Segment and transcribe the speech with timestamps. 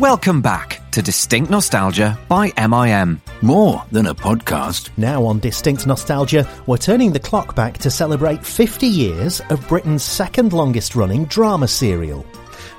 [0.00, 3.20] Welcome back to Distinct Nostalgia by MIM.
[3.42, 4.88] More than a podcast.
[4.96, 10.02] Now on Distinct Nostalgia, we're turning the clock back to celebrate 50 years of Britain's
[10.02, 12.24] second longest running drama serial.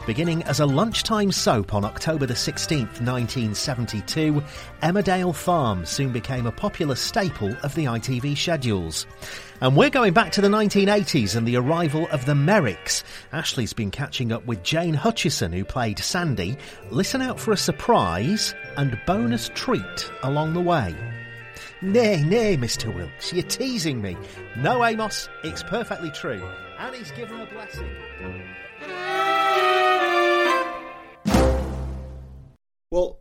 [0.08, 4.42] Beginning as a lunchtime soap on October the 16th, 1972,
[4.82, 9.06] Emmerdale Farm soon became a popular staple of the ITV schedules.
[9.62, 13.04] And we're going back to the 1980s and the arrival of the Merricks.
[13.32, 16.58] Ashley's been catching up with Jane Hutchison, who played Sandy.
[16.90, 20.96] Listen out for a surprise and bonus treat along the way.
[21.84, 22.94] Nay, nay, Mr.
[22.94, 24.18] Wilkes, you're teasing me.
[24.58, 26.44] No, Amos, it's perfectly true.
[26.80, 27.90] Annie's given a blessing.
[32.92, 33.20] Well,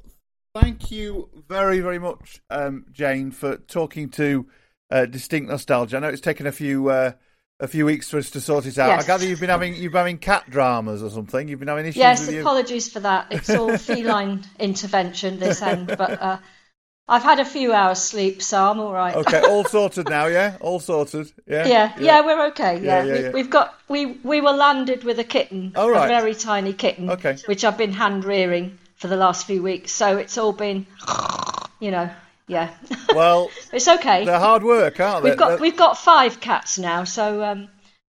[0.53, 4.47] thank you very, very much, um, Jane, for talking to
[4.91, 5.97] uh, Distinct Nostalgia.
[5.97, 7.13] I know it's taken a few uh,
[7.61, 8.89] a few weeks for us to sort it out.
[8.89, 9.05] Yes.
[9.05, 11.47] I gather you've been having you've been having cat dramas or something.
[11.47, 12.41] You've been having issues Yes, with you.
[12.41, 13.29] apologies for that.
[13.31, 16.39] It's all feline intervention this end, but uh,
[17.07, 19.15] I've had a few hours sleep, so I'm all right.
[19.15, 22.81] Okay, all sorted now, yeah, all sorted, yeah, Yeah, yeah, we're okay.
[22.83, 23.31] Yeah, Yeah, yeah, we, yeah.
[23.31, 26.07] we've got we we were landed with a kitten, Oh, right.
[26.07, 27.37] a very tiny kitten, Okay.
[27.47, 29.93] which I've been hand rearing for the last few weeks.
[29.93, 30.87] So it's all been,
[31.81, 32.11] you know,
[32.47, 32.71] yeah,
[33.15, 34.25] Well, it's okay.
[34.25, 35.31] they're hard work, aren't they?
[35.31, 37.69] We've got They're- we've got five cats now, so um,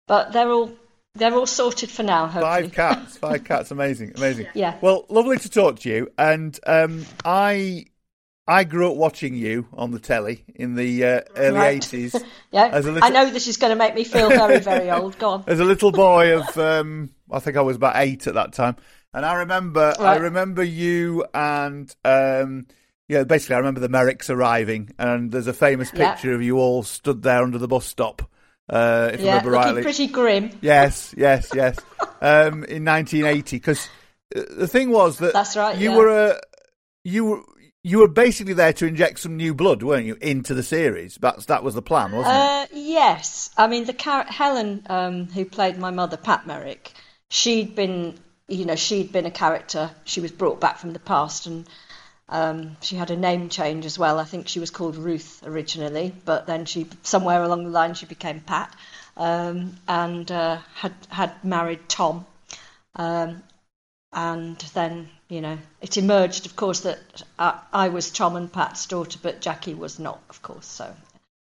[0.08, 0.72] but they're all
[1.16, 2.28] they're all sorted for now.
[2.28, 2.70] Hopefully.
[2.70, 4.48] Five cats, five cats, amazing, amazing.
[4.54, 4.78] Yeah.
[4.82, 6.10] Well, lovely to talk to you.
[6.18, 7.88] And um, I,
[8.48, 11.76] I grew up watching you on the telly in the uh, early Right.
[11.76, 12.16] eighties
[12.52, 15.20] Yeah, little- I know this is going to make me feel very very old.
[15.20, 15.44] Go on.
[15.48, 18.78] as a little boy of, um, I think I was about eight at that time.
[19.14, 22.68] And I remember, I remember you and, um,
[23.10, 26.12] yeah, basically, I remember the Merricks arriving, and there's a famous Yeah.
[26.14, 28.22] picture of you all stood there under the bus stop.
[28.70, 29.82] Uh, if I Yeah, remember looking rightly.
[29.84, 30.50] pretty grim.
[30.62, 31.84] Yes, yes, yes.
[32.22, 33.90] um, in 1980, because
[34.34, 35.98] the thing was that That's right, You yeah.
[35.98, 36.40] were a
[37.04, 37.42] you were
[37.84, 41.18] you were basically there to inject some new blood, weren't you, into the series?
[41.20, 42.40] That's that was the plan, wasn't it?
[42.40, 46.92] Uh, yes, I mean the Helen um, who played my mother, Pat Merrick.
[47.30, 48.20] She'd been,
[48.52, 49.92] you know, she'd been a character.
[50.04, 51.68] She was brought back from the past, and
[52.30, 54.20] um, she had a name change as well.
[54.20, 58.06] I think she was called Ruth originally, but then she somewhere along the line she
[58.06, 58.76] became Pat,
[59.18, 62.26] um, and uh, had had married Tom.
[62.96, 63.44] Um,
[64.14, 68.86] and then, you know, it emerged, of course, that I, I was Tom and Pat's
[68.86, 70.66] daughter, but Jackie was not, of course.
[70.66, 70.94] So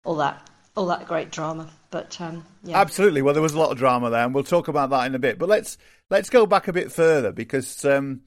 [0.06, 0.48] all that,
[0.78, 1.70] all that great drama.
[1.90, 3.24] But um, yeah, Absolutely.
[3.24, 5.20] Well, there was a lot of drama there, and we'll talk about that in a
[5.20, 5.40] bit.
[5.40, 5.78] But let's
[6.12, 8.22] let's go back a bit further because um,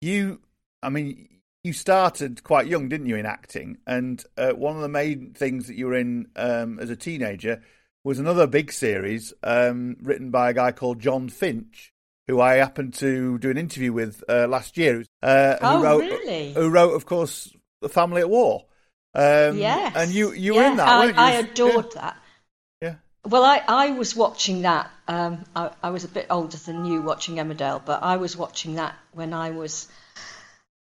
[0.00, 0.40] you,
[0.82, 1.28] I mean,
[1.62, 3.78] you started quite young, didn't you, in acting?
[3.86, 7.62] And uh, one of the main things that you were in um, as a teenager
[8.04, 11.92] was another big series um, written by a guy called John Finch,
[12.28, 15.04] who I happened to do an interview with uh, last year.
[15.22, 16.52] Uh, Oh, who wrote, really?
[16.52, 18.66] Who wrote, of course, The Family at War.
[19.16, 21.22] Um, yes, And you you yeah, were in that, I, weren't you?
[21.22, 22.16] I adored that.
[23.26, 24.90] Well, I, I was watching that.
[25.08, 28.74] Um, I, I was a bit older than you watching Emmerdale, but I was watching
[28.74, 29.88] that when I was,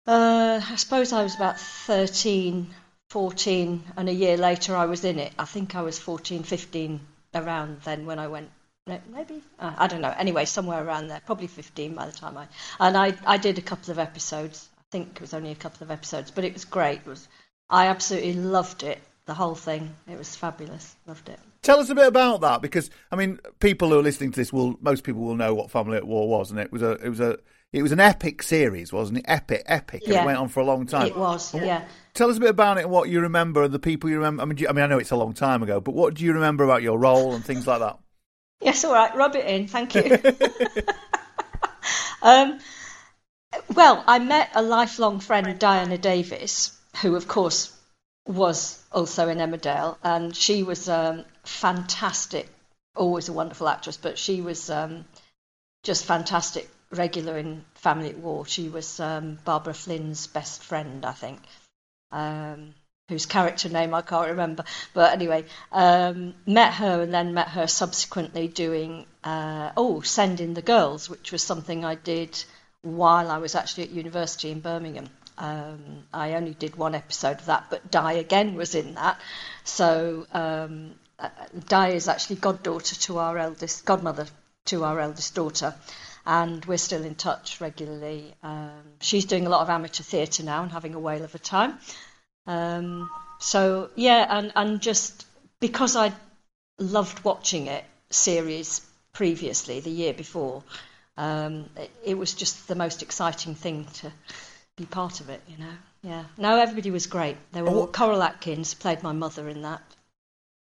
[0.05, 2.73] uh, I suppose I was about 13,
[3.11, 5.31] 14, and a year later I was in it.
[5.39, 6.99] I think I was 14, 15
[7.33, 8.49] around then when I went.
[8.87, 10.13] no, Maybe uh, I don't know.
[10.17, 12.47] Anyway, somewhere around there, probably 15 by the time I.
[12.77, 14.67] And I, I did a couple of episodes.
[14.79, 16.99] I think it was only a couple of episodes, but it was great.
[16.99, 17.25] It was,
[17.69, 18.99] I absolutely loved it.
[19.27, 19.95] The whole thing.
[20.11, 20.93] It was fabulous.
[21.07, 21.39] Loved it.
[21.63, 24.53] Tell us a bit about that, because I mean, people who are listening to this
[24.53, 27.09] will most people will know what Family at War was, and it was a it
[27.09, 27.37] was a
[27.71, 29.25] it was an epic series, wasn't it?
[29.27, 30.21] Epic, epic, and Yeah.
[30.21, 31.07] it went on for a long time.
[31.07, 31.85] It was, yeah.
[32.13, 34.43] Tell us a bit about it and what you remember, and the people you remember.
[34.43, 36.23] I mean, you, I mean, I know it's a long time ago, but what do
[36.23, 37.97] you remember about your role and things like that?
[38.61, 39.13] Yes, all right.
[39.13, 39.67] Rub it in.
[39.67, 40.03] Thank you.
[42.21, 42.59] um,
[43.75, 47.77] well, I met a lifelong friend, Diana Davies, who, of course,
[48.25, 52.47] was also in Emmerdale, and she was um, fantastic.
[52.95, 55.05] Always a wonderful actress, but she was um,
[55.83, 56.69] just fantastic.
[56.91, 58.45] Regular in Family at War.
[58.45, 61.39] She was um, Barbara Flynn's best friend, I think.
[62.11, 62.75] Um,
[63.09, 64.63] whose character name I can't remember.
[64.93, 70.53] But anyway, um, met her and then met her subsequently doing, uh, oh, Send in
[70.53, 72.43] the Girls, which was something I did
[72.81, 75.09] while I was actually at university in Birmingham.
[75.37, 79.19] Um, I only did one episode of that, but Di again was in that.
[79.63, 81.29] So um, uh,
[81.67, 84.27] Di is actually goddaughter to our eldest, godmother
[84.65, 85.73] to our eldest daughter.
[86.25, 88.33] And we're still in touch regularly.
[88.43, 91.39] Um, she's doing a lot of amateur theatre now and having a whale of a
[91.39, 91.77] time.
[92.47, 93.09] Um,
[93.39, 95.25] so yeah, and and just
[95.59, 96.13] because I
[96.79, 98.81] loved watching it series
[99.11, 100.63] previously the year before,
[101.17, 104.11] um, it, it was just the most exciting thing to
[104.77, 105.41] be part of it.
[105.47, 106.23] You know, yeah.
[106.37, 107.37] No, everybody was great.
[107.51, 109.81] They were all, Coral Atkins played my mother in that.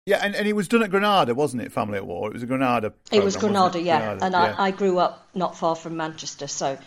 [0.05, 1.71] Yeah, and, and it was done at Granada, wasn't it?
[1.71, 2.29] Family at War.
[2.29, 2.93] It was a Granada.
[3.11, 3.85] It was Granada, it?
[3.85, 3.99] yeah.
[3.99, 4.55] Granada, and yeah.
[4.57, 6.77] I, I grew up not far from Manchester, so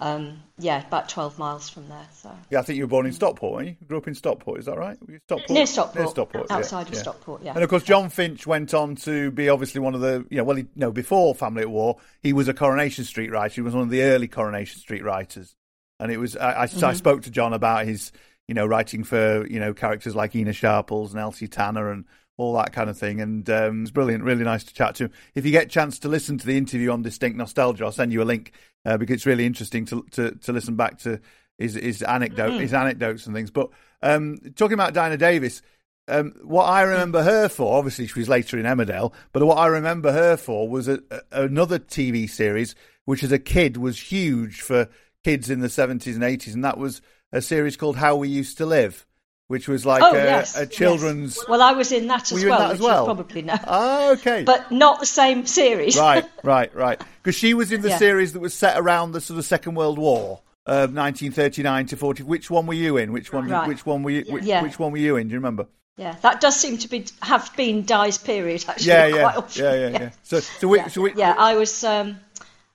[0.00, 2.06] um, yeah, about twelve miles from there.
[2.12, 3.76] So Yeah, I think you were born in Stockport, weren't you?
[3.80, 4.98] You grew up in Stockport, is that right?
[5.26, 5.50] Stockport?
[5.50, 7.00] near Stockport, Near Stockport, yeah, outside of yeah.
[7.00, 7.54] Stockport, yeah.
[7.54, 10.44] And of course, John Finch went on to be obviously one of the, you know,
[10.44, 13.54] well, he, no, before Family at War, he was a Coronation Street writer.
[13.54, 15.54] He was one of the early Coronation Street writers.
[15.98, 16.92] And it was, I, I, I Mm-hmm.
[16.94, 18.12] spoke to John about his,
[18.48, 22.04] you know, writing for, you know, characters like Ena Sharples and Elsie Tanner and
[22.36, 23.20] all that kind of thing.
[23.20, 25.10] And um, it's brilliant, really nice to chat to him.
[25.34, 28.12] If you get a chance to listen to the interview on Distinct Nostalgia, I'll send
[28.12, 28.52] you a link
[28.84, 31.18] uh, because it's really interesting to, to, to listen back to
[31.58, 33.50] his, his anecdote, his anecdotes and things.
[33.50, 33.70] But
[34.02, 35.62] um, talking about Diana Davies,
[36.08, 39.66] um, what I remember her for, obviously she was later in Emmerdale, but what I
[39.68, 42.74] remember her for was a, a, another TV series
[43.06, 44.88] which as a kid was huge for
[45.26, 47.02] kids in the 70s and 80s, and that was
[47.32, 49.04] a series called How We Used to Live,
[49.48, 50.68] which was like oh a, yes, a yes.
[50.68, 51.36] children's.
[51.48, 53.04] Well, I was in that as Were you in well, that as well?
[53.06, 54.44] probably know, Ah, okay.
[54.44, 55.96] but not the same series.
[55.98, 57.02] right, right, right.
[57.22, 57.98] Because she was in the Yeah.
[57.98, 60.42] series that was set around the sort of Second World War.
[60.68, 62.24] Of 1939 to 40.
[62.24, 63.12] Which one were you in?
[63.12, 63.48] Which one?
[63.48, 63.68] Right.
[63.68, 64.24] Which one were you?
[64.28, 64.62] Which, Yeah.
[64.64, 65.28] which one were you in?
[65.28, 65.66] Do you remember?
[65.96, 68.88] Yeah, that does seem to be have been Di's period actually.
[68.88, 69.64] Yeah, quite yeah, often.
[69.64, 70.10] yeah, yeah, yeah.
[70.24, 70.88] So, so, we, yeah.
[70.88, 72.18] so we, yeah, I was um,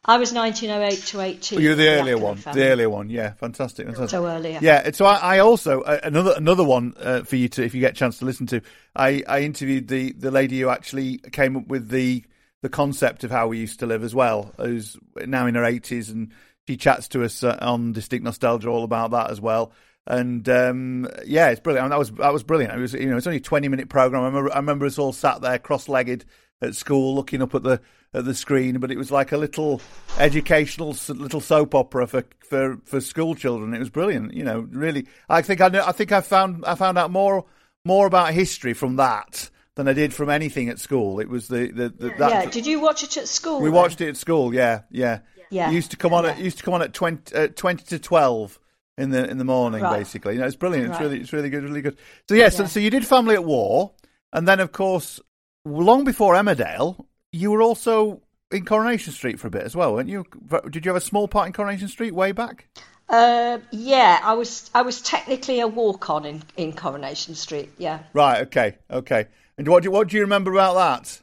[0.03, 1.59] I was 1908 to 18.
[1.59, 2.37] Oh, You're the earlier one.
[2.37, 2.61] family.
[2.61, 3.09] The earlier one.
[3.09, 3.85] Yeah, fantastic.
[3.85, 4.09] fantastic.
[4.09, 4.57] So earlier.
[4.61, 4.89] Yeah.
[4.91, 7.91] So I, I also uh, another another one uh, for you to if you get
[7.91, 8.61] a chance to listen to.
[8.95, 12.25] I, I interviewed the, the lady who actually came up with the
[12.63, 14.53] the concept of how we used to live as well.
[14.57, 16.31] Who's now in her eighties and
[16.67, 19.71] she chats to us uh, on Distinct Nostalgia all about that as well.
[20.07, 21.83] And um, yeah, it's brilliant.
[21.83, 22.73] I mean, that was that was brilliant.
[22.73, 24.23] It was you know it's only a twenty minute program.
[24.23, 26.25] I remember I remember us all sat there cross legged
[26.61, 27.81] at school looking up at the
[28.13, 29.81] at the screen, but it was like a little
[30.19, 33.73] educational little soap opera for for for school children.
[33.73, 34.33] It was brilliant.
[34.33, 35.07] You know, really.
[35.29, 37.45] I think I know, I think I found I found out more
[37.85, 41.19] more about history from that than I did from anything at school.
[41.19, 43.59] It was the the, the that Yeah, did you watch it at school?
[43.59, 43.73] we then?
[43.75, 44.53] watched it at school.
[44.53, 45.19] Yeah, yeah.
[45.49, 45.69] Yeah.
[45.69, 47.99] It used to come on at used to come on at 20, uh, 20 to
[47.99, 48.57] twelve
[48.97, 49.97] in the in the morning, Right.
[49.99, 50.33] basically.
[50.35, 50.87] You know, it's brilliant.
[50.87, 51.01] It's Right.
[51.01, 51.97] really it's really good, really good.
[52.29, 53.91] So yeah, so so you did Family at War,
[54.31, 55.19] and then of course,
[55.65, 58.21] long before Emmerdale, you were also
[58.51, 60.25] in Coronation Street for a bit as well, weren't you?
[60.69, 62.67] Did you have a small part in Coronation Street way back?
[63.07, 67.69] Uh, yeah, I was I was technically a walk on in, in Coronation Street.
[67.77, 67.99] Yeah.
[68.13, 68.41] Right.
[68.43, 68.77] Okay.
[68.89, 69.27] Okay.
[69.57, 71.21] And what do what do you remember about that?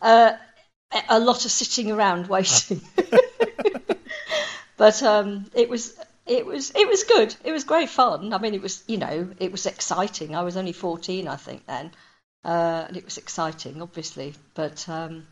[0.00, 0.36] Uh,
[0.92, 2.80] a- a lot of sitting around waiting.
[4.76, 5.94] but um, it was
[6.26, 7.34] it was it was good.
[7.44, 8.32] It was great fun.
[8.32, 10.34] I mean, it was you know it was exciting.
[10.34, 11.92] I was only fourteen, I think then,
[12.44, 14.34] uh, and it was exciting, obviously.
[14.54, 15.26] But um,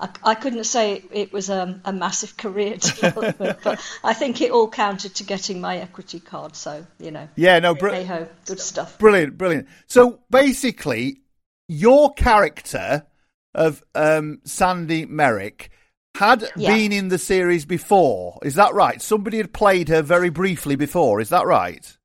[0.00, 3.58] I, I couldn't say it, was um, a massive career development.
[3.62, 6.56] but I think it all counted to getting my equity card.
[6.56, 7.58] So you know, Yeah.
[7.58, 7.74] No.
[7.74, 8.98] Br- hey ho, good stuff.
[8.98, 9.68] Brilliant, brilliant.
[9.86, 11.20] So basically,
[11.68, 13.06] your character
[13.54, 15.70] of um, Sandy Merrick
[16.16, 16.74] had Yeah.
[16.74, 18.38] been in the series before.
[18.42, 19.00] Is that right?
[19.00, 21.20] Somebody had played her very briefly before.
[21.20, 21.96] Is that right?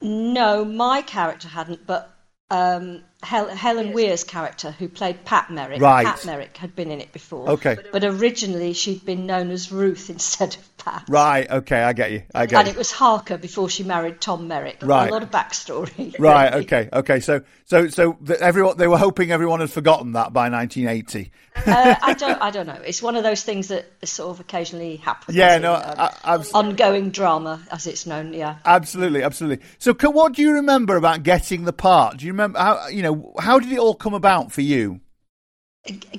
[0.00, 2.10] No, my character hadn't, but
[2.50, 6.04] um, Hel- Helen Weir's character, who played Pat Merrick, Right.
[6.06, 7.50] Pat Merrick had been in it before.
[7.50, 7.76] Okay.
[7.92, 10.71] But originally she'd been known as Ruth instead of
[11.08, 11.50] Right.
[11.50, 11.82] Okay.
[11.82, 12.22] I get you.
[12.34, 12.72] I get And you.
[12.74, 14.78] it was Harker before she married Tom Merrick.
[14.82, 15.08] Right.
[15.08, 16.14] A lot of backstory.
[16.18, 16.52] Right.
[16.52, 16.64] really.
[16.64, 16.88] Okay.
[16.92, 17.20] Okay.
[17.20, 21.30] So, so, so everyone they were hoping everyone had forgotten that by 1980.
[21.66, 22.40] uh, I don't.
[22.42, 22.80] I don't know.
[22.84, 25.36] It's one of those things that sort of occasionally happens.
[25.36, 25.58] Yeah.
[25.58, 25.74] No.
[25.74, 28.32] um, I, ongoing drama, as it's known.
[28.32, 28.56] Yeah.
[28.64, 29.64] Absolutely, absolutely.
[29.78, 32.18] So, what do you remember about getting the part?
[32.18, 35.00] Do you remember how you know how did it all come about for you?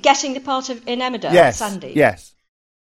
[0.00, 1.94] Getting the part of in Emmerdale, yes, Sandy.
[1.96, 2.33] yes,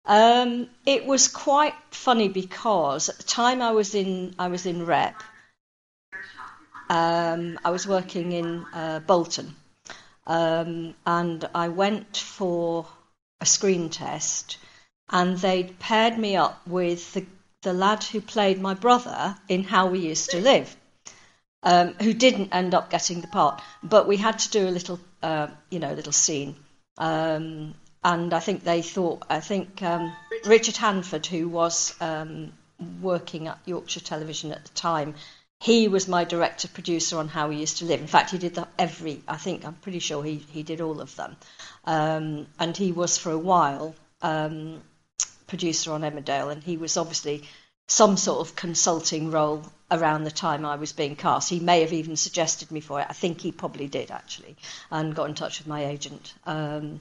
[0.07, 4.85] Um, it was quite funny because at the time I was in I was in
[4.85, 5.23] rep.
[6.91, 9.57] Um, I was working in uh, Bolton,
[10.27, 12.87] um, and I went for
[13.41, 14.59] a screen test,
[15.09, 17.25] and they'd paired me up with the
[17.63, 20.77] the lad who played my brother in How We Used to Live.
[21.63, 25.01] Um, who didn't end up getting the part, but we had to do a little,
[25.23, 26.57] uh, you know, little scene.
[26.99, 32.53] Um, and I think they thought, I think um, Richard Hanford, who was um,
[33.01, 35.15] working at Yorkshire Television at the time,
[35.59, 38.01] he was my director producer on How We Used to Live.
[38.01, 41.01] In fact, he did the, every, I think, I'm pretty sure he, he did all
[41.01, 41.37] of them.
[41.87, 44.83] Um, and he was for a while um,
[45.47, 47.45] producer on Emmerdale, and he was obviously
[47.87, 51.49] some sort of consulting role around the time I was being cast.
[51.49, 53.07] He may have even suggested me for it.
[53.09, 54.57] I think he probably did actually,
[54.91, 56.35] and got in touch with my agent.
[56.45, 57.01] Um,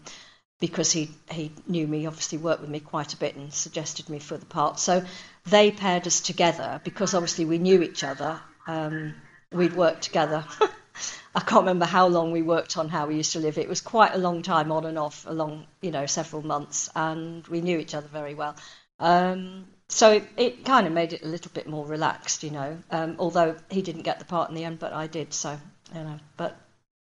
[0.63, 4.17] because he he knew me, obviously worked with me quite a bit and suggested me
[4.17, 4.79] for the part.
[4.79, 5.03] So
[5.45, 8.39] they paired us together because obviously we knew each other.
[8.65, 9.13] Um,
[9.51, 10.45] we'd worked together.
[11.35, 13.57] I can't remember how long we worked on How We Used to Live.
[13.57, 17.45] It was quite a long time on and off, along you know several months, and
[17.47, 18.55] we knew each other very well.
[19.01, 22.77] Um, so it, it, kind of made it a little bit more relaxed, you know.
[22.89, 25.33] Um, although he didn't get the part in the end, but I did.
[25.33, 25.59] So
[25.93, 26.55] you know, but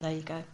[0.00, 0.44] there you go.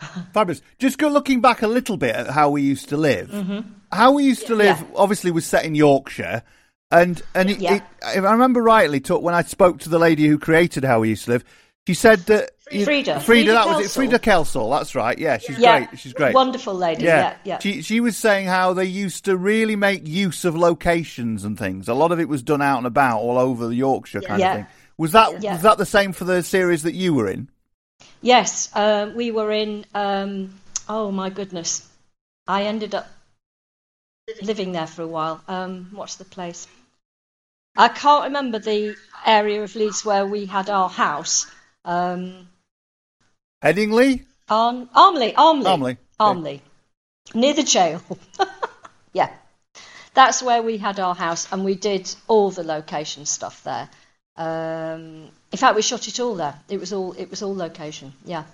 [0.32, 0.62] Fabulous.
[0.78, 3.28] Just go looking back a little bit at how we used to live.
[3.30, 3.60] Mm-hmm.
[3.92, 4.86] How we used to live, Yeah.
[4.96, 6.42] obviously, was set in Yorkshire,
[6.90, 7.74] and and it, Yeah.
[7.76, 7.82] it,
[8.16, 11.24] if I remember rightly, when I spoke to the lady who created how we used
[11.24, 11.44] to live,
[11.86, 12.84] she said that Freda.
[12.86, 13.98] Freda, Freda that was it.
[14.00, 14.70] Freda Kelsall.
[14.78, 15.18] That's right.
[15.18, 15.98] Yeah, she's yeah, great.
[15.98, 16.34] She's great.
[16.34, 17.04] Wonderful lady.
[17.04, 17.58] Yeah, yeah.
[17.60, 21.88] She she was saying how they used to really make use of locations and things.
[21.88, 24.50] A lot of it was done out and about all over Yorkshire kind Yeah.
[24.50, 24.66] of thing.
[24.98, 25.54] Was that Yeah.
[25.54, 27.48] was that the same for the series that you were in?
[28.20, 29.84] Yes, um, we were in.
[29.94, 30.54] Um,
[30.88, 31.88] oh my goodness,
[32.46, 33.08] I ended up
[34.42, 35.40] living there for a while.
[35.48, 36.66] Um, what's the place?
[37.76, 41.46] I can't remember the area of Leeds where we had our house.
[41.84, 42.48] Um,
[43.62, 44.24] Headingley?
[44.48, 46.00] Arm, Armley, Armley, Armley, okay.
[46.18, 46.62] Armley,
[47.34, 48.02] near the jail.
[49.12, 49.30] yeah,
[50.14, 53.88] that's where we had our house, and we did all the location stuff there.
[54.36, 56.54] Um, in fact, we shot it all there.
[56.68, 58.12] It was all it was all location.
[58.24, 58.44] Yeah.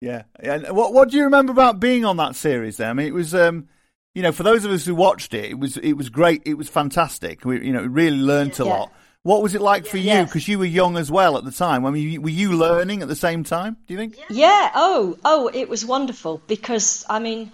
[0.00, 0.22] Yeah.
[0.40, 2.76] And what what do you remember about being on that series?
[2.76, 3.68] There, I mean, it was um,
[4.14, 6.42] you know, for those of us who watched it, it was it was great.
[6.44, 7.44] It was fantastic.
[7.44, 8.70] We you know really learnt a Yeah.
[8.70, 8.92] lot.
[9.24, 10.06] What was it like for you?
[10.06, 10.24] Yeah.
[10.24, 11.86] Because you were young as well at the time.
[11.86, 13.76] I mean, were you learning at the same time?
[13.86, 14.16] Do you think?
[14.28, 14.70] Yeah.
[14.74, 17.52] Oh, oh, it was wonderful because I mean,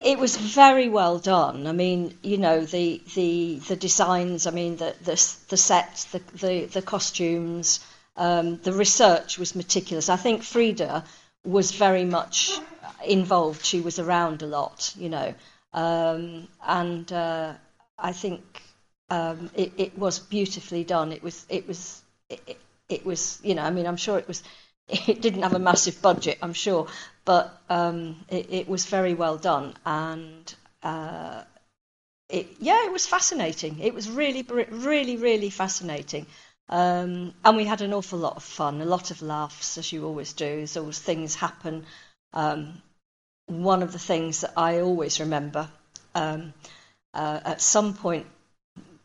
[0.00, 1.66] it was very well done.
[1.66, 4.46] I mean, you know, the the the designs.
[4.46, 7.80] I mean, the the the sets, the the the costumes,
[8.16, 10.08] um, the research was meticulous.
[10.08, 11.04] I think Freda
[11.44, 12.58] was very much
[13.04, 13.64] involved.
[13.64, 15.34] She was around a lot, you know,
[15.72, 17.54] um, and uh,
[17.98, 18.62] I think
[19.10, 21.12] um, it, it was beautifully done.
[21.12, 24.42] It was it was it, it, was you know I mean I'm sure it was
[24.88, 26.86] it didn't have a massive budget I'm sure
[27.28, 31.42] but um, it, it was very well done and uh,
[32.30, 33.80] it yeah it was fascinating.
[33.80, 36.24] It was really really really fascinating.
[36.70, 40.06] Um, and we had an awful lot of fun a lot of laughs as you
[40.06, 41.84] always do there's always things happen.
[42.32, 42.80] Um,
[43.44, 45.68] one of the things that I always remember
[46.14, 46.54] um,
[47.12, 48.26] uh, at some point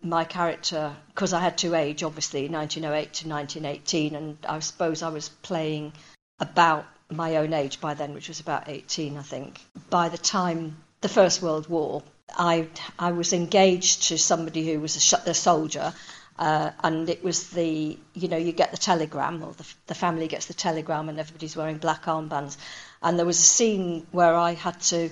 [0.02, 5.08] my character, because I had to age, obviously, 1908 to 1918, and I suppose I
[5.08, 5.94] was playing
[6.40, 9.62] about my own age by then, which was about 18, I think.
[9.90, 12.04] By the time the First World War,
[12.36, 12.68] I
[12.98, 15.94] I was engaged to somebody who was a, sh- a soldier,
[16.40, 20.28] uh, and it was the you know you get the telegram, or the, the family
[20.28, 22.58] gets the telegram, and everybody's wearing black armbands,
[23.02, 25.10] and there was a scene where I had to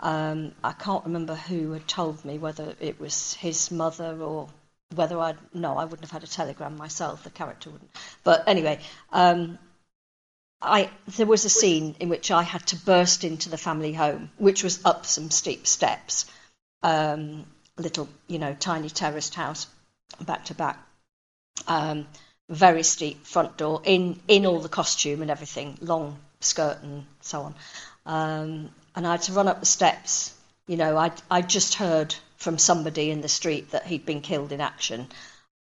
[0.00, 4.48] um, I can't remember who had told me whether it was his mother or
[4.94, 7.24] whether I'd no, I wouldn't have had a telegram myself.
[7.24, 7.90] The character wouldn't.
[8.22, 8.80] But anyway,
[9.12, 9.58] um,
[10.66, 14.30] I there was a scene in which I had to burst into the family home,
[14.36, 16.26] which was up some steep steps,
[16.82, 17.46] um,
[17.78, 19.66] little you know tiny terraced house,
[20.20, 20.78] back to back.
[21.66, 22.06] Um,
[22.48, 27.42] very steep front door in in all the costume and everything, long skirt and so
[27.42, 27.54] on.
[28.04, 30.34] Um, and I had to run up the steps.
[30.66, 34.52] You know, I I just heard from somebody in the street that he'd been killed
[34.52, 35.08] in action.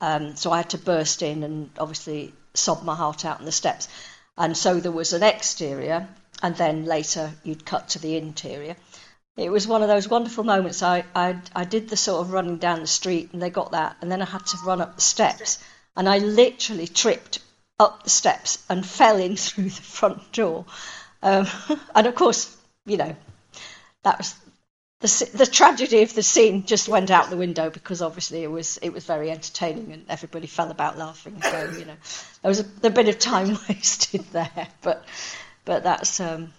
[0.00, 3.52] Um, so I had to burst in and obviously sob my heart out on the
[3.52, 3.88] steps.
[4.40, 6.08] And so there was an exterior,
[6.42, 8.74] and then later you'd cut to the interior.
[9.36, 10.82] It was one of those wonderful moments.
[10.82, 13.98] I, I, I did the sort of running down the street, and they got that,
[14.00, 15.62] and then I had to run up the steps,
[15.94, 17.40] and I literally tripped
[17.78, 20.64] up the steps and fell in through the front door.
[21.22, 21.46] Um,
[21.94, 22.56] and of course,
[22.86, 23.14] you know,
[24.04, 24.34] that was
[25.00, 28.76] the the tragedy of the scene just went out the window because obviously it was
[28.78, 31.40] it was very entertaining and everybody fell about laughing.
[31.42, 31.96] So you know,
[32.42, 35.04] there was a, a bit of time wasted there, but
[35.64, 36.52] but that's um,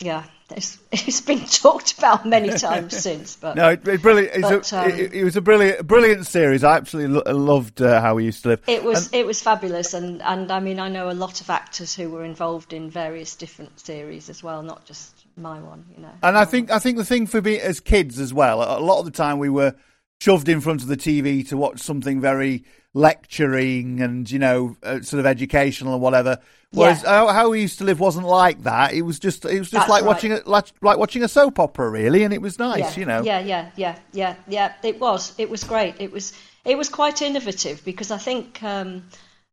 [0.00, 3.36] yeah, it's, it's been talked about many times since.
[3.36, 4.42] But No, it, it brilliant.
[4.42, 6.64] But, a, um, it, it was a brilliant, brilliant series.
[6.64, 8.62] I absolutely lo- loved uh, how we used to live.
[8.66, 11.50] It was And- it was fabulous, and and I mean I know a lot of
[11.50, 15.84] actors who were involved in various different series as well, not just my one.
[15.94, 16.10] You know.
[16.22, 18.98] And I think I think the thing for me as kids as well, a lot
[18.98, 19.74] of the time we were
[20.20, 25.00] shoved in front of the TV to watch something very lecturing and you know uh,
[25.00, 26.38] sort of educational and whatever.
[26.70, 27.10] Whereas Yeah.
[27.10, 28.94] how, how we used to live wasn't like that.
[28.94, 30.08] It was just it was just That's like right.
[30.08, 33.06] watching a like, like watching a soap opera really, and it was nice, yeah, you
[33.06, 33.22] know.
[33.22, 34.72] Yeah, yeah, yeah, yeah, yeah.
[34.82, 35.34] It was.
[35.38, 35.96] It was great.
[36.00, 36.32] It was.
[36.64, 39.02] It was quite innovative because I think um,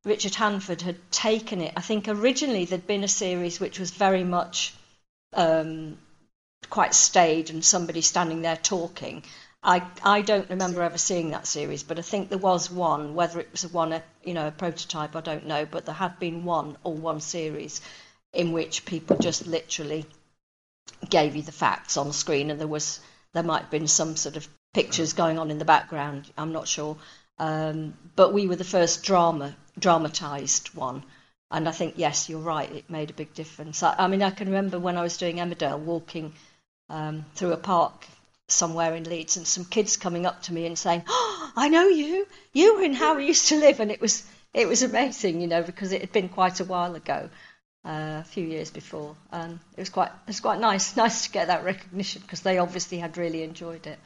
[0.05, 1.73] Richard Hanford had taken it.
[1.75, 4.75] I think originally there'd been a series which was very much
[5.33, 5.97] um,
[6.69, 9.23] quite staid and somebody standing there talking.
[9.61, 13.13] I I don't remember ever seeing that series, but I think there was one.
[13.13, 15.65] Whether it was a one, you know, a prototype, I don't know.
[15.65, 17.81] But there had been one or one series
[18.31, 20.05] in which people just literally
[21.09, 22.99] gave you the facts on screen, and there was
[23.33, 26.31] there might have been some sort of pictures going on in the background.
[26.37, 26.97] I'm not sure,
[27.37, 31.03] um, but we were the first drama dramatized one.
[31.51, 32.71] And I think yes, you're right.
[32.71, 33.81] It made a big difference.
[33.81, 36.33] I, I mean, I can remember when I was doing Emmerdale, walking
[36.89, 38.05] um, through a park
[38.47, 41.87] somewhere in Leeds, and some kids coming up to me and saying, "Oh, I know
[41.87, 42.27] you.
[42.53, 45.47] You were in How We Used to Live," and it was it was amazing, you
[45.47, 47.29] know, because it had been quite a while ago,
[47.85, 51.31] uh, a few years before, and it was quite it was quite nice nice to
[51.31, 53.99] get that recognition because they obviously had really enjoyed it.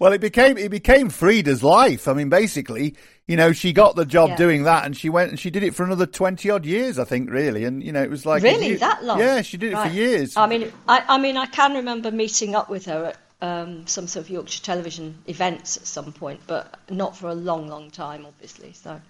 [0.00, 2.08] Well, it became it became Freda's life.
[2.08, 2.96] I mean, basically,
[3.28, 4.36] you know, she got the job Yeah.
[4.36, 7.04] doing that, and she went and she did it for another twenty odd years, I
[7.04, 7.64] think, really.
[7.64, 9.20] And you know, it was like really you- that long?
[9.20, 9.88] Yeah, she did it Right.
[9.90, 10.36] for years.
[10.36, 14.08] I mean, I, I mean, I can remember meeting up with her at um, some
[14.08, 18.24] sort of Yorkshire television events at some point, but not for a long, long time,
[18.26, 18.72] obviously.
[18.72, 19.00] So.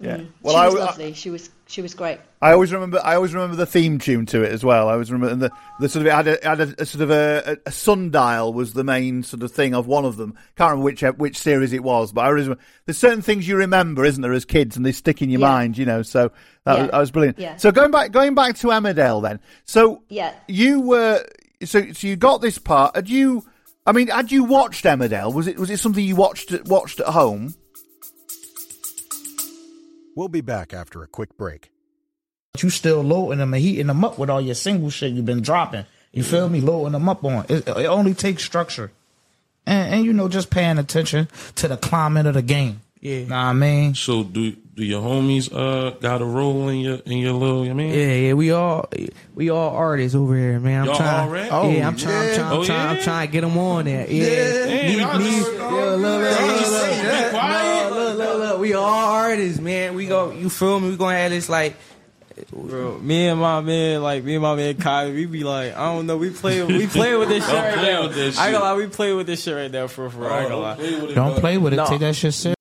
[0.00, 0.16] Yeah.
[0.18, 0.28] mm.
[0.42, 1.12] Well, she I was I- lovely.
[1.14, 2.18] she was she was great.
[2.42, 3.00] I always remember.
[3.02, 4.88] I always remember the theme tune to it as well.
[4.88, 7.02] I always remember and the, the sort of it had a, had a, a sort
[7.02, 10.34] of a, a sundial was the main sort of thing of one of them.
[10.56, 13.56] Can't remember which which series it was, but I always remember, there's certain things you
[13.56, 15.48] remember, isn't there, as kids, and they stick in your Yeah.
[15.48, 16.02] mind, you know.
[16.02, 16.32] So
[16.64, 16.82] that Yeah.
[16.82, 17.38] was, that was brilliant.
[17.38, 17.56] Yeah.
[17.56, 19.40] So going back going back to Emmerdale then.
[19.64, 20.32] So Yeah.
[20.48, 21.24] you were
[21.64, 22.94] so so you got this part.
[22.96, 23.44] Had you?
[23.86, 25.32] I mean, had you watched Emmerdale?
[25.32, 27.54] Was it was it something you watched watched at home?
[30.16, 31.70] We'll be back after a quick break.
[32.62, 35.42] you still loading them and heating them up with all your single shit you've been
[35.42, 35.86] dropping.
[36.12, 36.60] You feel me?
[36.60, 37.44] Loading them up on.
[37.48, 38.92] It, it only takes structure.
[39.66, 42.80] And, and, you know, just paying attention to the climate of the game.
[43.00, 43.20] Yeah.
[43.24, 43.94] Know what I mean?
[43.94, 47.62] So do do your homies uh got a role in your in your little?
[47.68, 48.88] I mean, Yeah, yeah, we all
[49.34, 50.80] we all artists over here, man.
[50.82, 51.28] I'm Y'all trying.
[51.28, 51.50] already?
[51.50, 52.30] Oh, yeah, I'm trying.
[52.30, 52.46] I'm trying.
[52.52, 54.10] I'm Oh, trying, I'm trying to get them on there.
[54.10, 56.00] Yeah, Damn, y'all Me- me- just- yeah, look, quiet.
[56.00, 57.73] look, look, look.
[58.64, 59.94] We all artists, man.
[59.94, 60.32] We go.
[60.32, 60.88] You feel me?
[60.90, 61.76] We gonna have this like.
[62.50, 65.94] Bro, me and my man, like me and my man Kai, we be like, I
[65.94, 68.02] don't know, we play, we play with this shit right play now.
[68.02, 70.28] with this I ain't gonna lie, we play with this shit right now for for.
[70.32, 70.74] I gonna lie.
[70.74, 71.40] play with it, Don't bud.
[71.40, 71.76] play with it.
[71.76, 71.86] No.
[71.86, 72.56] Take that shit serious.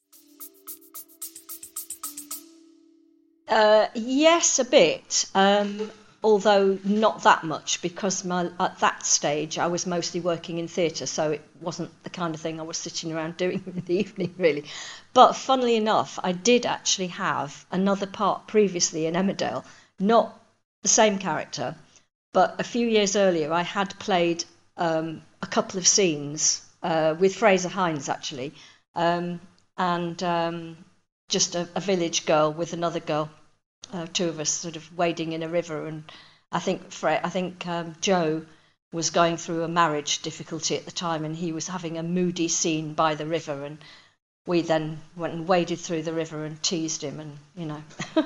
[3.48, 5.26] Uh, yes, a bit.
[5.34, 5.89] Um,
[6.24, 11.06] although not that much because my, at that stage I was mostly working in theatre,
[11.06, 14.34] so it wasn't the kind of thing I was sitting around doing in the evening,
[14.38, 14.64] really.
[15.14, 19.66] But funnily enough, I did actually have another part previously in Emmerdale,
[20.00, 20.40] not
[20.82, 21.76] the same character,
[22.32, 24.44] but a few years earlier I had played
[24.78, 28.54] um, a couple of scenes uh, with Frazer Hines actually,
[28.96, 29.40] um,
[29.78, 30.78] and um,
[31.30, 33.30] just a, a village girl with another girl,
[33.93, 36.03] uh, two of us sort of wading in a river, and
[36.51, 38.45] I think Fre- I think um, Joe
[38.91, 42.47] was going through a marriage difficulty at the time, and he was having a moody
[42.47, 43.77] scene by the river, and
[44.45, 47.84] we then went and waded through the river and teased him, and you know,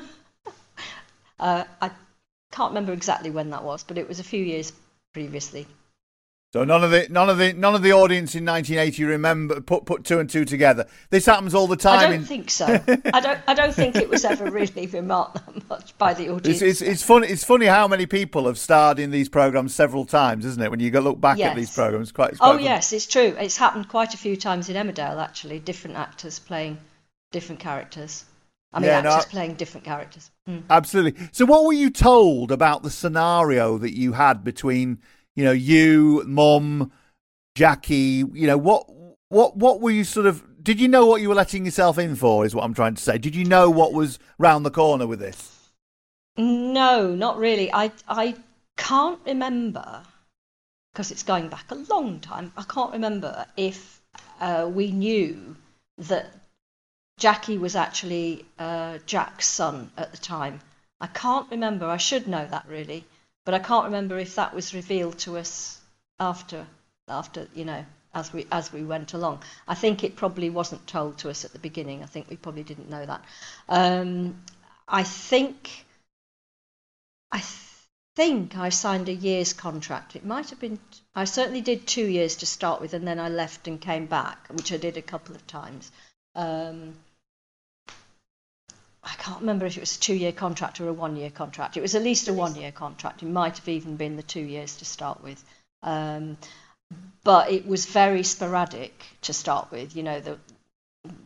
[1.39, 1.91] uh, I
[2.51, 4.73] can't remember exactly when that was, but it was a few years
[5.13, 5.67] previously.
[6.53, 9.85] So none of the none of the none of the audience in 1980 remember put
[9.85, 10.87] put two and two together.
[11.09, 11.99] This happens all the time.
[11.99, 12.65] I don't in, think so.
[12.65, 13.39] I don't.
[13.47, 16.61] I don't think it was ever really remarked that much by the audience.
[16.61, 17.27] It's, it's, it's funny.
[17.27, 20.71] It's funny how many people have starred in these programs several times, isn't it?
[20.71, 22.29] When you go look back at these programs, quite.
[22.29, 22.63] It's quite Oh funny.
[22.63, 23.35] yes, it's true.
[23.37, 25.59] It's happened quite a few times in Emmerdale actually.
[25.59, 26.77] Different actors playing
[27.33, 28.23] different characters.
[28.71, 30.31] I mean, Yeah, no, actors I- playing different characters.
[30.47, 30.63] Mm.
[30.69, 31.27] Absolutely.
[31.33, 34.99] So, what were you told about the scenario that you had between,
[35.37, 36.91] you know, you, Mum,
[37.55, 38.25] Jackie?
[38.33, 38.89] You know, what,
[39.29, 40.43] what, what were you sort of?
[40.61, 42.43] Did you know what you were letting yourself in for?
[42.43, 43.17] Is what I'm trying to say.
[43.17, 45.69] Did you know what was round the corner with this?
[46.37, 47.71] No, not really.
[47.71, 48.35] I I
[48.77, 50.03] can't remember
[50.91, 52.51] because it's going back a long time.
[52.57, 54.01] I can't remember if
[54.41, 55.55] uh, we knew
[55.99, 56.25] that
[57.19, 60.59] Jackie was actually uh, Jack's son at the time.
[60.99, 61.85] I can't remember.
[61.85, 63.05] I should know that really,
[63.47, 65.79] but I can't remember if that was revealed to us
[66.19, 66.67] after
[67.07, 69.41] after you know as we as we went along.
[69.65, 72.03] I think it probably wasn't told to us at the beginning.
[72.03, 73.23] I think we probably didn't know that.
[73.69, 74.43] Um,
[74.85, 75.85] I think
[77.31, 77.41] I
[78.17, 80.17] think I signed a year's contract.
[80.17, 80.77] It might have been.
[81.15, 84.47] I certainly did two years to start with, and then I left and came back,
[84.49, 85.89] which I did a couple of times.
[86.35, 86.95] Um,
[89.07, 91.77] I can't remember if it was a two-year contract or a one-year contract.
[91.77, 93.23] It was at least a one-year contract.
[93.23, 95.43] It might have even been the two years to start with.
[95.81, 96.37] Um,
[97.23, 99.95] but it was very sporadic to start with.
[99.95, 100.37] You know, the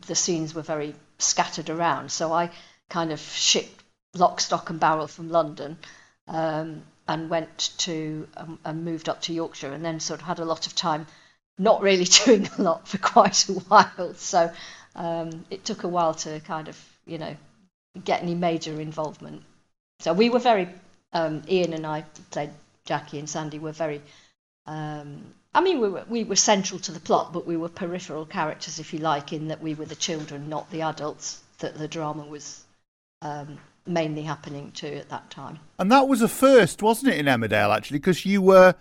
[0.06, 2.12] the scenes were very scattered around.
[2.12, 2.50] So I
[2.88, 3.82] kind of shipped
[4.14, 5.76] lock, stock, and barrel from London,
[6.28, 10.38] um, and went to um, and moved up to Yorkshire, and then sort of had
[10.38, 11.06] a lot of time
[11.58, 14.14] not really doing a lot for quite a while.
[14.14, 14.52] So
[14.94, 17.36] um, it took a while to kind of you know
[18.04, 19.42] get any major involvement.
[20.00, 20.68] So we were very
[21.12, 22.50] um, Ian and I played
[22.84, 24.00] Jackie and Sandy were very.
[24.66, 25.22] Um,
[25.54, 28.78] I mean, we were we were central to the plot, but we were peripheral characters,
[28.78, 32.24] if you like, in that we were the children, not the adults that the drama
[32.24, 32.64] was
[33.20, 35.58] um, mainly happening to at that time.
[35.78, 37.98] And that was a first, wasn't it, in Emmerdale, actually?
[37.98, 38.74] Because you were,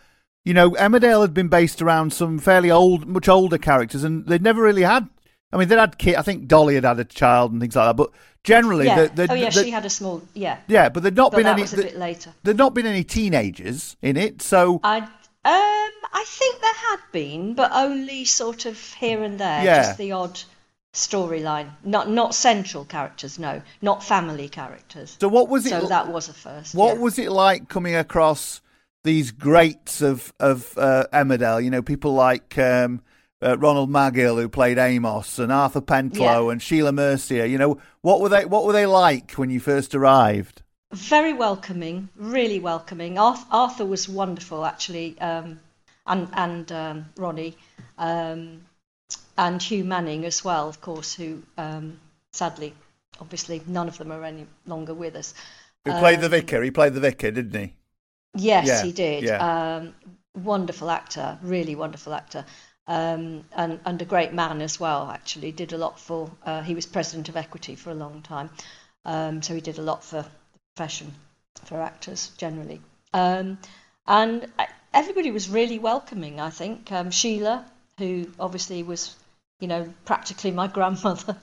[0.45, 4.41] you know, Emmerdale had been based around some fairly old, much older characters, and they'd
[4.41, 5.09] never really had.
[5.51, 6.15] I mean, they had kid.
[6.15, 8.11] I think Dolly had had a child and things like that, but
[8.43, 9.07] generally, yeah.
[9.07, 10.59] the, the, oh yeah, the, she had a small yeah.
[10.67, 11.61] Yeah, but there'd not but been that any.
[11.61, 12.33] was a bit later.
[12.43, 15.07] There'd not been any teenagers in it, so I um
[15.43, 19.83] I think there had been, but only sort of here and there, Yeah.
[19.83, 20.39] just the odd
[20.93, 21.69] storyline.
[21.83, 25.17] Not not central characters, no, not family characters.
[25.19, 25.69] So what was it?
[25.69, 26.75] So that was a first.
[26.75, 27.01] What yeah.
[27.01, 28.61] was it like coming across
[29.03, 31.63] these greats of of uh, Emmerdale?
[31.63, 33.01] You know, people like um,
[33.43, 36.51] uh, Ronald Magill who played Amos, and Arthur Pentelow, Yeah.
[36.51, 37.45] and Sheila Mercier.
[37.45, 38.45] You know, what were they?
[38.45, 40.61] What were they like when you first arrived?
[40.93, 43.17] very welcoming, really welcoming.
[43.17, 45.57] Arth- Arthur was wonderful, actually, um,
[46.05, 47.55] and and um, Ronnie,
[47.97, 48.61] um,
[49.37, 51.97] and Hugh Manning as well, of course, who um,
[52.33, 52.73] sadly,
[53.21, 55.33] obviously, none of them are any longer with us.
[55.85, 56.61] Who played the Um, vicar?
[56.61, 57.73] He played the vicar, didn't he?
[58.35, 59.23] Yes, Yeah, he did.
[59.23, 59.77] yeah.
[59.77, 59.93] Um,
[60.35, 62.45] wonderful actor, really wonderful actor,
[62.91, 65.09] um, and and a great man as well.
[65.09, 66.29] Actually, did a lot for.
[66.45, 68.49] Uh, he was president of Equity for a long time,
[69.05, 70.29] um, so he did a lot for the
[70.75, 71.13] profession,
[71.63, 72.81] for actors generally.
[73.13, 73.59] Um,
[74.05, 74.45] and
[74.93, 76.41] everybody was really welcoming.
[76.41, 77.65] I think um, Sheila,
[77.97, 79.15] who obviously was,
[79.61, 81.37] you know, practically my grandmother.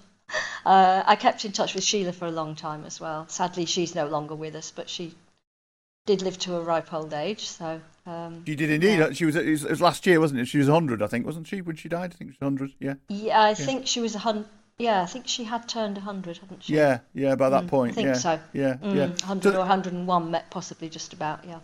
[0.67, 3.27] Uh, I kept in touch with Sheila for a long time as well.
[3.29, 5.15] Sadly, she's no longer with us, but she
[6.05, 7.49] did live to a ripe old age.
[7.49, 8.99] So um, She did indeed.
[8.99, 9.13] yeah.
[9.13, 9.37] She was.
[9.37, 10.47] It was, last year, wasn't it?
[10.47, 12.13] She was hundred, I think, wasn't she, when she died?
[12.15, 12.71] I think she was hundred.
[12.81, 12.95] Yeah.
[13.09, 14.47] yeah, I think she was a hundred.
[14.79, 16.75] Yeah, I think she had turned hundred, hadn't she?
[16.75, 17.35] Yeah, yeah.
[17.35, 18.39] By that Mm, point, I think yeah, so.
[18.53, 19.07] yeah, Mm, yeah.
[19.09, 21.45] 100 So- or 101, met possibly just about.
[21.45, 21.59] Yeah.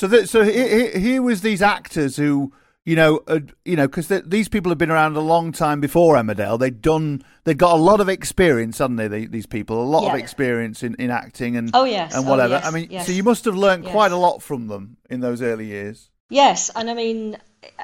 [0.00, 2.52] So, that, so here- here was these actors who,
[2.86, 6.14] you know, had, you know, because these people have been around a long time before
[6.14, 6.56] Emmerdale.
[6.58, 9.08] They'd done, they'd got a lot of experience, hadn't they?
[9.08, 12.14] they these people, a lot of experience in, in acting and Oh, yes.
[12.14, 12.54] and Oh, whatever.
[12.54, 13.06] yes, I mean, yes.
[13.06, 13.92] so you must have learned Yes.
[13.92, 16.10] quite a lot from them in those early years.
[16.30, 17.36] Yes, and I mean,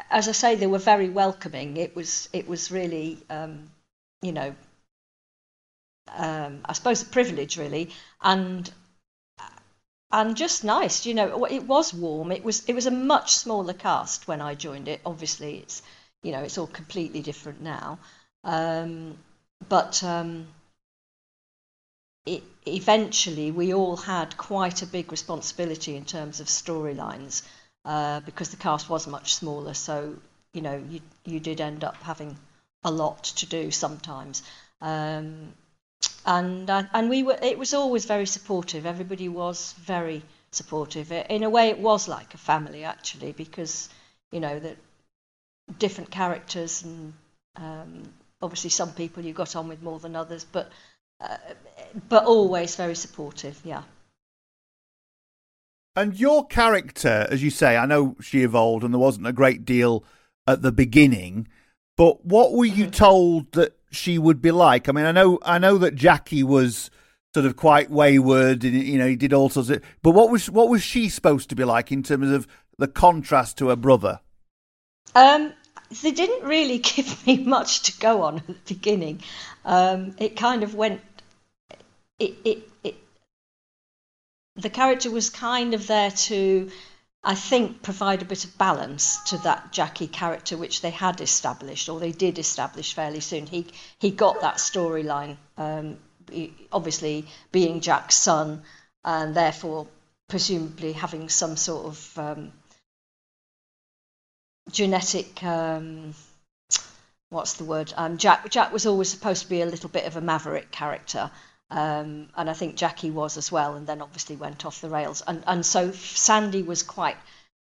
[0.09, 1.77] as I say, they were very welcoming.
[1.77, 3.71] It was it was really, um,
[4.23, 4.55] you know,
[6.09, 8.71] um, I suppose a privilege really, and
[10.13, 11.07] and just nice.
[11.07, 12.31] You know, it was warm.
[12.33, 15.01] It was it was a much smaller cast when I joined it.
[15.05, 15.83] Obviously, it's
[16.23, 17.99] you know it's all completely different now,
[18.45, 19.19] um,
[19.69, 20.03] but.
[20.05, 20.49] Um,
[22.25, 27.43] it, eventually we all had quite a big responsibility in terms of storylines
[27.85, 29.75] uh, because the cast was much smaller.
[29.75, 30.15] So
[30.53, 32.37] you know you you did end up having
[32.85, 34.43] a lot to do sometimes,
[34.81, 35.53] um,
[36.25, 38.87] and uh, and we were it was always very supportive.
[38.87, 41.11] Everybody was very supportive.
[41.13, 43.89] In a way, it was like a family actually because
[44.31, 44.77] you know that
[45.79, 47.13] different characters and
[47.57, 48.03] um,
[48.41, 50.71] obviously some people you got on with more than others, but
[51.21, 51.37] uh,
[52.09, 53.61] but always very supportive.
[53.65, 53.83] Yeah.
[55.95, 59.65] And your character, as you say, I know she evolved, and there wasn't a great
[59.65, 60.05] deal
[60.47, 61.49] at the beginning.
[61.97, 64.89] But what were you told that she would be like?
[64.89, 66.91] I mean, I know, I know that Jackie was
[67.35, 69.83] sort of quite wayward, and you know, he did all sorts of.
[70.03, 72.47] But what was what was she supposed to be like in terms of
[72.79, 74.21] the contrast to her brother?
[75.15, 75.53] Um,
[76.03, 79.23] they didn't really give me much to go on at the beginning.
[79.65, 81.01] Um, it kind of went.
[82.19, 82.97] It, it it
[84.57, 86.71] the character was kind of there to,
[87.25, 91.89] I think, provide a bit of balance to that Jackie character, which they had established,
[91.89, 93.47] or they did establish fairly soon.
[93.47, 93.67] He
[94.01, 95.99] he got that storyline, um,
[96.73, 98.63] obviously being Jack's son,
[99.05, 99.87] and therefore
[100.29, 102.53] presumably having some sort of um,
[104.73, 105.45] genetic.
[105.45, 106.15] Um,
[107.31, 107.95] what's the word?
[107.97, 111.31] Um, Jack Jack was always supposed to be a little bit of a maverick character.
[111.73, 115.23] Um, and I think Jackie was as well, and then obviously went off the rails.
[115.27, 117.17] And and so Sandy was quite.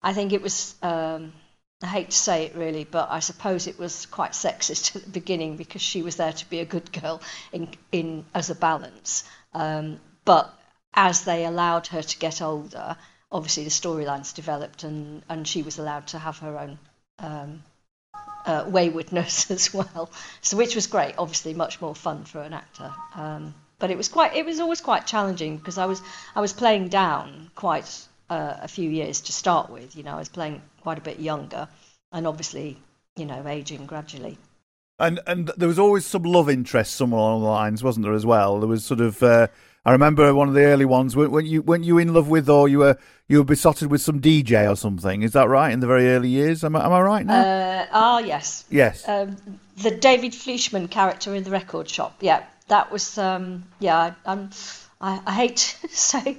[0.04, 0.76] I think it was.
[0.84, 1.34] Um,
[1.82, 5.10] I hate to say it really, but I suppose it was quite sexist at the
[5.10, 9.24] beginning because she was there to be a good girl in in as a balance.
[9.54, 10.54] Um, but
[10.94, 12.98] as they allowed her to get older,
[13.32, 16.78] obviously the storylines developed, and and she was allowed to have her own.
[17.18, 17.64] Um,
[18.46, 20.10] uh, waywardness as well,
[20.42, 21.16] so which was great.
[21.18, 22.94] Obviously, much more fun for an actor.
[23.16, 24.36] Um, but it was quite.
[24.36, 26.02] It was always quite challenging because I was
[26.36, 29.96] I was playing down quite uh, a few years to start with.
[29.96, 31.68] You know, I was playing quite a bit younger,
[32.12, 32.78] and obviously,
[33.16, 34.38] you know, aging gradually.
[35.00, 38.14] And and there was always some love interest somewhere along the lines, wasn't there?
[38.14, 39.22] As well, there was sort of.
[39.22, 39.48] Uh,
[39.86, 42.68] I remember one of the early ones when you when you in love with or
[42.68, 42.98] you were
[43.30, 45.22] you were besotted with some DJ or something.
[45.22, 45.72] Is that right?
[45.72, 47.40] In the very early years, am I, am I right now?
[47.40, 48.66] Uh, ah, yes.
[48.70, 49.08] Yes.
[49.08, 49.38] Um,
[49.78, 52.18] the David Fleischman character in the record shop.
[52.20, 53.18] Yeah, that was.
[53.18, 54.50] Um, yeah, I.
[55.00, 56.38] I, I hate to say,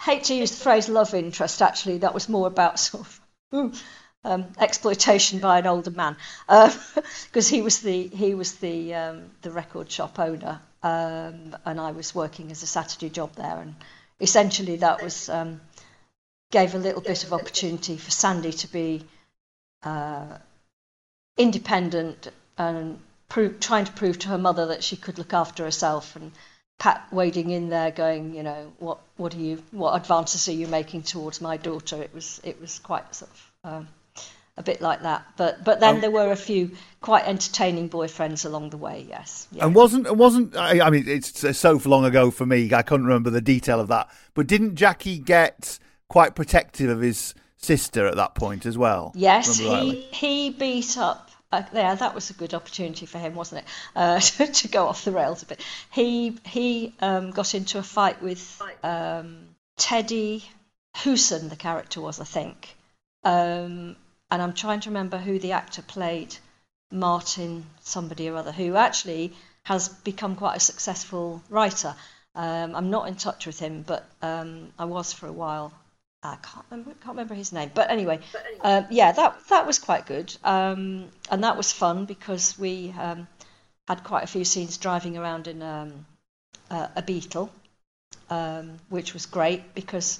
[0.00, 1.62] hate to use the phrase love interest.
[1.62, 3.06] Actually, that was more about sort
[3.52, 3.82] of.
[4.24, 6.16] um, exploitation by an older man,
[6.48, 11.92] because he was the he was the um, the record shop owner, um, and I
[11.92, 13.74] was working as a Saturday job there, and
[14.20, 15.60] essentially that was um,
[16.50, 19.06] gave a little bit of opportunity for Sandy to be
[19.82, 20.38] uh,
[21.36, 26.16] independent and prove, trying to prove to her mother that she could look after herself,
[26.16, 26.32] and
[26.78, 30.66] Pat wading in there, going, you know, what what are you, what advances are you
[30.66, 32.02] making towards my daughter?
[32.02, 33.72] It was it was quite sort of.
[33.72, 33.88] Um,
[34.58, 35.24] a bit like that.
[35.36, 39.06] But but then um, there were a few quite entertaining boyfriends along the way.
[39.08, 39.46] Yes.
[39.52, 39.66] Yeah.
[39.66, 43.30] And wasn't wasn't I, I mean it's so long ago for me I couldn't remember
[43.30, 44.10] the detail of that.
[44.34, 49.12] But didn't Jackie get quite protective of his sister at that point as well?
[49.14, 51.27] Yes, he he beat up.
[51.50, 53.68] Uh, yeah, that was a good opportunity for him, wasn't it?
[53.96, 55.64] Uh, to, to, go off the rails a bit.
[55.90, 60.44] He he um, got into a fight with um, Teddy
[60.96, 62.76] Hooson, the character was, I think.
[63.24, 63.96] Um,
[64.30, 66.36] and I'm trying to remember who the actor played
[66.90, 69.32] Martin somebody or other, who actually
[69.62, 71.94] has become quite a successful writer.
[72.34, 75.72] Um, I'm not in touch with him, but um, I was for a while.
[76.22, 78.18] I can't remember, can't remember his name, but anyway,
[78.60, 83.28] uh, yeah, that that was quite good, um, and that was fun because we um,
[83.86, 86.06] had quite a few scenes driving around in um,
[86.70, 87.50] uh, a Beetle,
[88.30, 90.18] um, which was great because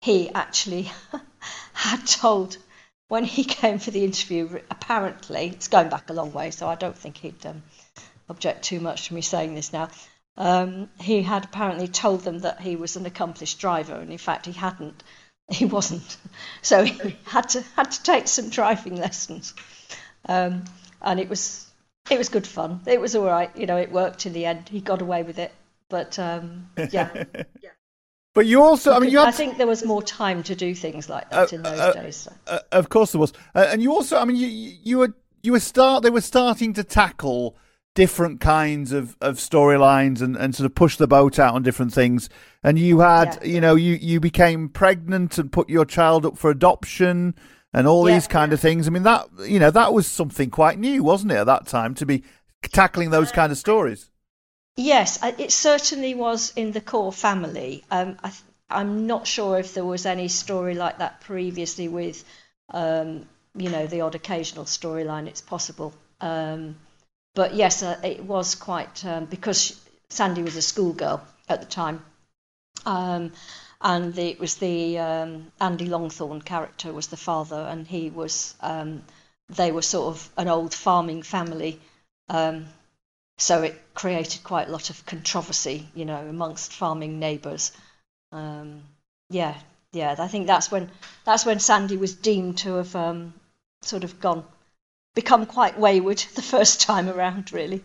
[0.00, 0.90] he actually
[1.72, 2.56] had told
[3.08, 6.76] when he came for the interview, apparently, it's going back a long way, so I
[6.76, 7.64] don't think he'd um,
[8.28, 9.88] object too much to me saying this now.
[10.36, 14.46] Um, he had apparently told them that he was an accomplished driver, and in fact,
[14.46, 15.02] he hadn't.
[15.60, 16.16] He wasn't.
[16.62, 19.52] So he had to had to take some driving lessons,
[20.28, 20.64] um,
[21.02, 21.66] and it was
[22.08, 22.80] it was good fun.
[22.86, 23.50] It was all right.
[23.56, 24.68] You know, it worked in the end.
[24.68, 25.52] He got away with it,
[25.88, 27.24] but um, yeah.
[27.34, 27.70] yeah.
[28.32, 29.26] But you also, I mean, you had...
[29.26, 31.92] I think there was more time to do things like that uh, in those uh,
[31.94, 32.16] days.
[32.16, 32.32] So.
[32.46, 35.52] Uh, of course, there was, uh, and you also, I mean, you you were you
[35.52, 37.56] were start they were starting to tackle
[37.94, 41.92] different kinds of, of storylines and, and sort of push the boat out on different
[41.92, 42.28] things.
[42.62, 43.48] And you had, yeah.
[43.48, 47.34] you know, you, you became pregnant and put your child up for adoption
[47.72, 48.14] and all yeah.
[48.14, 48.86] these kind of things.
[48.86, 51.94] I mean, that, you know, that was something quite new, wasn't it, at that time
[51.96, 52.22] to be
[52.62, 54.10] tackling those kind of stories?
[54.76, 57.84] Yes, it certainly was in the core family.
[57.90, 58.32] Um, I,
[58.70, 62.24] am not sure if there was any story like that previously with,
[62.70, 65.26] um, you know, the odd occasional storyline.
[65.26, 65.92] It's possible.
[66.20, 66.76] Um,
[67.40, 72.04] but yes, uh, it was quite um, because Sandy was a schoolgirl at the time,
[72.84, 73.32] um,
[73.80, 78.54] and the, it was the um, Andy Longthorne character was the father, and he was
[79.48, 81.80] they were sort of an old farming family.
[82.28, 82.66] Um,
[83.38, 87.72] so it created quite a lot of controversy, you know, amongst farming neighbours.
[88.32, 88.82] Um,
[89.30, 89.54] yeah,
[89.92, 90.14] yeah.
[90.18, 90.90] I think that's when
[91.24, 93.32] that's when Sandy was deemed to have um,
[93.80, 94.44] sort of gone,
[95.14, 97.84] become quite wayward the first time around, really.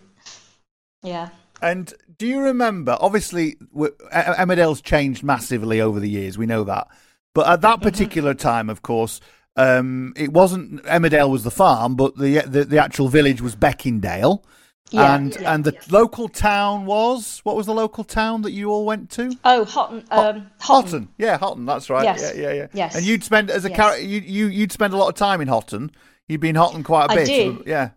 [1.04, 1.30] Yeah.
[1.62, 2.98] And do you remember?
[3.00, 6.38] Obviously, Emmerdale's changed massively over the years.
[6.38, 6.88] We know that,
[7.34, 7.84] but at that mm-hmm.
[7.84, 8.48] particular mm-hmm.
[8.48, 9.22] time, of course,
[9.56, 14.44] um, it wasn't Emmerdale was the farm, but the the, the actual village was Beckindale.
[14.92, 15.80] Yeah, and yeah, and the yeah.
[15.90, 19.36] local town was what was the local town that you all went to?
[19.44, 20.04] Oh, Hotton.
[20.12, 20.92] Um, Hotton.
[20.92, 21.10] Hotton.
[21.18, 21.66] Yeah, Hotton.
[21.66, 22.04] That's right.
[22.04, 22.34] Yes.
[22.36, 22.68] Yeah, yeah, yeah.
[22.74, 22.96] Yes.
[22.96, 23.78] And you'd spend as a yes.
[23.78, 25.92] character, you, you you'd spend a lot of time in Hotton.
[26.28, 27.28] You'd been hotting quite a I bit.
[27.28, 27.64] Do.
[27.66, 27.90] Yeah.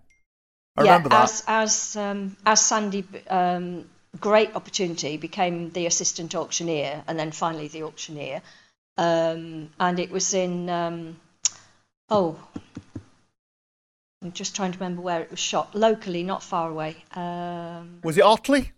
[0.76, 1.24] I yeah, remember that.
[1.24, 3.88] As as um, as Sandy, um,
[4.20, 8.42] great opportunity, became the assistant auctioneer, and then finally the auctioneer.
[8.96, 11.16] Um, and it was in um,
[12.10, 12.38] oh
[14.22, 15.74] I'm just trying to remember where it was shot.
[15.74, 16.96] Locally, not far away.
[17.14, 18.72] Um, was it Otley?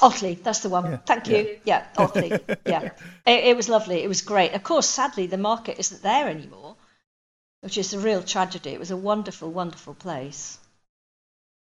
[0.00, 0.84] Otley, that's the one.
[0.84, 1.58] Yeah, Thank you.
[1.64, 2.30] Yeah, yeah Otley.
[2.66, 2.90] yeah,
[3.26, 4.02] it, it, was lovely.
[4.02, 4.52] It was great.
[4.52, 6.75] Of course, sadly, the market isn't there anymore,
[7.60, 8.70] which is a real tragedy.
[8.70, 10.58] It was a wonderful, wonderful place.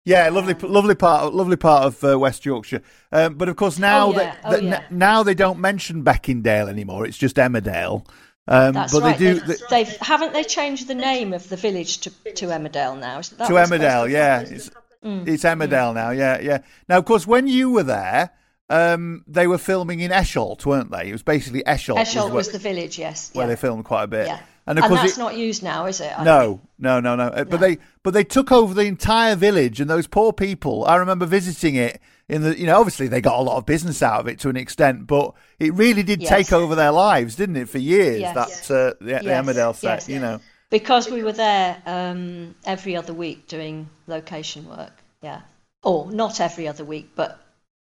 [0.03, 2.81] Yeah, lovely, lovely part, lovely part of uh, West Yorkshire.
[3.11, 4.35] Um, but of course, now oh, yeah.
[4.49, 7.05] that, that oh, now they don't mention Beckindale anymore.
[7.05, 8.07] It's just Emmerdale.
[8.47, 9.17] Um, That's but right.
[9.17, 9.39] They do.
[9.39, 13.21] They've, they, they've, haven't they changed the name of the village to, to Emmerdale now?
[13.21, 14.41] to Emmerdale, yeah.
[14.41, 14.71] It's,
[15.03, 15.27] mm.
[15.27, 15.95] it's Emmerdale mm.
[15.95, 16.59] now, yeah, yeah.
[16.89, 18.31] Now, of course, when you were there,
[18.71, 21.09] um, they were filming in Esholt, weren't they?
[21.09, 21.97] It was basically Esholt.
[21.97, 23.29] Esholt where, was the village, yes.
[23.33, 23.49] where yeah.
[23.49, 24.27] they filmed quite a bit.
[24.27, 24.39] Yeah.
[24.67, 26.13] And And, of course, that's it- not used now, is it?
[26.17, 26.61] I no, think?
[26.79, 27.45] no, no, no.
[27.45, 30.85] But they, but they took over the entire village, and those poor people.
[30.85, 32.57] I remember visiting it in the.
[32.59, 35.07] You know, obviously they got a lot of business out of it to an extent,
[35.07, 36.29] but it really did Yes.
[36.29, 37.69] take over their lives, didn't it?
[37.69, 38.35] For years, Yes.
[38.67, 39.83] that uh, the, the Yes, Emmerdale set.
[40.01, 40.09] yes.
[40.09, 40.39] You know.
[40.69, 44.93] Because we were there um, every other week doing location work.
[45.21, 45.41] Yeah.
[45.83, 47.39] Or not every other week, but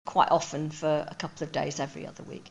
[0.05, 2.49] quite often for a couple of days every other week.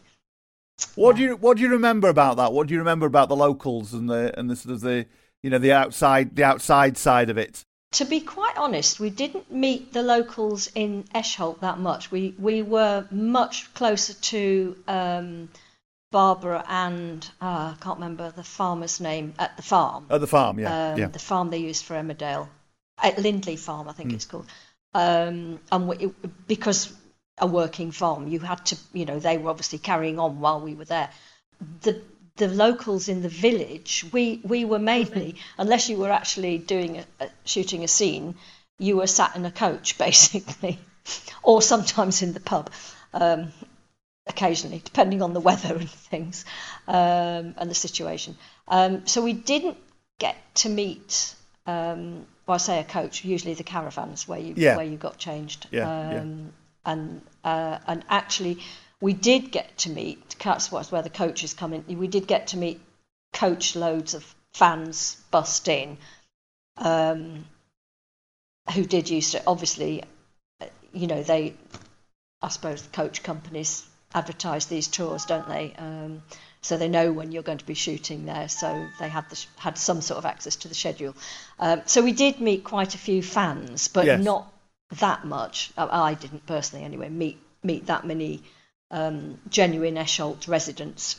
[0.94, 2.52] What do you What do you remember about that?
[2.52, 5.06] What do you remember about the locals and the and the sort of the
[5.42, 7.64] you know the outside the outside side of it?
[7.92, 12.10] To be quite honest, we didn't meet the locals in Esholt that much.
[12.10, 15.48] We we were much closer to um,
[16.12, 20.06] Barbara and uh, I can't remember the farmer's name at the farm.
[20.10, 21.06] At the farm, yeah, um, yeah.
[21.08, 22.48] the farm they used for Emmerdale,
[23.02, 24.46] at Lindley Farm, I think it's called.
[24.94, 26.92] Um, and we, it, because
[27.38, 30.74] a working farm, you had to, you know, they were obviously carrying on while we
[30.74, 31.10] were there.
[31.82, 32.00] The
[32.36, 37.04] the locals in the village, we we were mainly, unless you were actually doing a,
[37.24, 38.34] a, shooting a scene,
[38.78, 40.78] you were sat in a coach basically,
[41.42, 42.70] or sometimes in the pub.
[43.12, 43.52] Um,
[44.28, 46.44] occasionally, depending on the weather and things
[46.88, 48.36] um, and the situation.
[48.66, 49.76] Um, so we didn't
[50.18, 51.34] get to meet.
[51.64, 53.24] Um, well, I say a coach.
[53.24, 54.76] Usually the caravans where you Yeah.
[54.76, 55.68] where you got changed.
[55.70, 56.24] Yeah, yeah.
[56.86, 58.58] And uh, and actually,
[59.00, 60.36] we did get to meet.
[60.42, 61.98] That's what's where the coaches come in.
[61.98, 62.80] We did get to meet
[63.32, 65.98] coach loads of fans bust in,
[66.78, 67.44] um,
[68.74, 70.02] who did used to obviously,
[70.60, 71.54] uh, you know, they
[72.42, 75.74] I suppose the coach companies advertise these tours, don't they?
[75.76, 76.22] Um,
[76.62, 78.48] so they know when you're going to be shooting there.
[78.48, 81.14] So they had the, had some sort of access to the schedule.
[81.58, 84.24] Um, so we did meet quite a few fans, but Yes.
[84.24, 84.52] not
[85.00, 85.72] that much.
[85.76, 88.42] I, didn't personally, anyway, meet meet that many
[88.90, 91.16] um, genuine Esholt residents.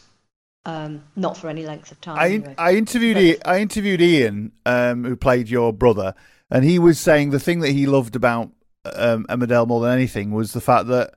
[0.65, 2.19] Um, not for any length of time.
[2.19, 2.56] I anyway.
[2.58, 6.13] I interviewed I, I interviewed Ian, um, who played your brother,
[6.51, 8.49] and he was saying the thing that he loved about
[8.93, 11.13] um, Emmerdale more than anything was the fact that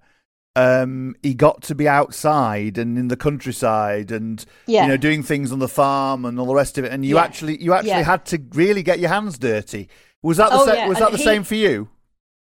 [0.54, 4.82] um, he got to be outside and in the countryside and Yeah.
[4.82, 6.92] you know doing things on the farm and all the rest of it.
[6.92, 7.22] And you Yeah.
[7.24, 8.02] actually you actually Yeah.
[8.02, 9.88] had to really get your hands dirty.
[10.22, 11.88] Was that the Oh, sa- was and that the he- same for you?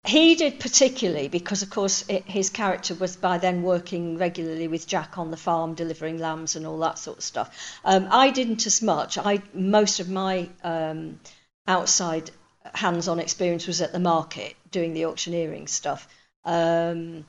[0.06, 4.86] He did particularly because, of course, it, his character was by then working regularly with
[4.86, 7.78] Jack on the farm, delivering lambs and all that sort of stuff.
[7.86, 9.16] Um, I didn't as much.
[9.16, 11.20] I most of my um,
[11.66, 12.30] outside
[12.74, 16.06] hands-on experience was at the market doing the auctioneering stuff.
[16.44, 17.24] Um,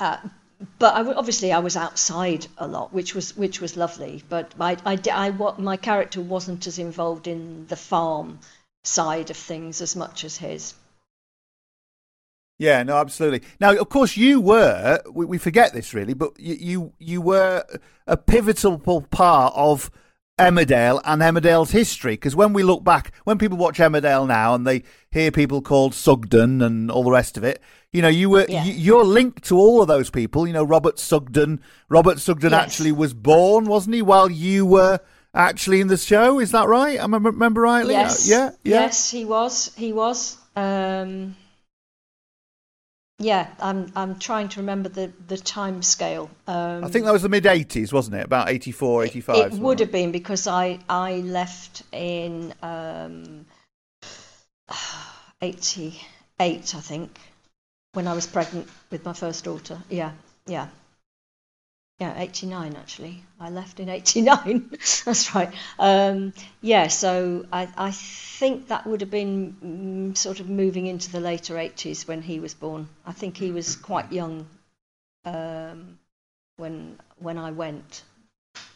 [0.00, 0.16] uh,
[0.80, 4.24] but I, obviously, I was outside a lot, which was which was lovely.
[4.28, 8.40] But I, I, I, what my character wasn't as involved in the farm
[8.82, 10.74] side of things as much as his.
[12.60, 13.40] Yeah, no, absolutely.
[13.58, 15.00] Now, of course, you were.
[15.10, 17.64] We, we forget this really, but you, you you were
[18.06, 18.78] a pivotal
[19.10, 19.90] part of
[20.38, 22.12] Emmerdale and Emmerdale's history.
[22.12, 25.94] Because when we look back, when people watch Emmerdale now and they hear people called
[25.94, 27.62] Sugden and all the rest of it,
[27.94, 28.64] you know, you were Yeah.
[28.64, 30.46] you, you're linked to all of those people.
[30.46, 31.62] You know, Robert Sugden.
[31.88, 32.62] Robert Sugden Yes.
[32.62, 35.00] actually was born, wasn't he, while you were
[35.32, 36.38] actually in the show?
[36.38, 36.98] Is that right?
[36.98, 37.94] I remember, remember rightly.
[37.94, 38.28] Yes.
[38.28, 38.50] Yeah.
[38.64, 38.80] Yeah.
[38.82, 39.72] Yes, he was.
[39.78, 40.36] He was.
[40.56, 41.36] Um,
[43.20, 43.92] yeah, I'm.
[43.94, 46.30] I'm trying to remember the the time scale.
[46.46, 48.24] Um, I think that was the mid 80s, wasn't it?
[48.24, 49.36] About 84, 85.
[49.36, 53.44] it something would have been because I I left in um,
[55.42, 56.00] 88,
[56.40, 57.20] I think,
[57.92, 59.78] when I was pregnant with my first daughter.
[59.90, 60.12] Yeah,
[60.46, 60.68] yeah.
[62.00, 63.22] Yeah, 89 actually.
[63.38, 64.70] I left in 89.
[65.04, 65.52] That's right.
[65.78, 66.32] Um,
[66.62, 71.20] yeah, so I, I think that would have been mm, sort of moving into the
[71.20, 72.88] later 80s when he was born.
[73.04, 74.46] I think he was quite young
[75.26, 75.98] um,
[76.56, 78.02] when when I went.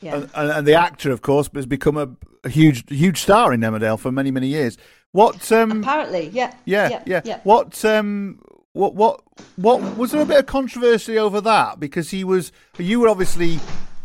[0.03, 0.17] Yeah.
[0.17, 2.11] And, and, and the actor, of course, has become a,
[2.45, 4.77] a huge, huge star in Emmerdale for many, many years.
[5.13, 5.51] What?
[5.51, 6.55] Um, Apparently, yeah.
[6.67, 7.41] yeah, yeah, yeah, yeah.
[7.45, 7.83] What?
[7.87, 8.41] Um,
[8.75, 8.95] what?
[8.95, 9.23] What?
[9.57, 9.97] What?
[9.97, 11.81] Was there a bit of controversy over that?
[11.81, 13.59] Because he was, you were obviously,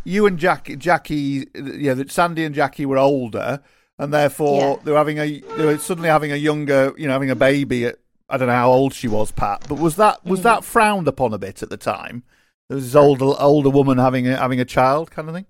[0.06, 3.60] you and Jack, Jackie, yeah, that Sandy and Jackie were older,
[3.98, 4.76] and therefore Yeah.
[4.84, 7.86] they were having a, they were suddenly having a younger, you know, having a baby
[7.86, 7.98] at,
[8.30, 10.44] I don't know how old she was, Pat, but was that was Mm.
[10.44, 12.24] that frowned upon a bit at the time?
[12.70, 15.46] There was this older older woman having a having a child, kind of thing.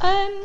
[0.00, 0.44] Um,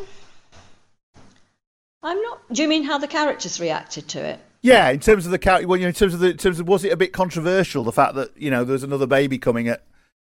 [2.03, 2.41] I'm not.
[2.51, 4.39] Do you mean how the characters reacted to it?
[4.61, 6.59] Yeah, in terms of the character, well, you know, in terms of the, in terms
[6.59, 9.37] of was it a bit controversial the fact that you know there was another baby
[9.37, 9.83] coming at,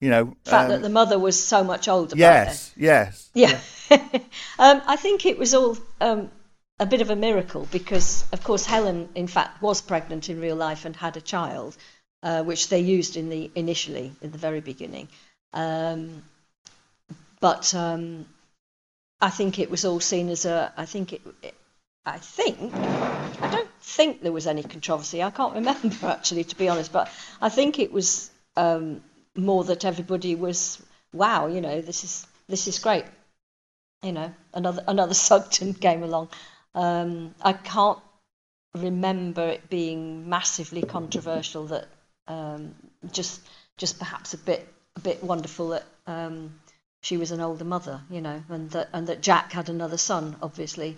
[0.02, 2.16] you know, The fact um, that the mother was so much older.
[2.16, 3.60] by yes, yes, then.
[3.90, 3.98] Yeah.
[4.60, 6.30] um, I think it was all um,
[6.80, 10.56] a bit of a miracle because, of course, Helen, in fact, was pregnant in real
[10.56, 11.78] life and had a child.
[12.24, 15.08] uh, which they used in the initially in the very beginning.
[15.54, 16.24] Um,
[17.40, 18.26] but um,
[19.22, 20.74] I think it was all seen as a.
[20.76, 21.22] I think it.
[22.08, 22.74] I think.
[22.74, 25.22] I don't think there was any controversy.
[25.22, 26.94] I can't remember actually, to be honest.
[26.94, 29.04] But I think it was um,
[29.36, 30.82] more that everybody was,
[31.12, 33.04] wow, you know, this is this is great.
[34.02, 36.30] You know, another another Sugden came along.
[36.74, 38.00] Um, I can't
[38.74, 41.66] remember it being massively controversial.
[41.68, 41.88] That
[42.30, 42.74] um,
[43.12, 43.42] just
[43.76, 46.58] just perhaps a bit a bit wonderful that um,
[47.02, 50.38] she was an older mother, you know, and that and that Jack had another son,
[50.42, 50.96] obviously,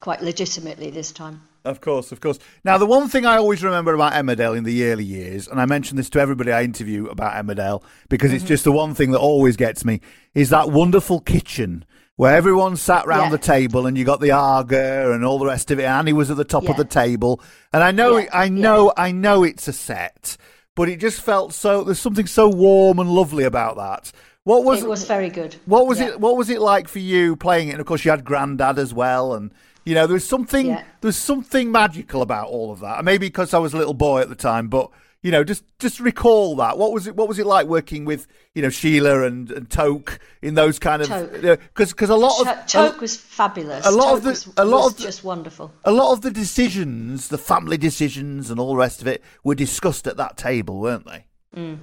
[0.00, 1.42] quite legitimately this time.
[1.64, 2.38] Of course, of course.
[2.64, 5.66] Now, the one thing I always remember about Emmerdale in the early years, and I
[5.66, 8.36] mention this to everybody I interview about Emmerdale because mm-hmm.
[8.36, 10.00] it's just the one thing that always gets me,
[10.34, 11.84] is that wonderful kitchen
[12.16, 13.36] where everyone sat round yeah.
[13.36, 15.84] the table and you got the Aga and all the rest of it.
[15.84, 16.70] Annie was at the top yeah.
[16.70, 17.42] of the table,
[17.74, 18.28] and I know, yeah.
[18.32, 20.38] I know, I know it's a set,
[20.74, 21.84] but it just felt so.
[21.84, 24.12] There's something so warm and lovely about that.
[24.44, 24.88] What was it?
[24.88, 25.56] Was very good.
[25.66, 26.18] What was it?
[26.18, 27.72] What was it like for you playing it?
[27.72, 29.52] And of course, you had Grandad as well, and
[29.84, 30.84] you know, there's something yeah.
[31.00, 33.04] there's something magical about all of that.
[33.04, 34.90] Maybe because I was a little boy at the time, but
[35.22, 36.78] you know, just just recall that.
[36.78, 37.14] What was it?
[37.14, 41.02] What was it like working with you know Sheila and, and Toke in those kind
[41.02, 41.08] of
[41.42, 43.86] because because a lot of Toke was fabulous.
[43.86, 45.72] A lot Toke of the was, a lot of the, just wonderful.
[45.84, 49.54] A lot of the decisions, the family decisions, and all the rest of it were
[49.54, 51.26] discussed at that table, weren't they?
[51.54, 51.78] Mm.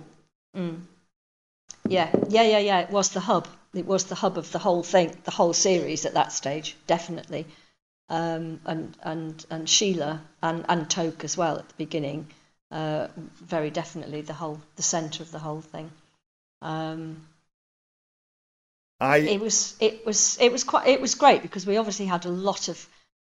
[0.56, 0.82] Mm.
[1.88, 2.80] Yeah, yeah, yeah, yeah.
[2.80, 3.48] It was the hub.
[3.74, 7.45] It was the hub of the whole thing, the whole series at that stage, definitely
[8.10, 12.28] um, and and and Sheila and and Toke as well at the beginning.
[12.70, 15.89] Uh, very definitely the whole the centre of the whole thing.
[16.62, 17.28] Um,
[18.99, 22.26] I it was it was it was quite it was great because we obviously had
[22.26, 22.88] a lot of,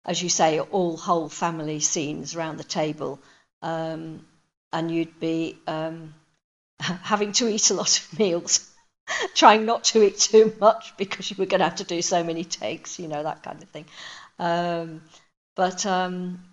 [0.06, 3.20] as you say, all whole family scenes around the table,
[3.62, 4.26] um,
[4.72, 6.14] and you'd be um,
[6.80, 8.72] having to eat a lot of meals.
[9.36, 12.24] trying not to eat too much because you were going to have to do so
[12.24, 13.86] many takes, you know, that kind of thing.
[14.40, 15.02] Um,
[15.56, 16.44] but um,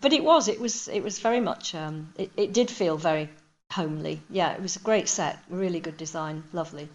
[0.00, 3.28] but it was it was it was very much um, it, it did feel very
[3.72, 4.20] homely.
[4.30, 6.88] Yeah, it was a great set, really good design, lovely.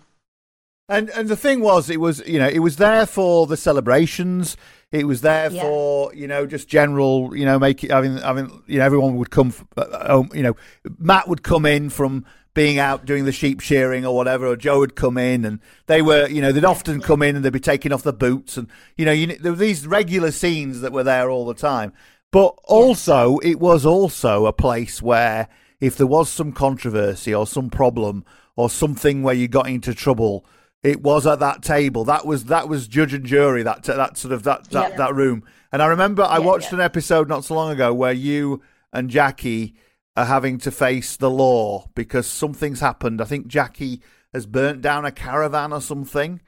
[0.90, 4.58] And and the thing was, it was you know it was there for the celebrations.
[4.92, 5.62] It was there yeah.
[5.62, 9.16] for you know just general you know making I mean I mean you know everyone
[9.16, 10.56] would come uh, you know
[11.00, 14.80] Matt would come in from being out doing the sheep shearing or whatever, or Joe
[14.80, 17.60] would come in and they were, you know, they'd often come in and they'd be
[17.60, 21.04] taking off the boots and, you know, you, there were these regular scenes that were
[21.04, 21.94] there all the time.
[22.32, 25.48] But also, it was also a place where
[25.80, 28.26] if there was some controversy or some problem
[28.56, 30.46] or something where you got into trouble,
[30.82, 32.04] it was at that table.
[32.04, 33.64] That was that was judge and jury.
[33.64, 34.98] That that sort of that that, yeah.
[34.98, 35.44] that room.
[35.72, 36.80] And I remember I yeah, watched yeah.
[36.80, 39.76] an episode not so long ago where you and Jackie
[40.16, 43.22] are having to face the law because something's happened.
[43.22, 44.02] I think Jackie
[44.34, 46.42] has burnt down a caravan or something.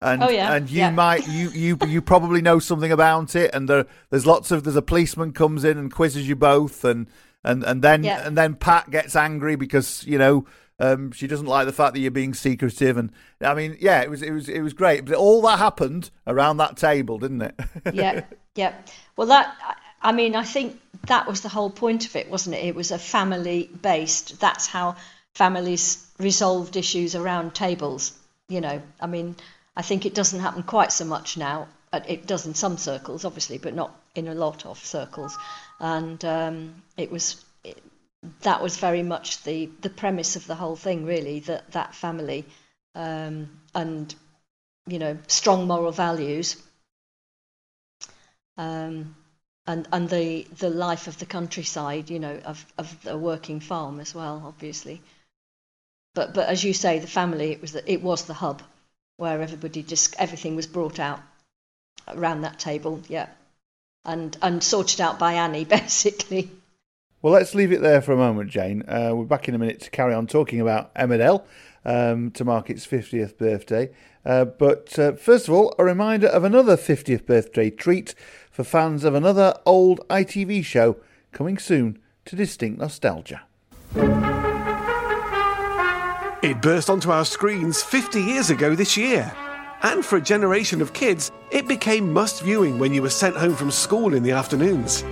[0.00, 0.54] And, oh, yeah.
[0.54, 0.90] and you yeah.
[0.90, 4.74] might you, you you probably know something about it and there, there's lots of there's
[4.74, 7.06] a policeman comes in and quizzes you both and
[7.44, 8.26] and and then yeah.
[8.26, 10.44] and then Pat gets angry because you know
[10.80, 14.10] um, she doesn't like the fact that you're being secretive and I mean yeah it
[14.10, 17.60] was it was it was great but all that happened around that table didn't it
[17.92, 18.24] yeah
[18.56, 18.74] yeah
[19.16, 19.54] well that
[20.02, 22.64] I mean I think that was the whole point of it, wasn't it?
[22.64, 24.40] It was a family based.
[24.40, 24.96] That's how
[25.34, 28.12] families resolved issues around tables.
[28.48, 29.36] You know, I mean,
[29.76, 31.68] I think it doesn't happen quite so much now.
[31.92, 35.36] It does in some circles, obviously, but not in a lot of circles.
[35.78, 37.82] And um, it was it,
[38.42, 41.40] that was very much the the premise of the whole thing, really.
[41.40, 42.44] That that family
[42.94, 44.14] um, and
[44.86, 46.56] you know strong moral values.
[48.56, 49.16] Um,
[49.66, 54.00] and and the the life of the countryside, you know, of of the working farm
[54.00, 55.00] as well, obviously.
[56.14, 58.62] But but as you say, the family it was the, it was the hub
[59.16, 61.20] where everybody just everything was brought out
[62.08, 63.28] around that table, yeah,
[64.04, 66.50] and and sorted out by Annie basically.
[67.20, 68.82] Well, let's leave it there for a moment, Jane.
[68.88, 71.44] Uh, we're back in a minute to carry on talking about Emmerdale
[71.84, 73.90] um, to mark its 50th birthday.
[74.24, 78.16] Uh, but uh, first of all, a reminder of another 50th birthday treat
[78.52, 80.96] for fans of another old ITV show
[81.32, 83.42] coming soon to distinct nostalgia.
[86.42, 89.32] It burst onto our screens 50 years ago this year.
[89.82, 93.54] And for a generation of kids, it became must viewing when you were sent home
[93.54, 95.02] from school in the afternoons.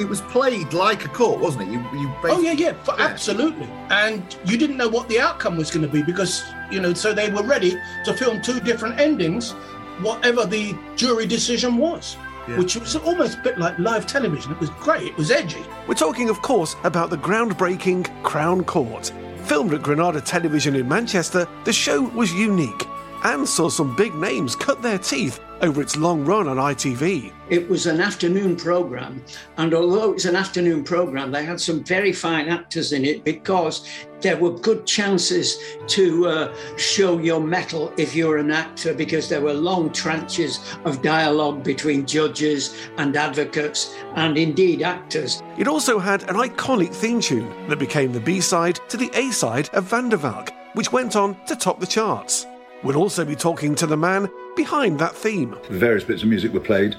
[0.00, 1.72] It was played like a court, wasn't it?
[1.72, 3.68] You, you oh yeah, yeah, yeah, absolutely.
[3.90, 7.12] And you didn't know what the outcome was going to be because you know, so
[7.12, 9.54] they were ready to film two different endings
[10.00, 12.16] whatever the jury decision was.
[12.56, 14.50] which was almost a bit like live television.
[14.52, 15.02] It was great.
[15.08, 15.62] It was edgy.
[15.86, 19.12] We're talking, of course, about the groundbreaking Crown Court.
[19.44, 22.86] Filmed at Granada Television in Manchester, the show was unique
[23.24, 27.32] and saw some big names cut their teeth over its long run on ITV.
[27.50, 29.24] It was an afternoon program,
[29.56, 33.24] and although it was an afternoon program, they had some very fine actors in it
[33.24, 33.88] because
[34.20, 35.58] there were good chances
[35.88, 41.02] to uh, show your mettle if you're an actor because there were long tranches of
[41.02, 45.42] dialogue between judges and advocates and indeed actors.
[45.56, 49.30] It also had an iconic theme tune that became the B side to the A
[49.30, 52.46] side of Van der Valk, which went on to top the charts.
[52.82, 55.56] We'll also be talking to the man behind that theme.
[55.68, 56.96] Various bits of music were played,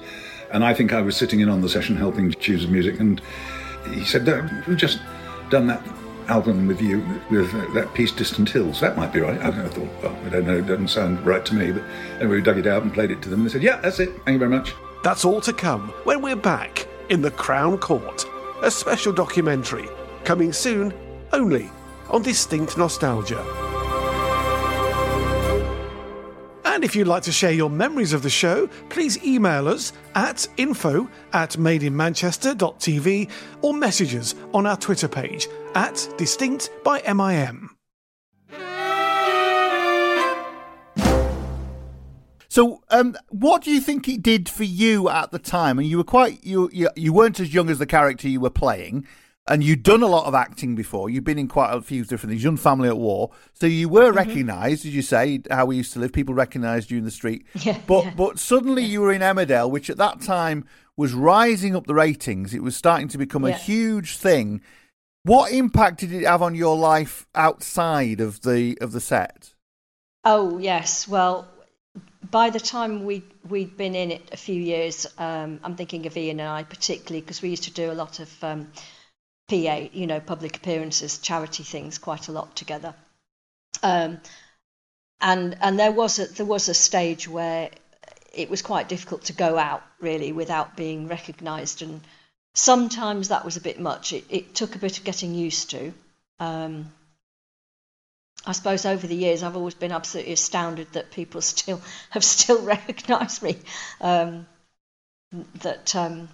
[0.52, 3.00] and I think I was sitting in on the session helping to choose the music,
[3.00, 3.20] and
[3.90, 4.26] he said,
[4.66, 5.00] We've just
[5.48, 5.82] done that
[6.30, 8.80] album with you with uh, that piece Distant Hills.
[8.80, 9.38] That might be right.
[9.40, 11.72] I, thought, well, I don't know, it doesn't sound right to me.
[11.72, 11.82] But
[12.20, 13.40] anyway, we dug it out and played it to them.
[13.40, 14.10] And they said, yeah, that's it.
[14.24, 14.74] Thank you very much.
[15.02, 18.24] That's all to come when we're back in the Crown Court.
[18.62, 19.88] A special documentary
[20.24, 20.94] coming soon
[21.32, 21.70] only
[22.08, 23.44] on Distinct Nostalgia.
[26.64, 30.46] And if you'd like to share your memories of the show, please email us at
[30.56, 37.70] info at madeinmanchester.tv or message us on our Twitter page at distinct by MIM.
[42.48, 45.78] So, um, what do you think it did for you at the time?
[45.78, 48.50] And you were quite you, you you weren't as young as the character you were
[48.50, 49.06] playing,
[49.46, 51.08] and you'd done a lot of acting before.
[51.08, 52.42] You'd been in quite a few different things.
[52.42, 54.16] Young Family at War, so you were Mm-hmm.
[54.16, 56.12] recognised, as you say, how we used to live.
[56.12, 57.46] People recognised you in the street.
[57.62, 58.14] Yeah, but yeah.
[58.16, 60.64] but suddenly you were in Emmerdale, which at that time
[60.96, 62.52] was rising up the ratings.
[62.52, 64.60] It was starting to become a huge thing.
[65.22, 69.52] What impact did it have on your life outside of the of the set?
[70.24, 71.46] Oh yes, well,
[72.30, 76.16] by the time we we'd been in it a few years, um, I'm thinking of
[76.16, 78.72] Ian and I particularly because we used to do a lot of um,
[79.48, 82.94] PA, you know, public appearances, charity things, quite a lot together.
[83.82, 84.20] Um,
[85.20, 87.70] and and there was a there was a stage where
[88.32, 92.00] it was quite difficult to go out really without being recognised, and
[92.54, 94.12] sometimes that was a bit much.
[94.12, 95.92] It it took a bit of getting used to.
[96.38, 96.92] Um,
[98.46, 101.80] I suppose over the years I've always been absolutely astounded that people still
[102.10, 103.58] have still recognised me.
[104.00, 104.46] Um,
[105.62, 106.28] that um,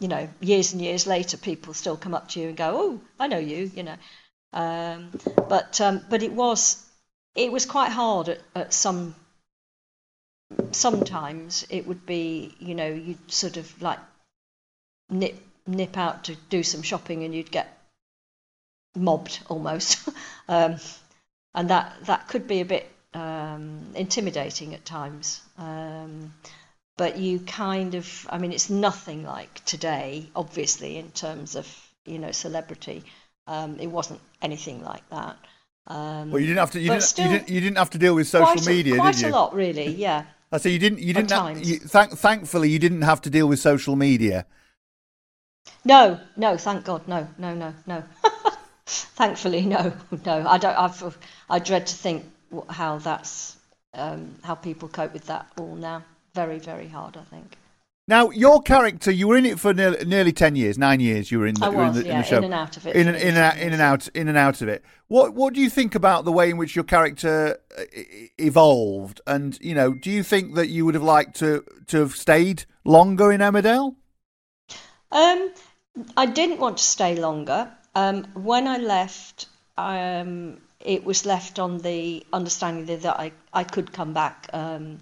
[0.00, 3.00] you know, years and years later, people still come up to you and go, "Oh,
[3.18, 3.96] I know you," you know.
[4.52, 5.10] Um,
[5.48, 6.84] but um, but it was
[7.34, 9.14] it was quite hard at, at some.
[10.72, 13.98] Sometimes it would be, you know, you'd sort of like
[15.08, 15.36] nip
[15.66, 17.78] nip out to do some shopping and you'd get
[18.94, 20.08] mobbed almost.
[20.48, 20.76] um,
[21.54, 25.40] and that that could be a bit um, intimidating at times.
[25.58, 26.34] Um,
[26.96, 31.66] but you kind of, I mean, it's nothing like today, obviously, in terms of
[32.04, 33.04] you know celebrity.
[33.46, 35.36] Um, it wasn't anything like that.
[35.86, 36.80] Um, Well, you didn't have to.
[36.80, 37.48] You didn't, still you didn't.
[37.50, 39.28] You didn't have to deal with social quite a- media, quite did you?
[39.28, 39.88] a lot, really.
[39.88, 40.24] Yeah.
[40.52, 41.00] I say you didn't.
[41.00, 41.30] You didn't.
[41.30, 44.46] Have, you, thank, thankfully, you didn't have to deal with social media.
[45.84, 48.02] No, no, thank God, no, no, no, no.
[48.86, 49.92] Thankfully, no,
[50.26, 50.46] no.
[50.48, 50.76] I don't.
[50.76, 51.18] I've,
[51.50, 52.24] I dread to think
[52.68, 53.56] how that's
[53.92, 56.04] um, how people cope with that all now.
[56.34, 57.16] Very, very hard.
[57.16, 57.56] I think.
[58.06, 61.30] Now, your character, you were in it for nearly, nearly ten years, nine years.
[61.30, 62.54] You were in the, I you in was, the, in yeah, the show, in and
[62.54, 64.68] out of it in and, in, and out, in and out, in and out of
[64.68, 64.84] it.
[65.08, 67.82] What What do you think about the way in which your character uh,
[68.38, 69.20] evolved?
[69.26, 72.64] And you know, do you think that you would have liked to to have stayed
[72.84, 73.96] longer in Emmerdale?
[75.14, 75.52] Um,
[76.16, 77.70] I didn't want to stay longer.
[77.94, 79.46] Um, when I left,
[79.78, 84.98] um, it was left on the understanding that, I, I could come back um,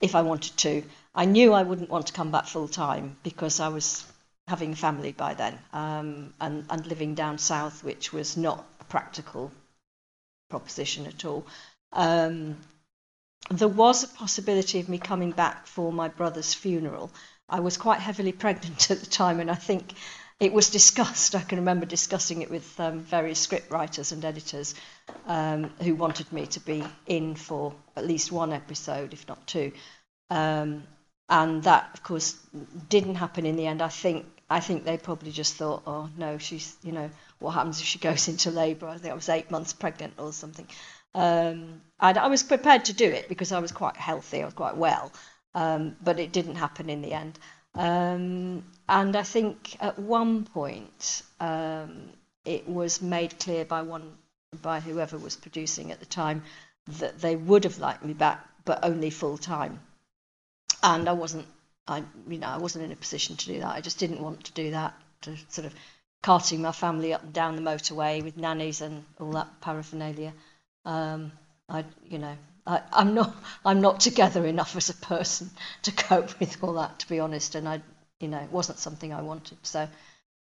[0.00, 0.84] if I wanted to.
[1.12, 4.06] I knew I wouldn't want to come back full time because I was
[4.46, 8.84] having a family by then um, and, and living down south, which was not a
[8.84, 9.50] practical
[10.48, 11.44] proposition at all.
[11.92, 12.56] Um,
[13.50, 17.10] there was a possibility of me coming back for my brother's funeral.
[17.48, 19.94] I was quite heavily pregnant at the time, and I think
[20.40, 21.34] it was discussed.
[21.34, 24.74] I can remember discussing it with um, various script writers and editors
[25.26, 29.72] um, who wanted me to be in for at least one episode, if not two.
[30.30, 30.84] Um,
[31.28, 32.36] and that, of course,
[32.88, 33.82] didn't happen in the end.
[33.82, 37.80] I think I think they probably just thought, oh no, she's you know what happens
[37.80, 38.88] if she goes into labour?
[38.88, 40.66] I think I was eight months pregnant or something.
[41.14, 44.54] Um, and I was prepared to do it because I was quite healthy, I was
[44.54, 45.12] quite well,
[45.54, 47.38] um, but it didn't happen in the end.
[47.74, 52.10] Um, and I think at one point um,
[52.44, 54.16] it was made clear by one
[54.62, 56.42] by whoever was producing at the time
[57.00, 59.78] that they would have liked me back, but only full time.
[60.82, 61.46] And I wasn't
[61.88, 63.74] I, you know, I wasn't in a position to do that.
[63.74, 64.94] I just didn't want to do that.
[65.22, 65.74] To sort of
[66.22, 70.32] carting my family up and down the motorway with nannies and all that paraphernalia.
[70.84, 71.32] Um,
[71.68, 72.36] I, you know,
[72.68, 75.50] I, I'm not, I'm not together enough as a person
[75.82, 77.54] to cope with all that, to be honest.
[77.54, 77.80] And I,
[78.20, 79.56] you know, it wasn't something I wanted.
[79.62, 79.88] So,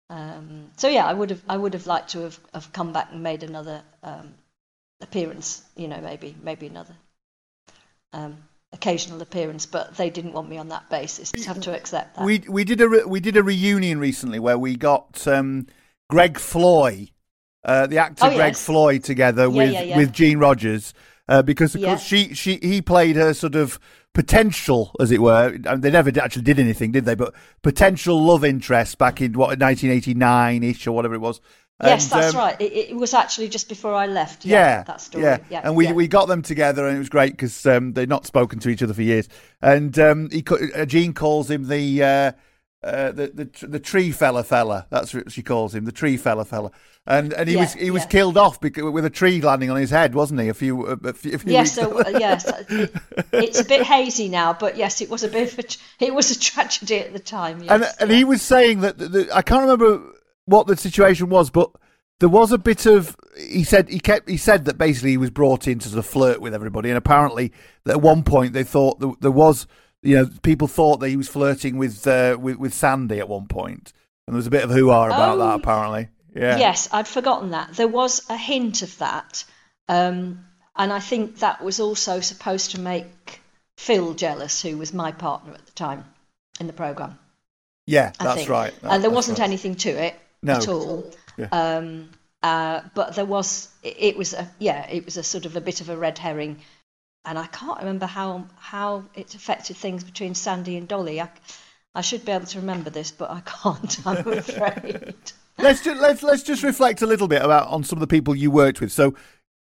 [0.08, 3.08] um, so yeah, I would have, I would have liked to have, have come back
[3.12, 4.32] and made another um,
[5.02, 5.62] appearance.
[5.76, 6.94] You know, maybe, maybe another
[8.14, 8.38] um,
[8.72, 11.32] occasional appearance, but they didn't want me on that basis.
[11.32, 12.24] Just have to accept that.
[12.24, 15.66] We we did a re- we did a reunion recently where we got um,
[16.08, 17.10] Greg Floyd,
[17.62, 18.64] uh, the actor Oh, Greg yes.
[18.64, 19.96] Floyd, together Yeah, with yeah, yeah.
[19.98, 20.94] with Jean Rogers.
[21.29, 21.89] Uh, because of Yeah.
[21.89, 23.81] course she, she he played her sort of
[24.14, 25.59] potential, as it were.
[25.66, 27.14] And They never actually did anything, did they?
[27.14, 31.41] But potential love interest back in what 1989 ish or whatever it was.
[31.83, 32.61] Yes, And, that's um, right.
[32.61, 34.47] It, it was actually just before I left.
[34.47, 35.24] Yeah, Yeah, that story.
[35.24, 35.93] Yeah, Yeah, and we, yeah.
[35.93, 38.83] we got them together, and it was great because um, they'd not spoken to each
[38.83, 39.29] other for years.
[39.61, 40.43] And um, he
[40.74, 42.33] uh, Jean calls him the, uh,
[42.83, 44.87] uh, the the the tree fella fella.
[44.89, 46.70] That's what she calls him, the tree fella fella.
[47.07, 48.09] And and he Yeah, was he was yeah.
[48.09, 50.48] killed off because, with a tree landing on his head, wasn't he?
[50.48, 52.92] A few a, few, a few Yes, uh, yes, it,
[53.32, 56.30] it's a bit hazy now, but yes, it was a bit of a, it was
[56.32, 57.62] a tragedy at the time.
[57.62, 57.70] Yes.
[57.70, 60.02] and and he was saying that the, the, I can't remember
[60.46, 61.70] what the situation was, but
[62.18, 65.30] there was a bit of he said he kept he said that basically he was
[65.30, 67.52] brought in to sort of flirt with everybody, and apparently
[67.84, 69.66] that at one point they thought that there was
[70.02, 73.46] you know people thought that he was flirting with uh, with with Sandy at one
[73.46, 73.92] point,
[74.26, 76.09] and there was a bit of hoo ha about Oh, that apparently.
[76.37, 76.59] Yeah.
[76.59, 77.72] Yes, I'd forgotten that.
[77.74, 79.45] There was a hint of that.
[79.89, 80.45] Um,
[80.76, 83.41] and I think that was also supposed to make
[83.78, 86.05] Phil jealous, who was my partner at the time
[86.61, 87.18] in the programme.
[87.87, 88.51] Yeah, I that's think.
[88.51, 88.74] right.
[88.82, 89.47] and there wasn't right.
[89.47, 90.55] anything to it No.
[90.55, 91.11] at all.
[91.39, 91.49] Yeah.
[91.53, 92.11] Um,
[92.43, 95.61] uh, but there was, it, it was a, yeah, it was a sort of a
[95.61, 96.61] bit of a red herring.
[97.24, 101.20] And I can't remember how, how it affected things between Sandy and Dolly.
[101.20, 101.28] I,
[101.95, 105.14] I should be able to remember this, but I can't, I'm afraid.
[105.59, 108.34] Let's just let's let's just reflect a little bit about on some of the people
[108.34, 108.92] you worked with.
[108.92, 109.14] So,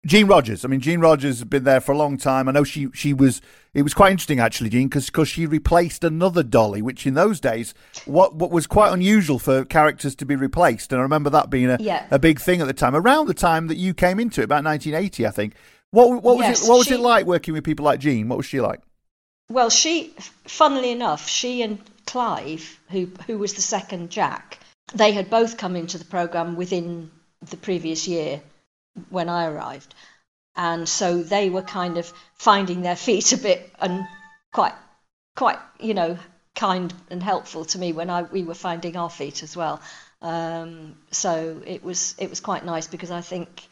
[0.06, 0.64] Jean Rogers.
[0.64, 2.48] I mean, Jean Rogers has been there for a long time.
[2.48, 3.40] I know she she was.
[3.74, 7.72] It was quite interesting actually, Jean, because she replaced another Dolly, which in those days
[8.04, 10.92] what what was quite unusual for characters to be replaced.
[10.92, 12.06] And I remember that being a Yeah.
[12.10, 14.64] a big thing at the time, around the time that you came into it, about
[14.64, 15.54] 1980, I think.
[15.90, 16.68] What what was Yes, it?
[16.68, 18.28] What was she- it like working with people like Jean?
[18.28, 18.80] What was she like?
[19.50, 20.14] Well, she,
[20.46, 24.58] funnily enough, she and Clive, who who was the second Jack,
[24.94, 27.10] they had both come into the program within
[27.50, 28.42] the previous year
[29.08, 29.94] when I arrived,
[30.54, 34.06] and so they were kind of finding their feet a bit and
[34.52, 34.74] quite
[35.34, 36.18] quite you know
[36.54, 39.80] kind and helpful to me when I we were finding our feet as well.
[40.20, 43.66] Um, so it was it was quite nice because I think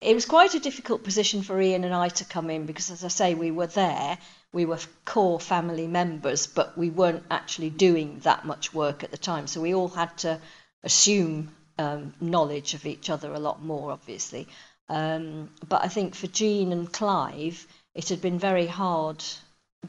[0.00, 3.04] it was quite a difficult position for Ian and I to come in because, as
[3.04, 4.18] I say, we were there,
[4.52, 9.18] we were core family members, but we weren't actually doing that much work at the
[9.18, 9.46] time.
[9.48, 10.40] So we all had to
[10.84, 14.46] assume um, knowledge of each other a lot more, obviously.
[14.88, 19.22] Um, but I think for Jean and Clive, it had been very hard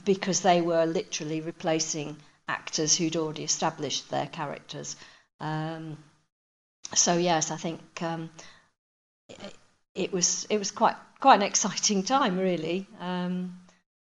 [0.05, 4.95] because they were literally replacing actors who'd already established their characters.
[5.39, 5.97] Um,
[6.95, 8.29] so yes, I think um,
[9.99, 12.87] it, was it was quite quite an exciting time, really.
[12.99, 13.59] Um,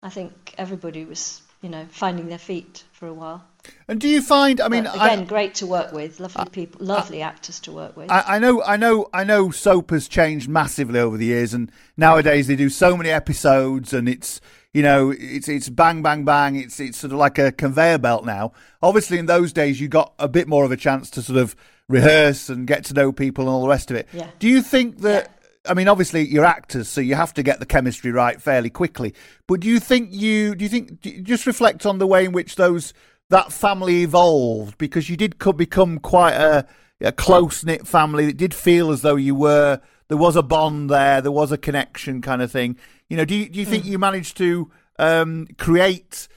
[0.02, 3.44] I think everybody was you know finding their feet for a while.
[3.86, 4.60] And do you find?
[4.60, 7.96] I mean, But I- again, great to work with, lovely people, lovely actors to work
[7.96, 8.10] with.
[8.10, 9.50] I, I know, I know, I know.
[9.52, 14.08] Soap has changed massively over the years, and nowadays they do so many episodes, and
[14.08, 14.40] it's
[14.72, 16.56] you know, it's it's bang, bang, bang.
[16.56, 18.52] It's it's sort of like a conveyor belt now.
[18.82, 21.54] Obviously, in those days, you got a bit more of a chance to sort of
[21.88, 24.08] rehearse and get to know people and all the rest of it.
[24.12, 24.30] Yeah.
[24.40, 25.38] Do you think that?
[25.68, 29.14] I mean, obviously, you're actors, so you have to get the chemistry right fairly quickly.
[29.46, 32.24] But do you think you do you think do you just reflect on the way
[32.24, 32.92] in which those
[33.32, 36.66] that family evolved because you did become quite a,
[37.00, 38.28] a close knit family.
[38.28, 41.58] It did feel as though you were there was a bond there, there was a
[41.58, 42.76] connection, kind of thing.
[43.08, 46.28] You know, do you, do you think you managed to um, create?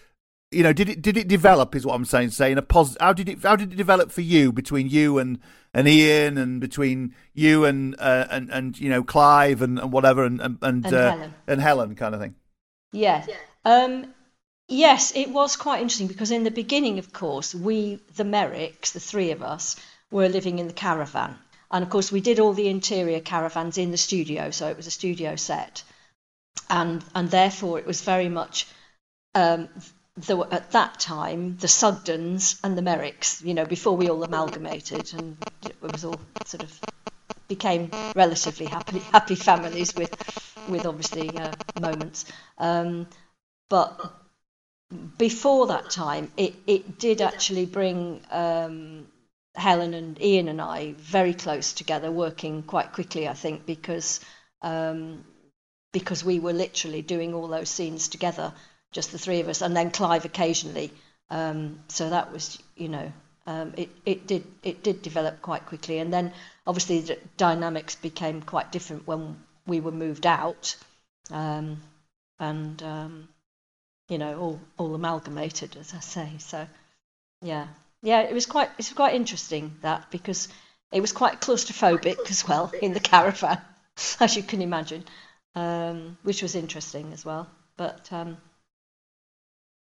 [0.55, 1.75] You know, did it did it develop?
[1.75, 2.31] Is what I'm saying.
[2.31, 3.01] Saying a positive.
[3.01, 5.39] How did it how did it develop for you between you and
[5.73, 10.23] and Ian and between you and uh, and and you know Clive and, and whatever
[10.23, 11.33] and and and, And uh, Helen.
[11.47, 12.35] and Helen kind of thing.
[12.91, 13.25] Yeah.
[13.65, 14.13] Um,
[14.69, 18.99] yes, it was quite interesting because in the beginning, of course, we, the Merricks, the
[18.99, 19.75] three of us,
[20.11, 21.37] were living in the caravan.
[21.69, 24.87] And of course, we did all the interior caravans in the studio, so it was
[24.87, 25.83] a studio set.
[26.69, 28.67] And, and therefore, it was very much,
[29.33, 29.67] um,
[30.17, 35.13] the, at that time, the Sugdens and the Merricks, you know, before we all amalgamated
[35.13, 36.79] and it was all sort of
[37.47, 40.11] became relatively happy happy families with
[40.69, 42.25] with obviously uh, moments.
[42.57, 43.07] Um,
[43.69, 44.13] but
[45.17, 49.07] before that time, it, it did actually bring um,
[49.55, 54.19] Helen and Ian and I very close together, working quite quickly, I think, because
[54.61, 55.23] um,
[55.91, 58.53] because we were literally doing all those scenes together,
[58.95, 60.89] just the three of us, and then Clive occasionally.
[61.29, 63.11] Um, so that was, you know,
[63.45, 66.31] um, it it did it did develop quite quickly, and then
[66.65, 69.37] obviously the dynamics became quite different when
[69.67, 70.75] we were moved out,
[71.29, 71.81] um,
[72.39, 73.27] and um,
[74.07, 76.29] you know, all all amalgamated, as I say.
[76.39, 76.65] So,
[77.41, 77.67] yeah,
[78.01, 80.47] yeah, it was quite it's quite interesting that because
[80.93, 83.59] it was quite claustrophobic as well in the caravan,
[84.21, 85.03] as you can imagine,
[85.53, 87.47] um, which was interesting as well.
[87.75, 88.37] But um,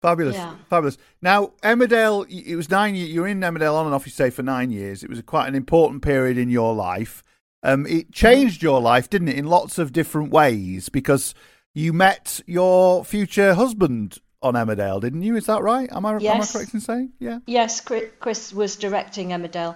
[0.06, 0.56] Fabulous, Yeah.
[0.70, 0.97] fabulous.
[1.22, 2.95] Now, Emmerdale, it was nine.
[2.95, 5.03] You were in Emmerdale on and off, you say, for nine years.
[5.03, 7.24] It was quite an important period in your life.
[7.64, 10.89] Um, it changed your life, didn't it, in lots of different ways?
[10.89, 11.34] Because
[11.74, 15.36] you met your future husband on Emmerdale, didn't you?
[15.36, 15.91] Is that right?
[15.91, 16.51] Am I am I Yes.
[16.53, 17.14] correct in saying?
[17.20, 17.39] Yeah.
[17.47, 19.76] Yes, Chris, Chris was directing Emmerdale.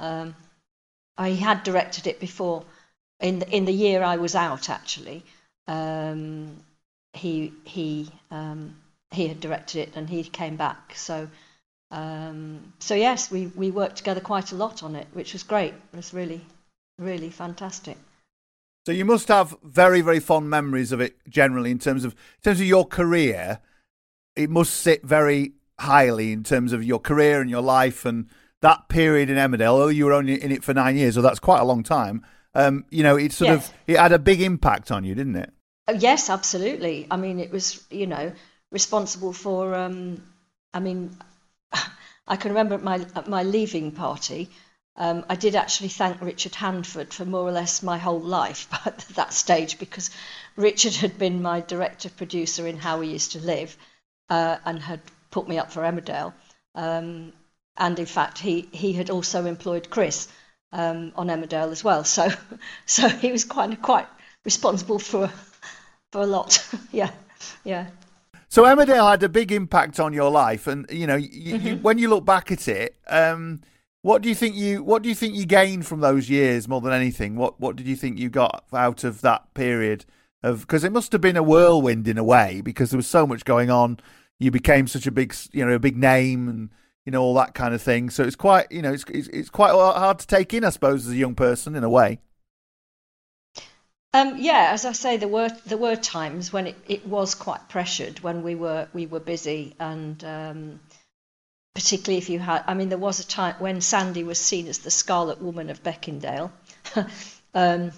[0.00, 0.34] Um,
[1.16, 2.64] I had directed it before,
[3.20, 4.68] in the, in the year I was out.
[4.68, 5.22] Actually,
[5.68, 6.56] um,
[7.12, 8.74] he he um,
[9.10, 10.94] he had directed it, and he came back.
[10.96, 11.28] So
[11.90, 15.74] um, so yes, we we worked together quite a lot on it, which was great.
[15.92, 16.40] It was really
[16.98, 17.96] really fantastic.
[18.86, 22.42] So you must have very, very fond memories of it generally in terms of in
[22.42, 23.60] terms of your career.
[24.36, 28.28] It must sit very highly in terms of your career and your life and
[28.62, 29.72] that period in Emmerdale.
[29.72, 32.24] Although you were only in it for nine years, so that's quite a long time.
[32.54, 33.68] Um, you know, it sort Yes.
[33.68, 35.52] of it had a big impact on you, didn't it?
[35.88, 37.06] Oh, yes, absolutely.
[37.10, 38.32] I mean, it was, you know,
[38.70, 39.74] responsible for.
[39.74, 40.22] Um,
[40.72, 41.16] I mean,
[42.26, 44.50] I can remember at my at my leaving party,
[44.96, 48.98] um, I did actually thank Richard Handford for more or less my whole life at
[49.14, 50.10] that stage because
[50.56, 53.76] Richard had been my director producer in How We Used to Live,
[54.28, 55.00] uh, and had
[55.30, 56.32] put me up for Emmerdale.
[56.74, 57.32] Um,
[57.76, 60.28] and in fact, he he had also employed Chris
[60.72, 62.04] um, on Emmerdale as well.
[62.16, 62.28] So
[62.86, 64.06] so he was quite quite
[64.44, 65.30] responsible for
[66.12, 66.64] for a lot.
[66.92, 67.10] yeah,
[67.64, 67.86] yeah.
[68.50, 71.98] So Emmerdale had a big impact on your life, and you know, you, you, when
[71.98, 73.60] you look back at it, um,
[74.02, 76.80] what do you think you what do you think you gained from those years more
[76.80, 77.36] than anything?
[77.36, 80.04] What what did you think you got out of that period
[80.42, 80.62] of?
[80.62, 83.44] Because it must have been a whirlwind in a way, because there was so much
[83.44, 84.00] going on.
[84.40, 86.70] You became such a big, you know, a big name, and
[87.06, 88.10] you know all that kind of thing.
[88.10, 91.06] So it's quite, you know, it's it's, it's quite hard to take in, I suppose,
[91.06, 92.18] as a young person in a way.
[94.12, 97.68] Um, yeah, as I say, there were there were times when it, it was quite
[97.68, 100.80] pressured when we were we were busy, and um,
[101.74, 102.64] particularly if you had.
[102.66, 105.82] I mean, there was a time when Sandy was seen as the Scarlet Woman of
[105.84, 106.50] Beckindale.
[107.54, 107.92] um,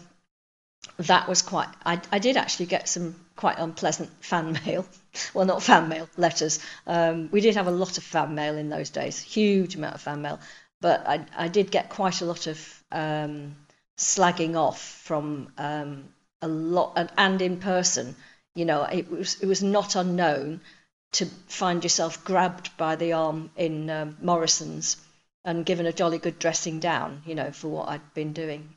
[0.98, 1.68] that was quite.
[1.84, 4.86] I, I did actually get some quite unpleasant fan mail.
[5.32, 6.60] Well, not fan mail, letters.
[6.86, 10.02] Um, we did have a lot of fan mail in those days, huge amount of
[10.02, 10.40] fan mail.
[10.80, 13.56] But I, I did get quite a lot of um,
[13.98, 16.04] slagging off from um,
[16.40, 18.16] a lot, and, and in person.
[18.54, 20.60] You know, it was it was not unknown
[21.12, 24.96] to find yourself grabbed by the arm in um, Morrison's
[25.44, 27.22] and given a jolly good dressing down.
[27.26, 28.74] You know, for what I'd been doing.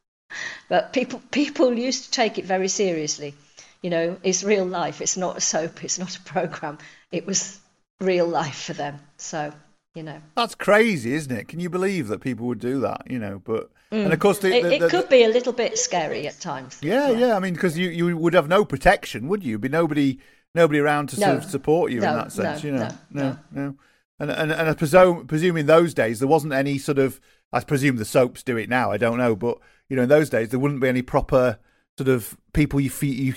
[0.68, 3.34] but people people used to take it very seriously.
[3.82, 5.00] You know, it's real life.
[5.00, 5.84] It's not a soap.
[5.84, 6.78] It's not a program.
[7.10, 7.58] It was
[8.00, 9.00] real life for them.
[9.16, 9.52] So
[9.94, 11.48] you know, That's crazy, isn't it?
[11.48, 13.02] Can you believe that people would do that?
[13.10, 14.12] You know, but and Mm.
[14.12, 16.78] of course, the, it, the, it could be a little bit scary at times.
[16.82, 17.36] Yeah, yeah.
[17.36, 19.58] I mean, because you, you would have no protection, would you?
[19.58, 20.18] Be nobody
[20.54, 22.62] nobody around to sort of support you in that sense.
[22.64, 23.74] no, you know, no, no, no.
[24.18, 27.20] And and and I presume in those days there wasn't any sort of.
[27.52, 28.90] I presume the soaps do it now.
[28.90, 29.58] I don't know, but
[29.90, 31.58] you know, in those days there wouldn't be any proper
[31.98, 33.34] sort of people you, for you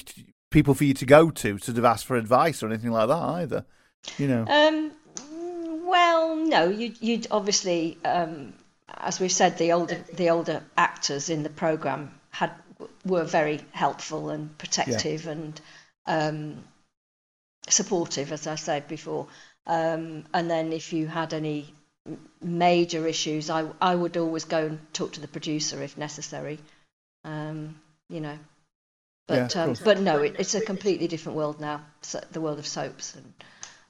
[0.52, 3.10] people for you to go to to sort of ask for advice or anything like
[3.10, 3.66] that either.
[4.18, 4.46] You know.
[4.48, 4.92] Um,
[5.86, 8.54] well, no, you, you'd obviously, um,
[8.88, 12.52] as we've said, the older the older actors in the program had
[13.06, 15.60] were very helpful and protective and
[16.06, 16.64] um,
[17.70, 19.28] supportive, as I said before.
[19.66, 21.74] Um, and then if you had any
[22.42, 26.60] major issues, I I would always go and talk to the producer if necessary.
[27.24, 27.80] Um,
[28.10, 28.38] you know.
[29.28, 31.84] But of um, but no, it, it's a completely different world now.
[32.02, 33.34] So, the world of soaps and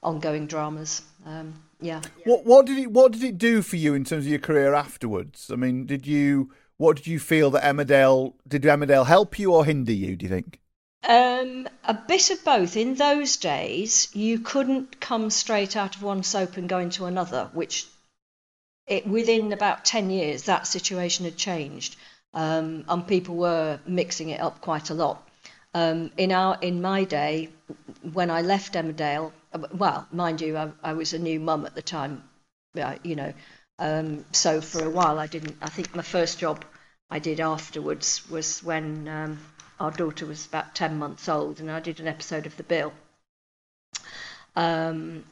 [0.02, 1.02] ongoing dramas.
[1.26, 2.00] Um, yeah.
[2.24, 4.74] What what did it what did it do for you in terms of your career
[4.74, 5.50] afterwards?
[5.50, 9.64] I mean, did you what did you feel that Emmerdale did Emmerdale help you or
[9.64, 10.16] hinder you?
[10.16, 10.60] Do you think?
[11.08, 12.76] Um, a bit of both.
[12.76, 17.48] In those days, you couldn't come straight out of one soap and go into another,
[17.52, 17.86] which
[18.86, 21.96] it, within about 10 years, that situation had changed.
[22.34, 25.26] Um, and people were mixing it up quite a lot.
[25.74, 27.50] Um, in our in my day,
[28.12, 29.32] when I left Emmerdale,
[29.72, 32.22] well, mind you, I, I was a new mum at the time,
[32.80, 33.32] uh, you know.
[33.78, 35.56] Um, so for a while, I didn't.
[35.60, 36.64] I think my first job
[37.10, 39.38] I did afterwards was when um,
[39.78, 42.92] our daughter was about ten months old, and I did an episode of The Bill,
[44.54, 45.24] um,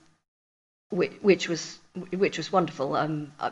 [0.90, 1.78] which, which was
[2.10, 2.94] which was wonderful.
[2.96, 3.50] Um, uh,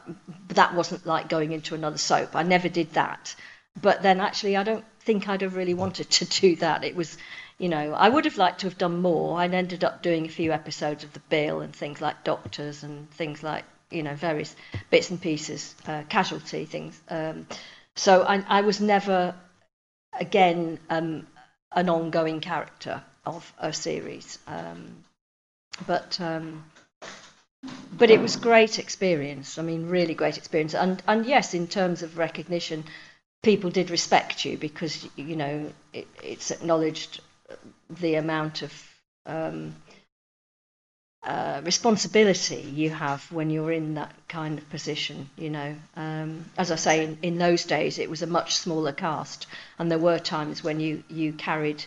[0.49, 2.37] but that wasn't like going into another soap.
[2.37, 3.35] I never did that.
[3.81, 6.85] But then actually, I don't think I'd have really wanted to do that.
[6.85, 7.17] It was,
[7.59, 9.39] you know, I would have liked to have done more.
[9.39, 13.11] I ended up doing a few episodes of The Bill and things like Doctors and
[13.11, 14.55] things like, you know, various
[14.91, 17.01] bits and pieces, uh, casualty things.
[17.09, 17.47] Um,
[17.95, 19.35] so I, I, was never,
[20.19, 21.27] again, um,
[21.73, 24.39] an ongoing character of a series.
[24.47, 25.05] Um,
[25.87, 26.65] but um,
[27.93, 29.59] but it was great experience.
[29.59, 30.75] I mean, really great experience.
[30.75, 32.85] And and yes, in terms of recognition,
[33.43, 37.21] people did respect you because you know it, it's acknowledged
[37.91, 38.73] the amount of
[39.27, 39.75] um,
[41.23, 45.31] uh, responsibility you have when you're in that kind of position.
[45.37, 48.93] You know, um, as I say, in, in those days it was a much smaller
[48.93, 49.47] cast,
[49.79, 51.85] and there were times when you you carried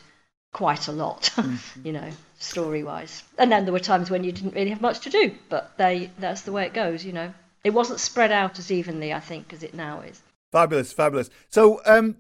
[0.53, 1.85] quite a lot, mm-hmm.
[1.85, 2.09] you know,
[2.39, 3.23] story wise.
[3.37, 6.11] And then there were times when you didn't really have much to do, but they
[6.17, 7.33] that's the way it goes, you know.
[7.65, 10.21] It wasn't spread out as evenly, I think, as it now is.
[10.51, 11.29] Fabulous, fabulous.
[11.49, 12.15] So, um,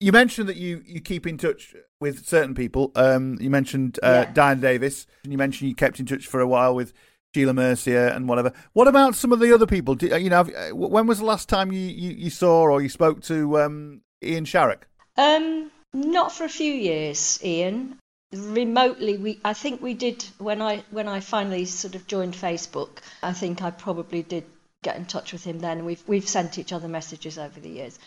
[0.00, 1.74] you mentioned that you, you keep in touch
[2.04, 2.92] with certain people.
[2.94, 4.32] Um, you mentioned uh, yeah.
[4.32, 6.92] Diana Davies, and you mentioned you kept in touch for a while with
[7.34, 8.52] Sheila Mercier and whatever.
[8.74, 9.94] What about some of the other people?
[9.94, 12.90] Do, you know, uh, when was the last time you, you, you saw or you
[12.90, 14.82] spoke to um, Ian Sharrock?
[15.16, 17.98] Um, not for a few years, Ian.
[18.32, 22.98] Remotely, we I think we did when I when I finally sort of joined Facebook.
[23.22, 24.44] I think I probably did
[24.82, 25.84] get in touch with him then.
[25.84, 27.98] We've we've sent each other messages over the years.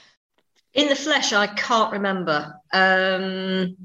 [0.74, 2.53] In the flesh, I can't remember.
[2.72, 3.76] Um,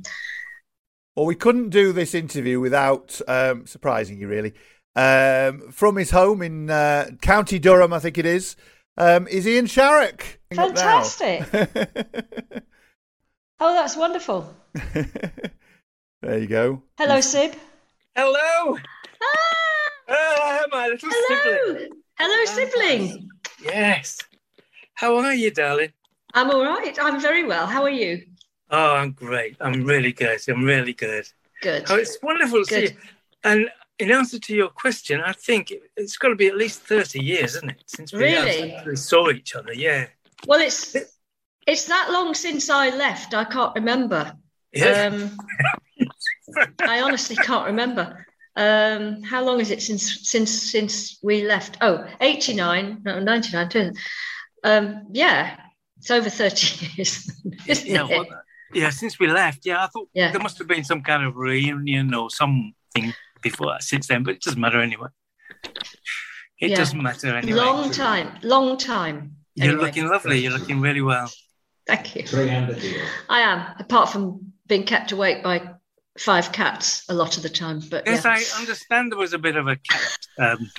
[1.16, 4.52] well, we couldn't do this interview without um, surprising you, really.
[4.94, 8.56] Um, from his home in uh, County Durham, I think it is,
[8.98, 10.22] um, is Ian Sharrock.
[10.54, 11.46] Fantastic.
[13.64, 14.52] Oh, that's wonderful.
[16.20, 16.82] there you go.
[16.98, 17.54] Hello, Sib.
[18.16, 18.76] Hello.
[19.22, 20.08] Ah!
[20.08, 21.76] Uh, my little Hello.
[21.76, 21.92] sibling.
[22.18, 23.28] Hello, sibling.
[23.62, 24.18] Yes.
[24.94, 25.92] How are you, darling?
[26.34, 26.96] I'm all right.
[27.00, 27.66] I'm very well.
[27.66, 28.24] How are you?
[28.70, 29.56] Oh, I'm great.
[29.60, 30.40] I'm really good.
[30.48, 31.28] I'm really good.
[31.60, 31.84] Good.
[31.88, 32.88] Oh, it's wonderful to Good.
[32.88, 33.00] see you.
[33.44, 36.80] And in answer to your question, I think it- it's got to be at least
[36.82, 37.82] 30 years, isn't it?
[37.86, 38.96] Since we Really?
[38.96, 39.72] saw each other.
[39.72, 40.06] Yeah.
[40.46, 40.96] Well, it's
[41.66, 43.34] it's that long since I left.
[43.34, 44.32] I can't remember.
[44.72, 45.10] Yeah.
[45.12, 45.36] Um,
[46.80, 48.26] I honestly can't remember.
[48.56, 51.76] Um, how long is it since since since we left?
[51.80, 53.92] Oh, 89, no, 99, too.
[54.64, 55.56] Um, yeah,
[56.02, 57.30] it's over 30 years,
[57.68, 58.08] isn't yeah, it?
[58.10, 58.26] well,
[58.74, 60.32] yeah, since we left, yeah, I thought Yeah.
[60.32, 64.34] there must have been some kind of reunion or something before that since then, but
[64.34, 65.06] it doesn't matter anyway.
[66.60, 66.76] It Yeah.
[66.76, 67.56] doesn't matter anyway.
[67.58, 69.36] Long time, long time.
[69.54, 69.84] You're Anyway.
[69.86, 70.40] looking lovely.
[70.40, 71.30] You're looking really well.
[71.86, 72.24] Thank you.
[73.28, 75.68] I am, apart from being kept awake by
[76.18, 77.80] five cats a lot of the time.
[77.90, 78.32] But Yes, yeah.
[78.32, 80.18] I understand there was a bit of a cat.
[80.38, 80.70] Um,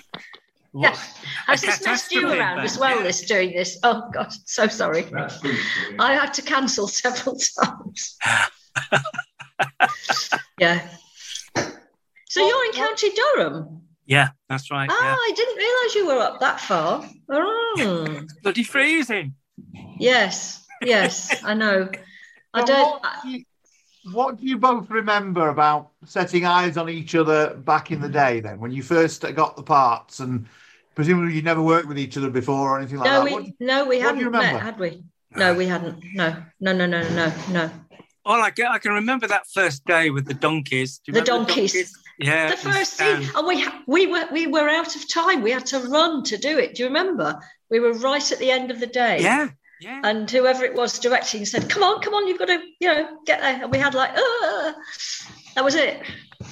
[0.73, 0.97] Yeah.
[1.45, 3.03] Has a just messed you around as well, yeah.
[3.03, 3.77] this doing this?
[3.83, 5.05] Oh God, so sorry.
[5.99, 8.17] I had to cancel several times.
[10.59, 10.87] yeah.
[12.29, 13.81] So you're in County Durham?
[14.05, 14.89] Yeah, that's right.
[14.91, 15.15] Ah, Yeah.
[15.15, 17.07] I didn't realise you were up that far.
[17.29, 18.21] Oh.
[18.41, 19.35] Bloody freezing.
[19.99, 21.89] yes, yes, I know.
[22.53, 23.01] I don't.
[23.01, 23.43] What do, you,
[24.11, 28.39] what do you both remember about setting eyes on each other back in the day?
[28.41, 30.47] Then, when you first got the parts, and
[30.95, 33.25] presumably you'd never worked with each other before or anything like no, that.
[33.25, 35.03] we What- no, we what do hadn't met, had we?
[35.35, 36.03] No, we hadn't.
[36.13, 37.71] No, no, no, no, no, no.
[38.25, 40.99] All I can, I can remember that first day with the donkeys.
[40.99, 41.97] Do you The donkeys.
[42.19, 42.51] Yeah.
[42.51, 43.23] the first Stan.
[43.23, 45.41] scene, and we we were we were out of time.
[45.41, 46.75] We had to run to do it.
[46.75, 47.39] Do you remember?
[47.71, 49.19] We were right at the end of the day.
[49.21, 49.49] Yeah,
[49.81, 49.99] yeah.
[50.03, 53.17] And whoever it was directing said, "Come on, come on, you've got to, you know,
[53.25, 54.75] get there." And we had like, "Ah."
[55.55, 56.01] that was it.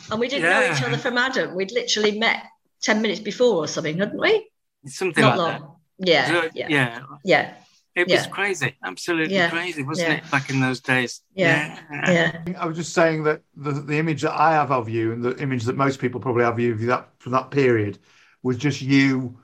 [0.09, 1.53] And we didn't know each other from Adam.
[1.55, 2.43] We'd literally met
[2.81, 4.49] ten minutes before or something, hadn't we?
[4.87, 5.75] Something Not like long.
[5.99, 7.01] Yeah, So, yeah, yeah.
[7.23, 7.53] yeah,
[7.95, 8.27] It was Yeah.
[8.27, 10.17] crazy, absolutely Yeah, crazy, wasn't yeah.
[10.25, 11.21] it, back in those days?
[11.35, 12.41] yeah, yeah.
[12.57, 15.37] I was just saying that the, the image that I have of you and the
[15.37, 17.99] image that most people probably have of you that from that period
[18.41, 19.37] was just you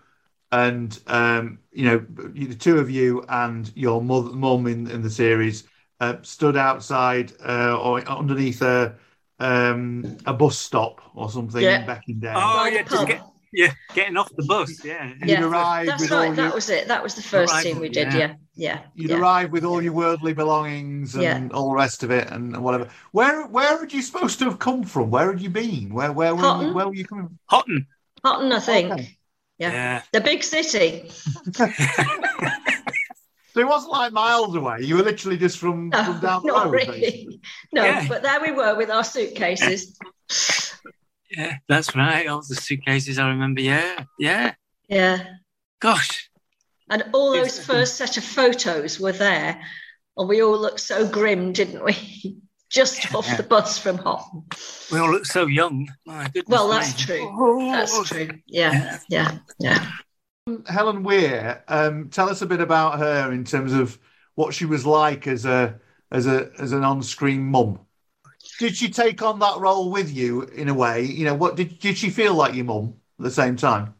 [0.52, 5.10] and um, you know the two of you and your mother, mum in, in the
[5.10, 5.66] series
[6.00, 8.96] uh, stood outside uh, or underneath a
[9.40, 11.86] um, a bus stop or something Yeah.
[11.86, 12.34] back in day.
[12.36, 13.08] Oh, By yeah, just, pub.
[13.08, 13.22] get,
[13.54, 14.84] yeah, getting off the bus.
[14.84, 16.30] Yeah, You'd arrive That's with right.
[16.30, 16.88] all That your, was it.
[16.88, 18.14] That was the first Arrival, scene we did.
[18.14, 18.18] yeah.
[18.20, 18.80] Yeah, yeah.
[18.96, 19.18] you'd yeah.
[19.18, 21.48] arrive with all your worldly belongings and Yeah.
[21.54, 22.90] all the rest of it and, and whatever.
[23.12, 25.10] Where where had you supposed to have come from?
[25.12, 25.94] Where had you been?
[25.94, 27.28] Where where were you, where were you coming?
[27.28, 27.40] from?
[27.46, 27.88] Hotten.
[28.24, 28.92] Hotten, I think.
[28.92, 29.18] Okay.
[29.60, 29.72] Yeah.
[29.72, 30.02] Yeah.
[30.12, 31.10] the big city.
[33.58, 34.78] So it wasn't like miles away.
[34.82, 36.74] You were literally just from, No, from down the not road.
[36.74, 37.01] really.
[37.01, 37.41] basically.
[37.74, 38.05] No, Yeah.
[38.08, 39.97] but there we were with our suitcases.
[41.36, 42.28] Yeah, that's right.
[42.28, 43.18] All the suitcases.
[43.18, 43.60] I remember.
[43.62, 44.53] Yeah, yeah.
[44.88, 45.26] Yeah.
[45.80, 46.30] Gosh,
[46.89, 49.60] And all those first set of photos were there.
[50.18, 52.38] And we all looked so grim, didn't we?
[52.70, 54.43] Just off the bus from Hotten.
[54.91, 55.88] we all looked so young.
[56.05, 56.45] My goodness.
[56.47, 57.05] Well, that's me.
[57.18, 57.30] true.
[57.39, 58.30] Oh, That's true.
[58.45, 59.89] Yeah, yeah, yeah.
[60.68, 63.98] Helen Weir, um, tell us a bit about her in terms of
[64.36, 65.80] what she was like as a
[66.12, 67.80] as a as an on-screen mum.
[68.60, 71.04] Did she take on that role with you in a way?
[71.04, 73.93] You know, what did did she feel like your mum at the same time?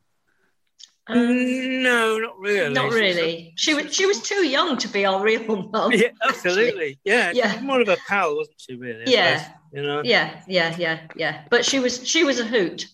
[1.10, 2.74] Mm, no, not really.
[2.74, 3.54] Not really.
[3.56, 5.92] She was she was too young to be our real mum.
[5.94, 7.00] Yeah, absolutely.
[7.04, 7.52] Yeah, Yeah.
[7.52, 8.76] she was more of a pal, wasn't she?
[8.76, 9.04] Really?
[9.08, 9.38] Yeah.
[9.38, 10.02] suppose, You know.
[10.04, 11.44] Yeah, yeah, yeah, yeah.
[11.50, 12.86] But she was she was a hoot.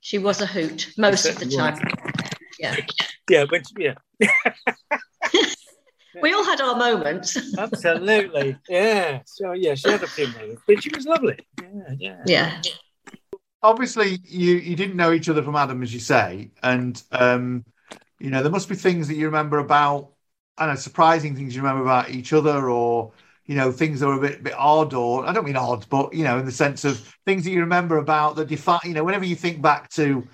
[0.00, 1.78] She was a hoot most of the certainly was.
[1.80, 2.32] time.
[2.58, 2.76] Yeah.
[3.28, 3.94] Yeah, but yeah,
[6.22, 7.36] We all had our moments.
[7.58, 8.56] absolutely.
[8.68, 9.20] Yeah.
[9.26, 11.38] So yeah, she had a few moments, but she was lovely.
[11.60, 12.22] Yeah, yeah.
[12.26, 12.62] Yeah.
[13.62, 17.64] Obviously, you you didn't know each other from Adam, as you say, and um,
[18.18, 20.12] you know there must be things that you remember about.
[20.58, 23.12] I don't know surprising things you remember about each other, or
[23.44, 26.14] you know things that were a bit bit odd, or I don't mean odd, but
[26.14, 28.80] you know in the sense of things that you remember about that define.
[28.84, 30.26] You know, whenever you think back to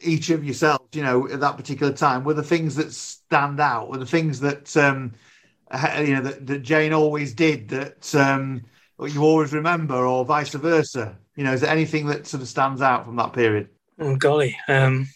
[0.00, 3.90] each of yourselves, you know, at that particular time, were the things that stand out,
[3.90, 5.12] were the things that um,
[5.98, 8.62] you know that, that Jane always did that um,
[9.00, 11.16] you always remember, or vice versa.
[11.36, 13.68] You know, is there anything that sort of stands out from that period?
[13.98, 14.56] Oh golly.
[14.68, 15.08] Um,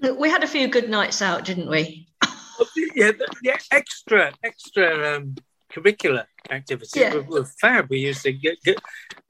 [0.00, 2.08] Look, we had a few good nights out, didn't we?
[2.94, 5.36] yeah, the, the extra extra um,
[5.72, 7.14] curricular activities Yeah.
[7.14, 7.88] were, were fab.
[7.90, 8.78] We used to get get,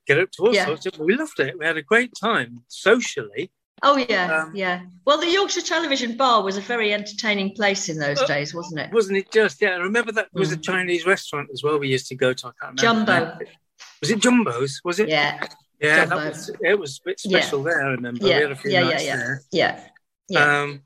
[0.07, 0.67] get up to all Yeah.
[0.67, 0.99] sorts of.
[0.99, 1.59] We loved it.
[1.59, 3.51] We had a great time socially.
[3.83, 4.83] Oh yeah, Um, yeah.
[5.05, 8.81] Well, the Yorkshire Television Bar was a very entertaining place in those Uh, days, wasn't
[8.81, 8.91] it?
[8.93, 9.61] Wasn't it just?
[9.63, 10.65] Yeah, I remember that was a Mm.
[10.65, 11.79] Chinese restaurant as well.
[11.79, 12.49] We used to go to.
[12.49, 13.13] I can't remember.
[13.13, 13.39] Jumbo.
[14.01, 14.81] Was it Jumbo's?
[14.85, 15.09] Was it?
[15.09, 15.47] Yeah.
[15.81, 16.17] Yeah, Jumbo.
[16.17, 16.79] that was it.
[16.79, 17.41] Was a bit Yeah.
[17.41, 17.83] special there.
[17.87, 18.25] I remember.
[18.25, 19.43] We Yeah, had a few yeah, yeah, yeah, there.
[19.53, 19.89] yeah,
[20.29, 20.61] yeah.
[20.63, 20.83] Um,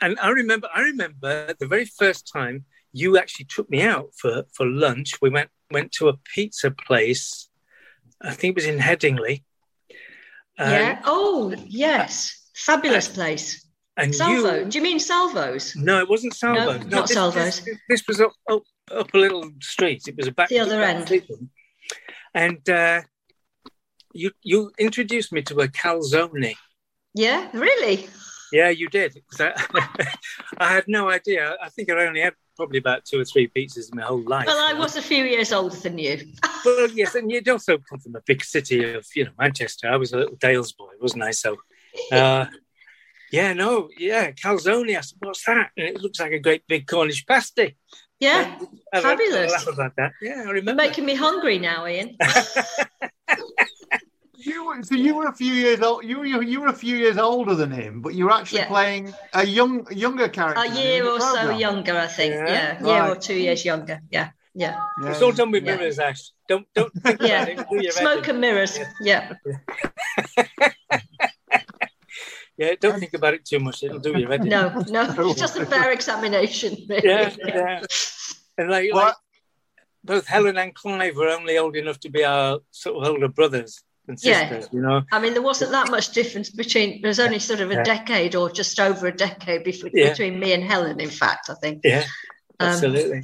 [0.00, 4.44] and I remember, I remember the very first time you actually took me out for,
[4.54, 5.20] for lunch.
[5.20, 7.48] We went went to a pizza place.
[8.22, 9.42] I think it was in Headingley.
[10.58, 11.02] Um, yeah.
[11.04, 13.66] Oh yes, fabulous place.
[13.96, 14.58] And Salvo.
[14.58, 15.76] you, Do you mean Salvos?
[15.76, 16.78] no, it wasn't Salvo.
[16.78, 17.60] No, not this, Salvo's.
[17.64, 20.02] This, this was up, up up a little street.
[20.06, 21.10] It was a back The other end.
[22.34, 23.02] And uh,
[24.12, 26.54] you you introduced me to a calzone.
[27.14, 28.08] Yeah, really.
[28.52, 29.16] Yeah, you did.
[29.38, 29.52] I,
[30.58, 31.56] I had no idea.
[31.62, 34.46] I think I only had probably about two or three pizzas in my whole life.
[34.46, 36.20] Well, I was a few years older than you.
[36.64, 39.86] Well, yes, and you'd also come from a big city of, you know, Manchester.
[39.86, 41.30] I was a little Dales boy, wasn't I?
[41.32, 41.56] So,
[42.12, 42.46] uh,
[43.30, 44.96] yeah, no, yeah, calzone.
[44.96, 45.72] I said, what's that?
[45.76, 47.76] And it looks like a great big Cornish pasty.
[48.18, 48.58] Yeah,
[48.94, 49.52] I I fabulous.
[49.52, 50.12] laughed about that.
[50.22, 50.82] Yeah, I You're remember.
[50.82, 52.16] making me hungry now, Ian.
[54.46, 56.04] You were, so you were a few years old.
[56.04, 58.68] You were you were a few years older than him, but you were actually Yeah.
[58.76, 60.60] playing a young younger character.
[60.62, 62.34] A year in the or so younger, I think.
[62.34, 62.78] Yeah.
[62.82, 64.00] Yeah, year or two years younger.
[64.10, 65.76] Yeah, yeah, It's all done with Yeah.
[65.76, 66.22] mirrors, Ash.
[66.48, 67.44] Don't don't think about yeah.
[67.46, 67.66] it.
[67.70, 68.78] Do Smoke and mirrors.
[69.00, 69.32] Yeah,
[72.56, 73.82] Yeah, don't think about it too much.
[73.82, 74.50] It'll do you editing.
[74.50, 75.02] no, no.
[75.30, 76.76] It's just a fair examination.
[76.88, 77.08] Really.
[77.08, 77.82] yeah, yeah.
[78.56, 79.14] And like, like
[80.04, 83.82] both Helen and Clive were only old enough to be our sort of older brothers
[84.20, 84.62] Yeah.
[84.70, 85.02] you know.
[85.12, 87.00] I mean, there wasn't that much difference between.
[87.02, 90.10] There's only sort of a decade or just over a decade between, Yeah.
[90.10, 91.00] between me and Helen.
[91.00, 91.80] In fact, I think.
[91.84, 92.04] Yeah,
[92.60, 93.22] Um, absolutely.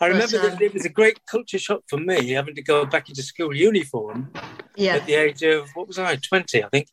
[0.00, 2.62] I remember but, that um, it was a great culture shock for me having to
[2.62, 4.32] go back into school uniform
[4.76, 4.96] Yeah.
[4.96, 6.88] at the age of what was I, twenty, I think,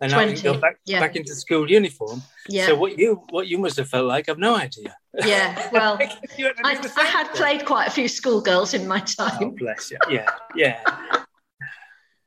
[0.00, 1.00] and having to go 20, back yeah.
[1.00, 2.22] back into school uniform.
[2.48, 2.66] Yeah.
[2.66, 4.96] So what you what you must have felt like, I've no idea.
[5.24, 5.68] Yeah.
[5.72, 5.98] Well,
[6.38, 9.28] You had to do I, I had played quite a few schoolgirls in my Oh,
[9.28, 9.98] time, bless you.
[10.08, 10.80] Yeah, yeah.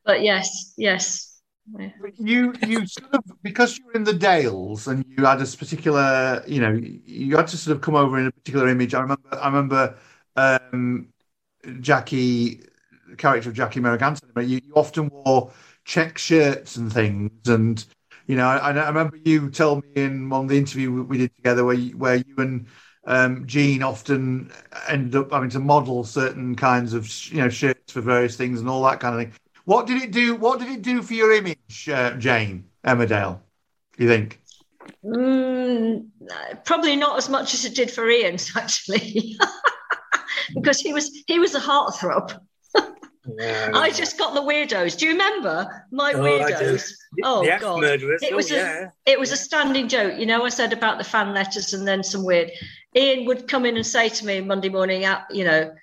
[0.06, 1.32] but yes, yes.
[1.78, 1.90] Yeah.
[2.20, 6.44] you you sort of because you were in the Dales and you had this particular
[6.46, 8.94] you know you had to sort of come over in a particular image.
[8.94, 9.98] I remember I remember
[10.36, 11.08] um,
[11.82, 12.62] Jackie,
[13.18, 14.20] character of Jackie Merriganton.
[14.38, 15.52] You, you often wore
[15.86, 17.84] check shirts and things, and
[18.28, 21.36] you know I, I remember you told me in one of the interview we- did
[21.36, 22.68] together where you, where you and
[23.06, 24.52] um, Jean often
[24.88, 28.70] ended up having to model certain kinds of you know shirts for various things and
[28.70, 29.40] all that kind of thing.
[29.66, 30.36] What did it do?
[30.36, 33.42] What did it do for your image, uh, Jane Emmerdale?
[33.98, 34.40] You think?
[35.04, 36.08] Mm,
[36.64, 39.36] probably not as much as it did for Ian's actually,
[40.56, 42.40] because he was he was a heartthrob.
[43.74, 44.98] I just got the weirdos.
[44.98, 46.92] Do you remember my Oh, weirdos?
[47.24, 48.22] Oh the god, murderers.
[48.22, 48.90] it Oh, was yeah.
[49.08, 50.20] a it was a standing joke.
[50.20, 52.52] You know, I said about the fan letters and then some weird.
[52.96, 55.74] Ian would come in and say to me Monday morning, "Uh, you know,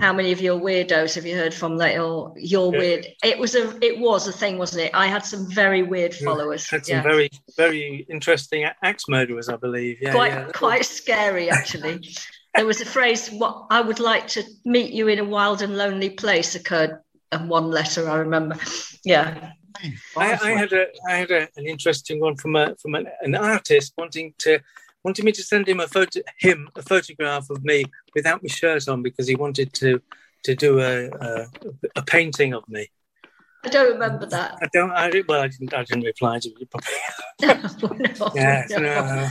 [0.00, 2.00] how many of your weirdos have you heard from lately?
[2.00, 2.78] Or you're Yeah.
[2.78, 3.06] weird.
[3.22, 4.90] It was a it was a thing, wasn't it?
[4.94, 6.68] I had some very weird followers.
[6.68, 7.02] Had some yeah.
[7.02, 9.98] very, very interesting axe murderers, I believe.
[10.00, 10.50] Yeah, quite yeah.
[10.52, 12.08] quite scary actually.
[12.54, 15.76] there was a phrase, "What I would like to meet you in a wild and
[15.76, 16.98] lonely place," occurred
[17.32, 18.08] in one letter.
[18.10, 18.56] I remember.
[19.04, 19.52] Yeah.
[20.16, 23.34] I, I had a, I had a, an interesting one from a from an, an
[23.34, 24.60] artist wanting to
[25.04, 27.84] wanted me to send him a photo him a photograph of me
[28.14, 30.00] without my shirt on because he wanted to
[30.44, 31.46] to do a a,
[31.96, 32.88] a painting of me.
[33.64, 34.56] I don't remember that.
[34.60, 34.90] I don't.
[34.90, 35.72] I didn't, well, I didn't.
[35.72, 36.70] I didn't reply to it.
[36.70, 36.90] Probably.
[38.20, 38.78] No, Yes, no.
[38.78, 39.28] no.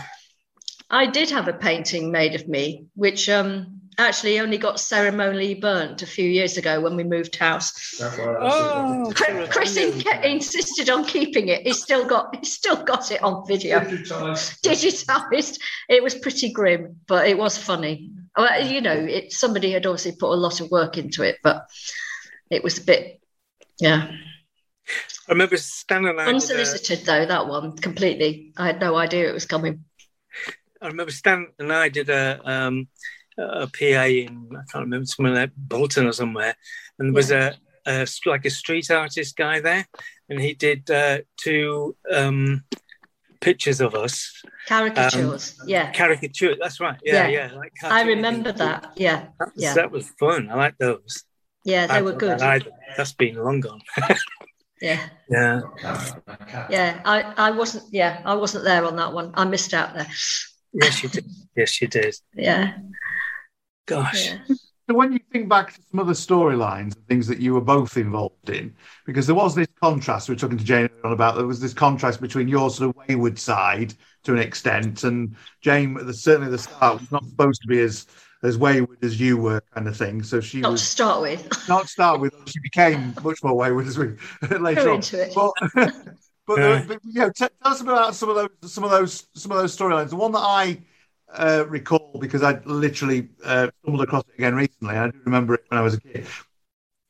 [0.90, 6.02] I did have a painting made of me, which um, actually only got ceremonially burnt
[6.02, 8.00] a few years ago when we moved house.
[8.02, 11.62] Oh, Chris, Chris in- insisted on keeping it.
[11.66, 13.80] He still got he's still got it on video.
[13.80, 15.60] Digitized.
[15.90, 18.12] It was pretty grim, but it was funny.
[18.38, 21.68] Well, you know, it somebody had obviously put a lot of work into it, but
[22.50, 23.22] it was a bit,
[23.80, 24.12] yeah,
[25.28, 26.26] I remember Stan and I.
[26.26, 27.26] Did a, unsolicited though.
[27.26, 28.54] That one completely.
[28.58, 29.86] I had no idea it was coming.
[30.82, 32.88] I remember Stan and I did a um,
[33.38, 36.56] a PA in I can't remember somewhere like Bolton or somewhere,
[37.00, 37.56] and there was a,
[37.86, 39.86] a like a street artist guy there,
[40.30, 42.64] and he did uh, two um,
[43.42, 44.42] pictures of us.
[44.68, 45.60] Caricatures.
[45.66, 45.92] yeah.
[45.92, 46.56] Caricature.
[46.60, 46.98] That's right.
[47.04, 47.52] Yeah, Yeah.
[47.52, 47.58] yeah.
[47.58, 48.94] like I remember that.
[48.96, 49.28] Yeah.
[49.40, 49.74] That was, Yeah.
[49.74, 50.50] that was fun.
[50.50, 51.24] I like those.
[51.66, 52.42] Yeah, they I were good.
[52.42, 52.72] either.
[52.98, 53.82] That's been long gone.
[54.82, 55.00] Yeah.
[55.30, 55.62] yeah.
[56.70, 57.02] Yeah.
[57.06, 59.32] I, I wasn't yeah, I wasn't there on that one.
[59.34, 60.08] I missed out there.
[60.74, 61.26] Yes, you did.
[61.56, 62.16] Yes, you did.
[62.36, 62.74] Yeah.
[63.86, 64.28] Gosh.
[64.28, 64.38] Yeah.
[64.90, 67.96] So when you think back to some other storylines and things that you were both
[67.96, 71.48] involved in, because there was this contrast we were talking to Jane on about, there
[71.48, 73.94] was this contrast between your sort of wayward side
[74.24, 77.80] to an extent, and Jane, at the, certainly the start, was not supposed to be
[77.80, 78.08] as
[78.44, 80.22] as wayward as you were, kind of thing.
[80.22, 81.70] So she Not to start with.
[81.70, 82.34] not to start with.
[82.48, 84.16] She became much more wayward as we
[84.60, 84.96] later Go on.
[84.98, 85.94] into it.
[86.46, 88.92] But, but, there- but, you know, t- tell us about some of those some of
[88.92, 90.10] those some of those storylines.
[90.10, 90.80] The one that I
[91.34, 94.96] uh, recall because I literally uh, stumbled across it again recently.
[94.96, 96.28] I do remember it when I was a kid.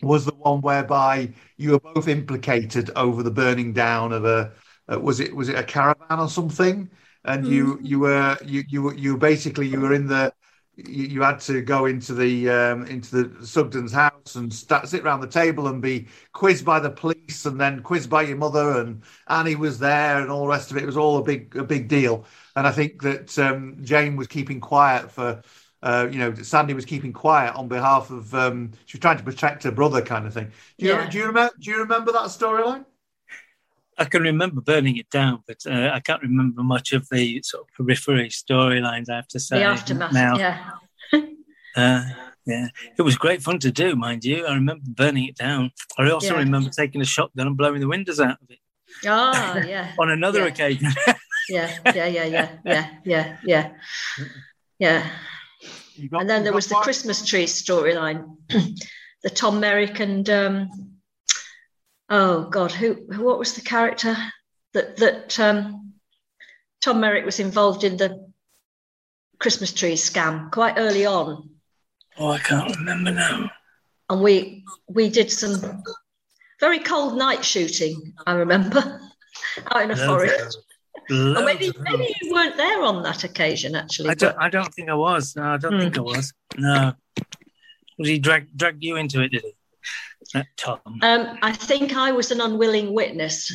[0.02, 4.52] Was the one whereby you were both implicated over the burning down of a
[4.92, 6.90] uh, was it was it a caravan or something?
[7.26, 10.34] And you you were you you were you basically you were in the
[10.76, 15.04] you, you had to go into the um, into the Sugden's house and sta sit
[15.04, 18.80] around the table and be quizzed by the police and then quizzed by your mother
[18.80, 20.84] and Annie was there and all the rest of it.
[20.84, 22.26] It was all a big a big deal.
[22.56, 25.42] And I think that um, Jane was keeping quiet for.
[25.82, 28.34] Uh, you know, Sandy was keeping quiet on behalf of.
[28.34, 30.50] Um, she was trying to protect her brother, kind of thing.
[30.78, 31.10] Do you, Yeah.
[31.10, 31.54] do you remember?
[31.60, 32.86] Do you remember that storyline?
[33.98, 37.64] I can remember burning it down, but uh, I can't remember much of the sort
[37.68, 39.10] of periphery storylines.
[39.10, 40.14] I have to say The aftermath.
[40.14, 40.38] now.
[40.38, 40.70] Yeah.
[41.76, 42.06] Uh,
[42.46, 42.68] yeah,
[43.00, 44.46] it was great fun to do, mind you.
[44.46, 45.72] I remember burning it down.
[45.98, 46.42] I also Yeah.
[46.42, 48.60] remember taking a shotgun and blowing the windows out of it
[49.08, 49.92] Ah, yeah.
[49.98, 50.46] on another Yeah.
[50.46, 50.90] occasion.
[51.50, 53.72] Yeah, yeah, yeah, yeah, yeah, yeah, yeah.
[54.78, 55.10] Yeah.
[56.14, 58.38] and then there was the Christmas tree storyline.
[59.24, 60.70] the Tom Merrick and um
[62.10, 64.16] oh god, who, what was the character
[64.74, 65.94] that that um
[66.82, 68.30] Tom Merrick was involved in the
[69.40, 71.50] Christmas tree scam quite early on.
[72.18, 73.50] oh, I can't remember now.
[74.10, 75.82] And we we did some
[76.60, 79.02] very cold night shooting, I remember,
[79.72, 80.58] out in a forest.
[81.10, 84.10] loads maybe, maybe you weren't there on that occasion, actually.
[84.12, 84.36] I don't.
[84.36, 85.36] but- I don't think I was.
[85.36, 86.06] No, I don't think I Hmm.
[86.06, 86.34] was.
[86.58, 86.94] No.
[88.00, 89.30] Was he dragged, dragged you into it?
[89.30, 89.54] Did he?
[90.34, 90.80] That Tom.
[91.02, 93.52] Um, I think I was an unwilling witness.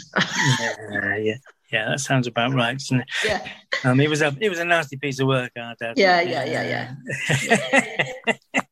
[0.60, 1.34] yeah, yeah,
[1.72, 1.88] yeah.
[1.90, 3.08] That sounds about right, doesn't it?
[3.24, 3.46] yeah,
[3.84, 5.96] Um, it was a it was a nasty piece of work, I doubt.
[5.96, 6.94] yeah, yeah, yeah,
[8.54, 8.64] yeah.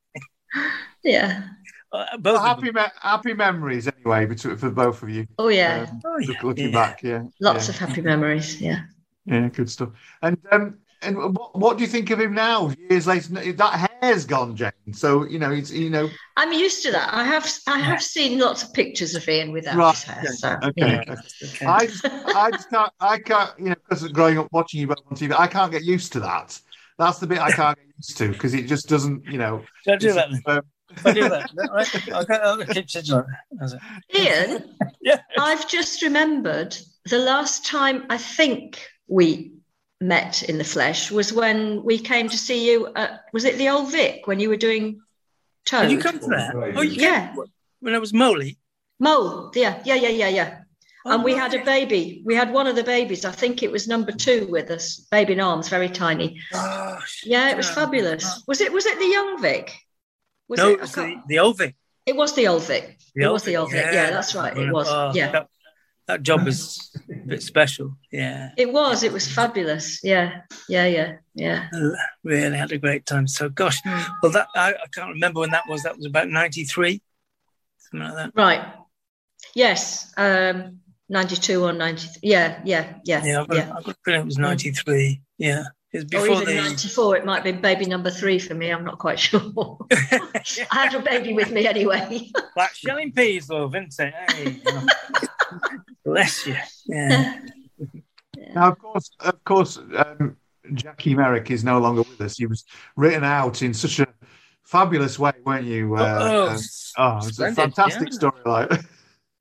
[1.04, 1.42] yeah.
[1.92, 5.24] Uh, Well, happy me- happy memories anyway between for both of you.
[5.38, 5.86] Oh yeah.
[5.88, 6.42] Um, Oh, look- yeah.
[6.42, 6.72] looking Yeah.
[6.72, 7.74] back, yeah, Lots yeah.
[7.74, 8.60] of happy memories.
[8.60, 8.80] Yeah.
[9.24, 9.90] Yeah, good stuff.
[10.20, 12.72] And um, and what, what do you think of him now?
[12.90, 14.72] Years later, that hair's gone, Jane.
[14.92, 17.12] So you know, it's you know, I'm used to that.
[17.12, 19.94] I have I have seen lots of pictures of Ian without right?
[19.94, 20.26] his hair.
[20.32, 20.72] So, okay.
[20.76, 21.16] you know.
[21.44, 21.66] okay.
[21.66, 24.86] I just, I just can't, I can't, you know, because of growing up watching you
[24.86, 26.58] both on TV, I can't get used to that.
[26.98, 29.62] That's the bit I can't get used to because it just doesn't, you know.
[29.84, 30.56] Don't do that then.
[30.56, 30.62] um,
[31.04, 31.50] I do that.
[32.12, 33.26] I'll, I'll keep sitting on it.
[33.52, 33.80] That's it.
[34.18, 39.55] Ian, I've just remembered the last time I think we
[40.00, 42.88] met in the flesh was when we came to see you.
[42.94, 45.00] At, was it the Old Vic when you were doing
[45.64, 45.82] Toad?
[45.82, 46.54] Did you come to that?
[46.54, 47.34] Oh, yeah.
[47.34, 47.44] came
[47.80, 48.58] when I was Moley.
[48.98, 50.58] Mole, yeah, yeah, yeah, yeah, yeah.
[51.04, 52.22] Oh, and we had a baby.
[52.24, 53.24] We had one of the babies.
[53.24, 56.40] I think it was number two with us, baby in arms, very tiny.
[56.52, 58.24] yeah, it was fabulous.
[58.26, 58.42] Oh.
[58.48, 58.72] Was it?
[58.72, 59.72] Was it the young Vic?
[60.48, 60.72] Was no, it?
[60.72, 61.76] it was the, the old Vic.
[62.06, 62.98] It was the old Vic.
[63.14, 63.86] The it old was the Vic, old Vic.
[63.92, 64.56] Yeah, that's right.
[64.56, 64.88] It oh, was.
[64.88, 65.30] Oh, yeah.
[65.30, 65.48] That,
[66.06, 67.96] that job was a bit special.
[68.10, 68.50] Yeah.
[68.56, 69.02] It was.
[69.02, 70.02] It was fabulous.
[70.04, 70.42] Yeah.
[70.68, 70.86] Yeah.
[70.86, 71.16] Yeah.
[71.34, 71.68] Yeah.
[72.22, 73.26] Really had a great time.
[73.26, 73.80] So, gosh,
[74.22, 75.82] well, that I, I can't remember when that was.
[75.82, 77.02] That was about '93,
[77.78, 78.32] something like that.
[78.34, 78.64] Right.
[79.54, 80.12] Yes.
[80.16, 82.20] Um, 92 or 93.
[82.22, 82.60] Yeah.
[82.64, 82.94] Yeah.
[83.04, 83.24] Yeah.
[83.24, 83.72] Yeah, I've got, yeah.
[83.76, 85.20] I've got it was '93.
[85.38, 86.62] Yeah, it was Or before even the.
[86.62, 87.16] 94.
[87.16, 88.70] It might be baby number three for me.
[88.70, 89.78] I'm not quite sure.
[89.92, 92.30] I had a baby with me anyway.
[92.56, 93.94] Like shelling peas, though, isn't?
[93.98, 94.60] Hey.
[96.06, 96.56] bless you.
[96.86, 97.40] Yeah.
[98.54, 100.36] Now, of course, of course, um,
[100.72, 102.38] Jackie Merrick is no longer with us.
[102.38, 102.64] He was
[102.94, 104.06] written out in such a
[104.62, 105.94] fabulous way, weren't you?
[105.96, 106.58] Uh, Oh, um,
[106.98, 108.18] oh, it's a fantastic yeah.
[108.18, 108.86] storyline.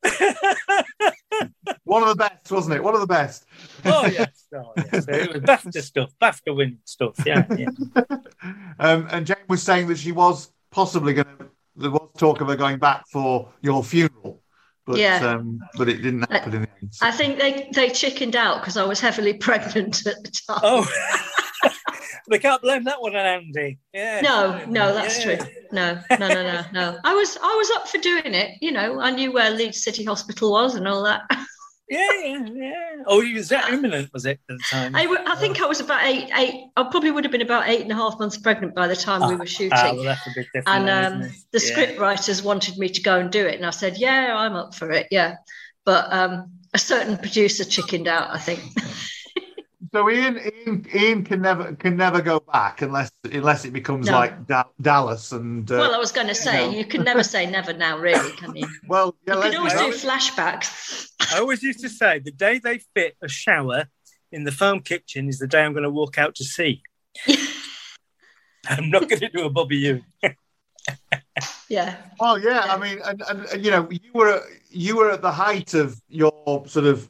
[1.83, 2.83] One of the best, wasn't it?
[2.83, 3.45] One of the best.
[3.85, 5.05] Oh yes, oh, yes.
[5.07, 7.15] It was BAFTA stuff, BAFTA winning stuff.
[7.25, 7.69] Yeah, yeah.
[8.79, 11.49] Um, and Jane was saying that she was possibly going to.
[11.77, 14.41] There was talk of her going back for your funeral,
[14.85, 15.17] but Yeah.
[15.33, 16.93] um, but it didn't happen in the end.
[17.01, 20.59] I think they, they chickened out because I was heavily pregnant at the time.
[20.63, 20.87] Oh,
[22.29, 23.77] they can't blame that one on Andy.
[23.93, 24.21] Yeah.
[24.21, 25.37] No, no, that's Yeah.
[25.37, 25.47] true.
[25.71, 26.97] No, no, no, no, no.
[27.03, 28.57] I was I was up for doing it.
[28.61, 31.21] You know, I knew where Leeds City Hospital was and all that.
[31.87, 32.73] Yeah, yeah, yeah.
[33.05, 34.95] Oh, was that imminent, was it, at the time?
[34.95, 36.69] I, w- I think I was about eight, eight.
[36.75, 39.27] I probably would have been about eight and a half months pregnant by the time
[39.29, 39.71] we were shooting.
[39.73, 40.89] Ah, well, that's a bit different.
[40.89, 41.21] and um,
[41.51, 41.71] the Yeah.
[41.71, 44.73] script writers wanted me to go and do it, and I said, "Yeah, I'm up
[44.73, 45.35] for it." Yeah,
[45.85, 48.29] but um, a certain producer chickened out.
[48.31, 48.61] I think.
[49.91, 54.13] So Ian, Ian, Ian can never can never go back unless unless it becomes No.
[54.13, 55.69] like da- Dallas and.
[55.69, 56.77] Uh, well, I was going to say know.
[56.77, 58.67] you can never say never now, really, can you?
[58.87, 61.09] Well, yeah, you can let's- always do flashbacks.
[61.33, 63.85] I always used to say the day they fit a shower
[64.31, 66.81] in the foam kitchen is the day I'm going to walk out to sea.
[68.67, 70.01] I'm not going to do a Bobby you.
[71.67, 71.95] Yeah.
[72.19, 75.31] Well, yeah, I mean, and, and, and, you know, you were you were at the
[75.31, 77.09] height of your sort of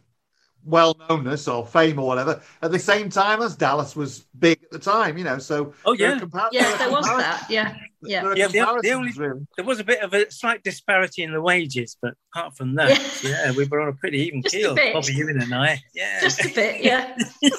[0.66, 4.72] well knownness or fame or whatever at the same time as Dallas was big at
[4.72, 5.18] the time.
[5.18, 6.20] You know, so Oh, there yeah.
[6.20, 7.46] compar- Yes, there was that.
[7.50, 8.24] Yeah, yeah.
[8.24, 9.46] There Yeah, the, the only really.
[9.56, 13.22] there was a bit of a slight disparity in the wages, but apart from that,
[13.24, 14.94] yeah, we were on a pretty even Just keel, bit.
[14.94, 15.82] Bobby Ewing and I.
[15.94, 17.16] Yeah, Just a bit, yeah.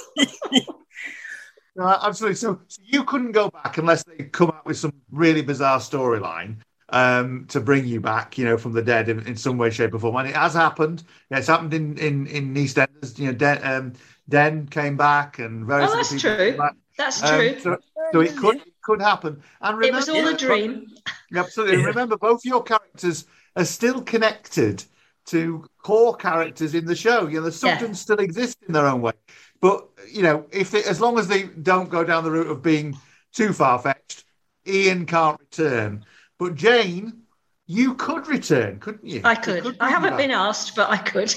[1.79, 2.37] No, absolutely.
[2.37, 6.57] So, so you couldn't go back unless they come up with some really bizarre storyline
[6.91, 9.95] um, to bring you back, you know, from the dead in, in some way, shape,
[9.95, 10.17] or form.
[10.17, 11.03] And it has happened.
[11.31, 13.19] Yeah, it's happened in in in EastEnders.
[13.19, 13.93] You know, Den, um,
[14.29, 16.59] Den came back, and various Oh, that's true.
[16.97, 17.61] That's Um, true.
[17.61, 17.79] so,
[18.13, 19.43] so it could it could happen.
[19.61, 20.87] And It was all a dream.
[21.35, 21.75] Absolutely.
[21.77, 23.27] And remember, both your characters
[23.57, 24.85] are still connected
[25.27, 27.27] to core characters in the show.
[27.27, 29.13] You know, the Sugdens still exist in their own way.
[29.61, 32.63] But you know, if they, as long as they don't go down the route of
[32.63, 32.97] being
[33.33, 34.25] too far fetched,
[34.67, 36.05] Ian can't return.
[36.39, 37.23] But Jane,
[37.67, 39.21] you could return, couldn't you?
[39.25, 39.77] I They could.
[39.81, 40.19] I haven't back.
[40.19, 41.35] been asked, but I could.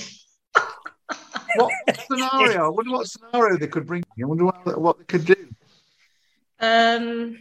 [1.55, 2.65] What, what scenario?
[2.65, 4.03] I wonder what scenario they could bring.
[4.21, 5.35] I wonder what, what they could do.
[6.59, 7.37] Um,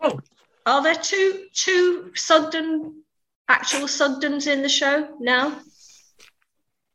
[0.00, 0.20] oh.
[0.64, 3.02] are there two two Sugden
[3.48, 5.58] actual Sugdens in the show now?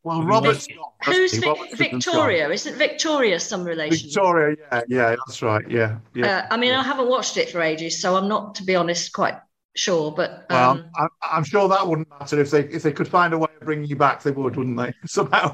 [0.03, 0.77] Well, Robert's gone.
[1.03, 1.33] Who's?
[1.33, 2.13] Vic- Robert Sugden's gone.
[2.15, 2.49] Victoria?
[2.49, 4.07] Isn't Victoria some relation?
[4.07, 5.69] Victoria, yeah, yeah, that's right.
[5.69, 6.37] Yeah, yeah.
[6.37, 9.11] Uh, I mean, I haven't watched it for ages, so I'm not, to be honest,
[9.11, 9.35] quite
[9.77, 10.11] sure.
[10.11, 13.33] But Well, um, I'm, I'm sure that wouldn't matter if they if they could find
[13.33, 14.93] a way of bringing you back, they would, wouldn't they?
[15.05, 15.51] Somehow.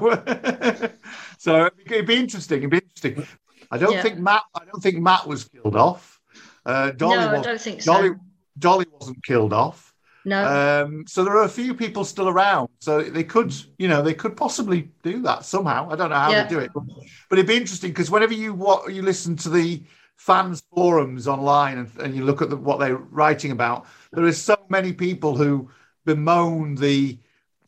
[1.38, 2.58] so it'd be, interesting.
[2.58, 3.26] It'd be interesting.
[3.70, 4.02] I don't Yeah.
[4.02, 4.42] think Matt.
[4.54, 6.20] I don't think Matt was killed off.
[6.66, 7.92] Uh, Dolly No, I don't think so.
[7.92, 8.10] Dolly,
[8.58, 9.92] Dolly wasn't killed off.
[10.24, 10.84] no.
[10.86, 12.68] Um, so there are a few people still around.
[12.80, 15.90] So they could, you know, they could possibly do that somehow.
[15.90, 16.44] I don't know how Yeah.
[16.44, 16.84] they do it, but,
[17.28, 19.82] but it'd be interesting because whenever you what you listen to the
[20.16, 24.40] fans forums online and, and you look at the, what they're writing about, there is
[24.40, 25.70] so many people who
[26.04, 27.18] bemoan the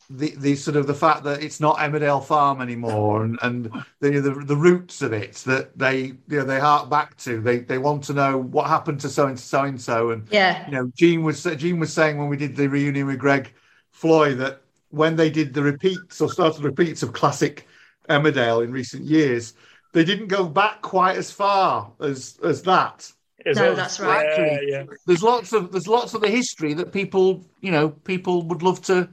[0.09, 3.65] the, the sort of the fact that it's not Emmerdale Farm anymore and and
[3.99, 7.41] the, the the roots of it that they you know they hark back to.
[7.41, 10.65] They they want to know what happened to so and so and so and Yeah.
[10.65, 13.53] you know, Jean was Jean was saying when we did the reunion with Greg
[13.91, 14.61] Floyd that
[14.91, 17.67] when they did the repeats or started repeats of classic
[18.09, 19.53] Emmerdale in recent years,
[19.93, 23.11] they didn't go back quite as far as as that.
[23.45, 24.25] No, that's right.
[24.25, 24.83] Actually, yeah.
[25.05, 28.81] There's lots of there's lots of the history that people you know people would love
[28.83, 29.07] to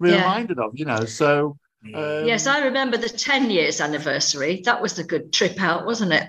[0.00, 0.22] be Yeah.
[0.22, 0.72] reminded of.
[0.74, 1.56] You know, so
[1.94, 4.62] Um, yes, I remember the 10 years anniversary.
[4.64, 6.24] That was a good trip out, wasn't it?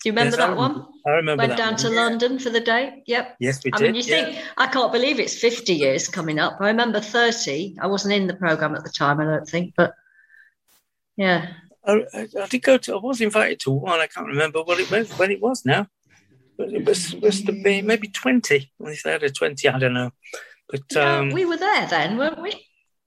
[0.00, 0.86] Do you remember Yes, I that remember- one?
[1.06, 1.48] I remember that.
[1.48, 2.00] Went that down one, to yeah.
[2.02, 3.02] London for the day.
[3.06, 3.36] Yep.
[3.40, 6.58] Yes, we I mean, did, you think I can't believe it's 50 years coming up.
[6.60, 7.76] I remember 30.
[7.80, 9.94] I wasn't in the program at the time, I don't think, but
[11.16, 11.54] yeah.
[11.88, 12.94] I, I, I did go to.
[12.94, 13.98] I was invited to one.
[13.98, 15.10] I can't remember what it was.
[15.18, 15.86] When it was now,
[16.56, 18.70] but it was supposed to be maybe twenty.
[18.80, 20.10] If they had a twenty, I don't know.
[20.68, 22.52] But No, um, we were there then, weren't we?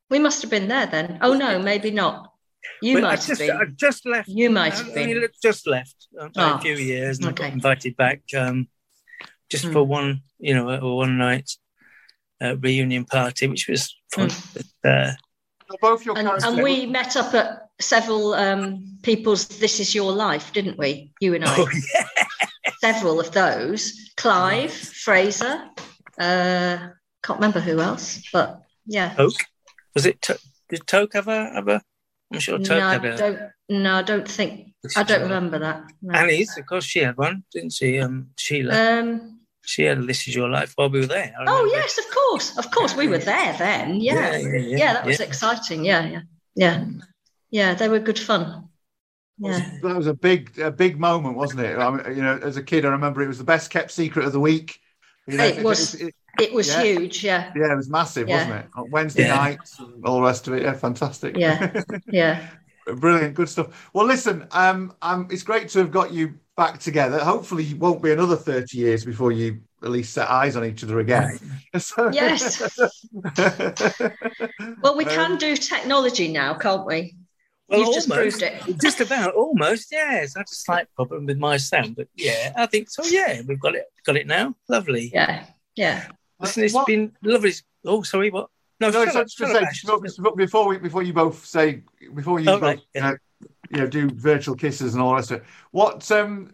[0.09, 1.19] We must have been there then.
[1.21, 2.33] Oh no, maybe not.
[2.81, 3.51] You but I might have just, been.
[3.51, 4.27] I just left.
[4.29, 5.29] You might I have only been.
[5.41, 8.67] just left Oh, a few years and I got invited back um,
[9.49, 9.73] just Hmm.
[9.73, 11.49] for one, you know, a one night
[12.41, 14.29] uh, reunion party, which was fun.
[14.53, 15.11] But, uh,
[15.81, 20.53] both your And, and we met up at several um, people's This Is Your Life,
[20.53, 21.11] didn't we?
[21.19, 21.55] You and I.
[21.57, 21.69] Oh,
[22.79, 24.11] Several of those.
[24.17, 25.67] Clive, Frazer,
[26.19, 26.77] uh,
[27.23, 29.13] can't remember who else, but yeah.
[29.13, 29.33] Toke
[29.93, 30.21] was it?
[30.23, 30.39] To-
[30.69, 31.49] did Toke have a?
[31.53, 31.81] Have a
[32.33, 33.39] I'm sure Toke No, I had don't,
[33.69, 35.83] no, I don't think, I don't remember that.
[36.01, 36.17] no.
[36.17, 37.99] Annie's, of course, she had one, didn't she?
[37.99, 38.99] Um, Sheila.
[38.99, 41.33] Um, she had "This Is Your Life" while we were there.
[41.39, 42.57] I oh, yes, of course.
[42.57, 43.99] Of course, we were there then.
[43.99, 44.37] Yeah.
[44.37, 45.25] Yeah, yeah, yeah, that was yeah.
[45.25, 45.85] exciting.
[45.85, 46.21] Yeah, yeah,
[46.55, 46.85] yeah.
[47.51, 48.69] Yeah, they were good fun.
[49.37, 49.59] Yeah.
[49.81, 51.77] That was a big, a big moment, wasn't it?
[51.77, 54.25] I mean, you know, as a kid, I remember it was the best kept secret
[54.25, 54.79] of the week.
[55.27, 56.81] You know, It was, it- it was yeah.
[56.83, 57.23] huge.
[57.25, 57.51] Yeah.
[57.55, 58.37] yeah, it was massive, Yeah.
[58.37, 58.65] wasn't it?
[58.75, 59.35] On Wednesday Yeah.
[59.35, 60.63] nights, and all the rest of it.
[60.63, 61.35] Yeah, fantastic.
[61.35, 61.81] Yeah.
[62.07, 62.47] Yeah.
[62.95, 63.89] Brilliant, good stuff.
[63.93, 67.19] Well, listen, um, um, it's great to have got you back together.
[67.19, 70.83] Hopefully, it won't be another thirty years before you at least set eyes on each
[70.83, 71.37] other again.
[71.77, 72.61] So- Yes.
[74.81, 77.15] Well, we Um, can do technology now, can't we?
[77.71, 78.39] Well, You've just almost.
[78.41, 78.81] proved it.
[78.81, 79.91] Just about, almost.
[79.91, 83.03] Yes, I had a slight problem with my sound, but yeah, I think so.
[83.05, 83.85] Yeah, we've got it.
[84.05, 84.55] Got it now.
[84.67, 85.09] Lovely.
[85.13, 85.45] Yeah.
[85.75, 86.07] Yeah.
[86.39, 87.53] Listen, it's been lovely.
[87.85, 88.29] Oh, sorry.
[88.29, 88.49] What?
[88.81, 89.81] No, No, shut so just to say, Ash.
[89.83, 91.83] before- before we before you both say
[92.13, 93.09] before you Oh, both right, yeah.
[93.11, 93.15] uh,
[93.69, 95.45] you know do virtual kisses and all the rest of it.
[95.71, 96.51] What um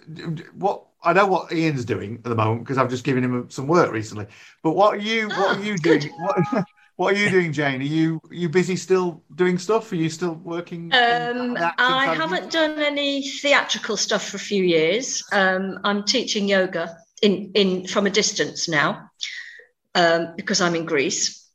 [0.54, 3.66] what I know what Ian's doing at the moment because I've just given him some
[3.68, 4.28] work recently.
[4.62, 6.02] But what are you what are you doing?
[6.20, 6.38] What,
[6.98, 7.80] what are you doing, Jane?
[7.80, 9.92] Are you are you busy still doing stuff?
[9.92, 10.92] Are you still working?
[10.94, 15.24] Um, on the acting I haven't done any theatrical stuff for a few years.
[15.32, 19.12] Um, I'm teaching yoga in, in from a distance now
[19.94, 21.48] um, because I'm in Greece.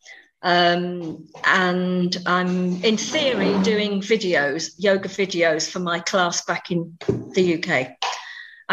[0.44, 6.98] Um, and I'm in theory doing videos, yoga videos for my class back in
[7.34, 7.96] the UK.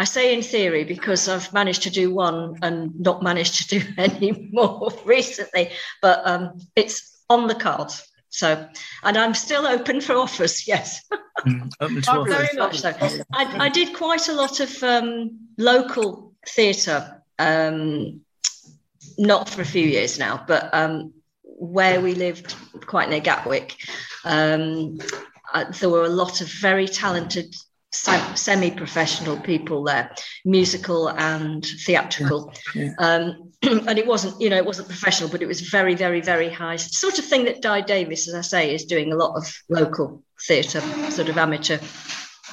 [0.00, 3.86] I say in theory because I've managed to do one and not managed to do
[3.98, 8.02] any more recently, but um, it's on the cards.
[8.30, 8.66] So,
[9.02, 10.66] and I'm still open for offers.
[10.66, 11.04] Yes,
[11.80, 12.94] Open to very much so.
[13.32, 18.22] I, I did quite a lot of um, local theatre, um,
[19.18, 21.12] not for a few years now, but um,
[21.42, 22.54] where we lived
[22.86, 23.76] quite near Gatwick,
[24.24, 24.98] um,
[25.52, 27.54] uh, there were a lot of very talented
[27.92, 30.14] se- semi-professional people there,
[30.44, 32.52] musical and theatrical.
[32.98, 36.48] Um, and it wasn't, you know, it wasn't professional, but it was very, very, very
[36.48, 36.76] high.
[36.76, 40.22] Sort of thing that Di Davies, as I say, is doing a lot of local
[40.46, 40.80] theatre,
[41.10, 41.78] sort of amateur,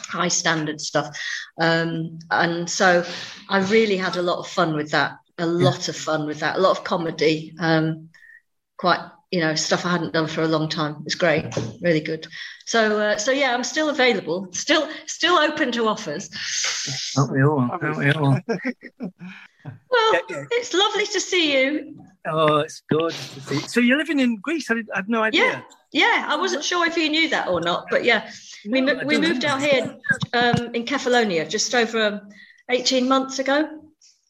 [0.08, 1.18] high standard stuff.
[1.60, 3.06] Um, and so
[3.50, 5.18] I really had a lot of fun with that.
[5.38, 6.58] A lot of fun with that.
[6.58, 7.54] A lot of comedy.
[7.60, 8.10] Um,
[8.78, 9.00] quite,
[9.32, 11.04] you know, stuff I hadn't done for a long time.
[11.06, 11.46] It's great,
[11.82, 12.28] really good.
[12.66, 14.48] So, uh, so yeah, I'm still available.
[14.52, 16.30] Still, still open to offers.
[17.18, 17.60] Aren't we all?
[17.60, 18.40] Aren't we all?
[19.90, 22.00] Well, it's lovely to see you.
[22.26, 23.60] Oh, it's good to see.
[23.68, 24.72] So you're living in Greece?
[24.72, 25.42] I, did, I had no idea.
[25.44, 26.26] Yeah, yeah.
[26.30, 28.30] I wasn't sure if you knew that or not, but yeah,
[28.70, 29.50] we mo- we moved know.
[29.50, 29.98] out here
[30.32, 32.22] um, in Kefalonia just over um,
[32.70, 33.68] eighteen months ago.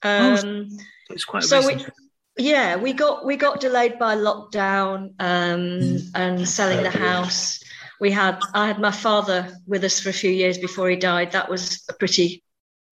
[0.03, 0.69] Oh, Um,
[1.11, 1.85] It's quite so recent.
[1.85, 2.06] we,
[2.37, 7.63] yeah, we got we got delayed by lockdown um, and selling the house.
[7.99, 11.31] We had I had my father with us for a few years before he died.
[11.31, 12.43] That was a pretty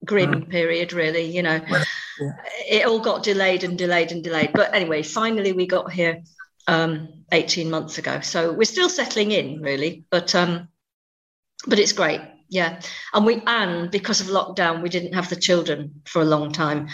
[0.04, 1.26] grim period, really.
[1.26, 1.62] You know,
[2.70, 4.52] it all got delayed and delayed and delayed.
[4.54, 6.24] But anyway, finally we got here
[6.68, 8.22] um, 18 months ago.
[8.22, 10.06] So we're still settling in, really.
[10.10, 10.70] But um,
[11.68, 12.82] but it's great, yeah.
[13.14, 16.88] And we and because of lockdown, we didn't have the children for a long time.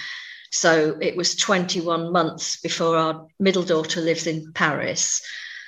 [0.52, 5.22] So it was 21 months before our middle daughter lives in Paris,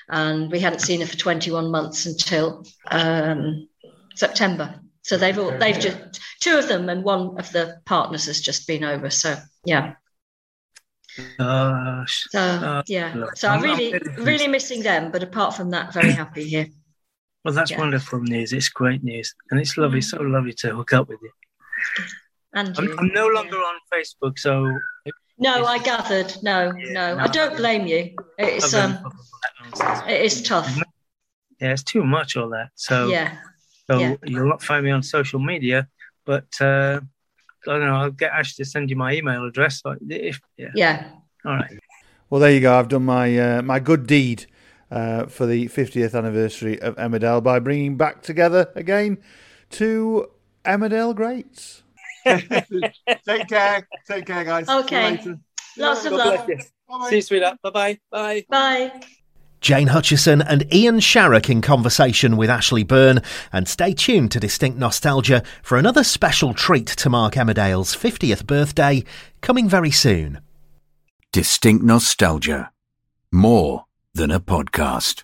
[0.10, 3.68] and we hadn't seen her for 21 months until um,
[4.16, 4.80] September.
[5.02, 8.68] So they've all they've just two of them and one of the partners has just
[8.68, 9.10] been over.
[9.10, 9.36] So
[9.66, 9.94] yeah.
[11.38, 12.26] Gosh.
[12.30, 13.26] So Oh, yeah.
[13.36, 16.68] So I'm really really missing them, but apart from that, very happy here.
[17.44, 17.80] Well, that's Yeah.
[17.80, 18.54] wonderful news.
[18.54, 20.04] It's great news, and it's lovely, mm.
[20.04, 21.32] so lovely to hook up with you.
[22.54, 23.00] And I'm.
[23.00, 24.78] I'm no longer on Facebook, so
[25.40, 26.36] No, I gathered.
[26.44, 28.16] No, no, I don't blame you.
[28.38, 30.02] It's um, been- that nonsense.
[30.10, 30.70] it is tough.
[31.60, 32.70] yeah, it's too much all that.
[32.76, 33.36] So Yeah.
[33.90, 34.16] so Yeah.
[34.24, 35.88] you'll not find me on social media,
[36.26, 37.02] but uh,
[37.68, 37.96] I don't know.
[37.96, 39.82] I'll get Ash to send you my email address.
[39.84, 41.10] Like, if yeah, Yeah.
[41.46, 41.80] all right.
[42.30, 42.78] Well, there you go.
[42.78, 44.46] I've done my uh, my good deed
[44.92, 49.18] uh, for the 50th anniversary of Emmerdale by bringing back together again
[49.70, 50.30] two
[50.66, 51.83] Emmerdale greats.
[52.26, 53.88] Take care.
[54.08, 54.68] Take care, guys.
[54.68, 55.20] See you Okay.
[55.78, 56.46] Lots of love.
[56.46, 57.10] bless you.
[57.10, 57.58] See you, sweetheart.
[57.64, 58.00] Bye bye.
[58.12, 58.46] Bye.
[58.50, 59.02] Bye.
[59.62, 63.22] Jane Hutchison and Ian Sharrock in conversation with Ashley Byrne.
[63.52, 69.04] And stay tuned to Distinct Nostalgia for another special treat to mark Emmerdale's 50th birthday
[69.42, 70.42] coming very soon.
[71.32, 72.72] Distinct Nostalgia.
[73.32, 75.24] More than a podcast.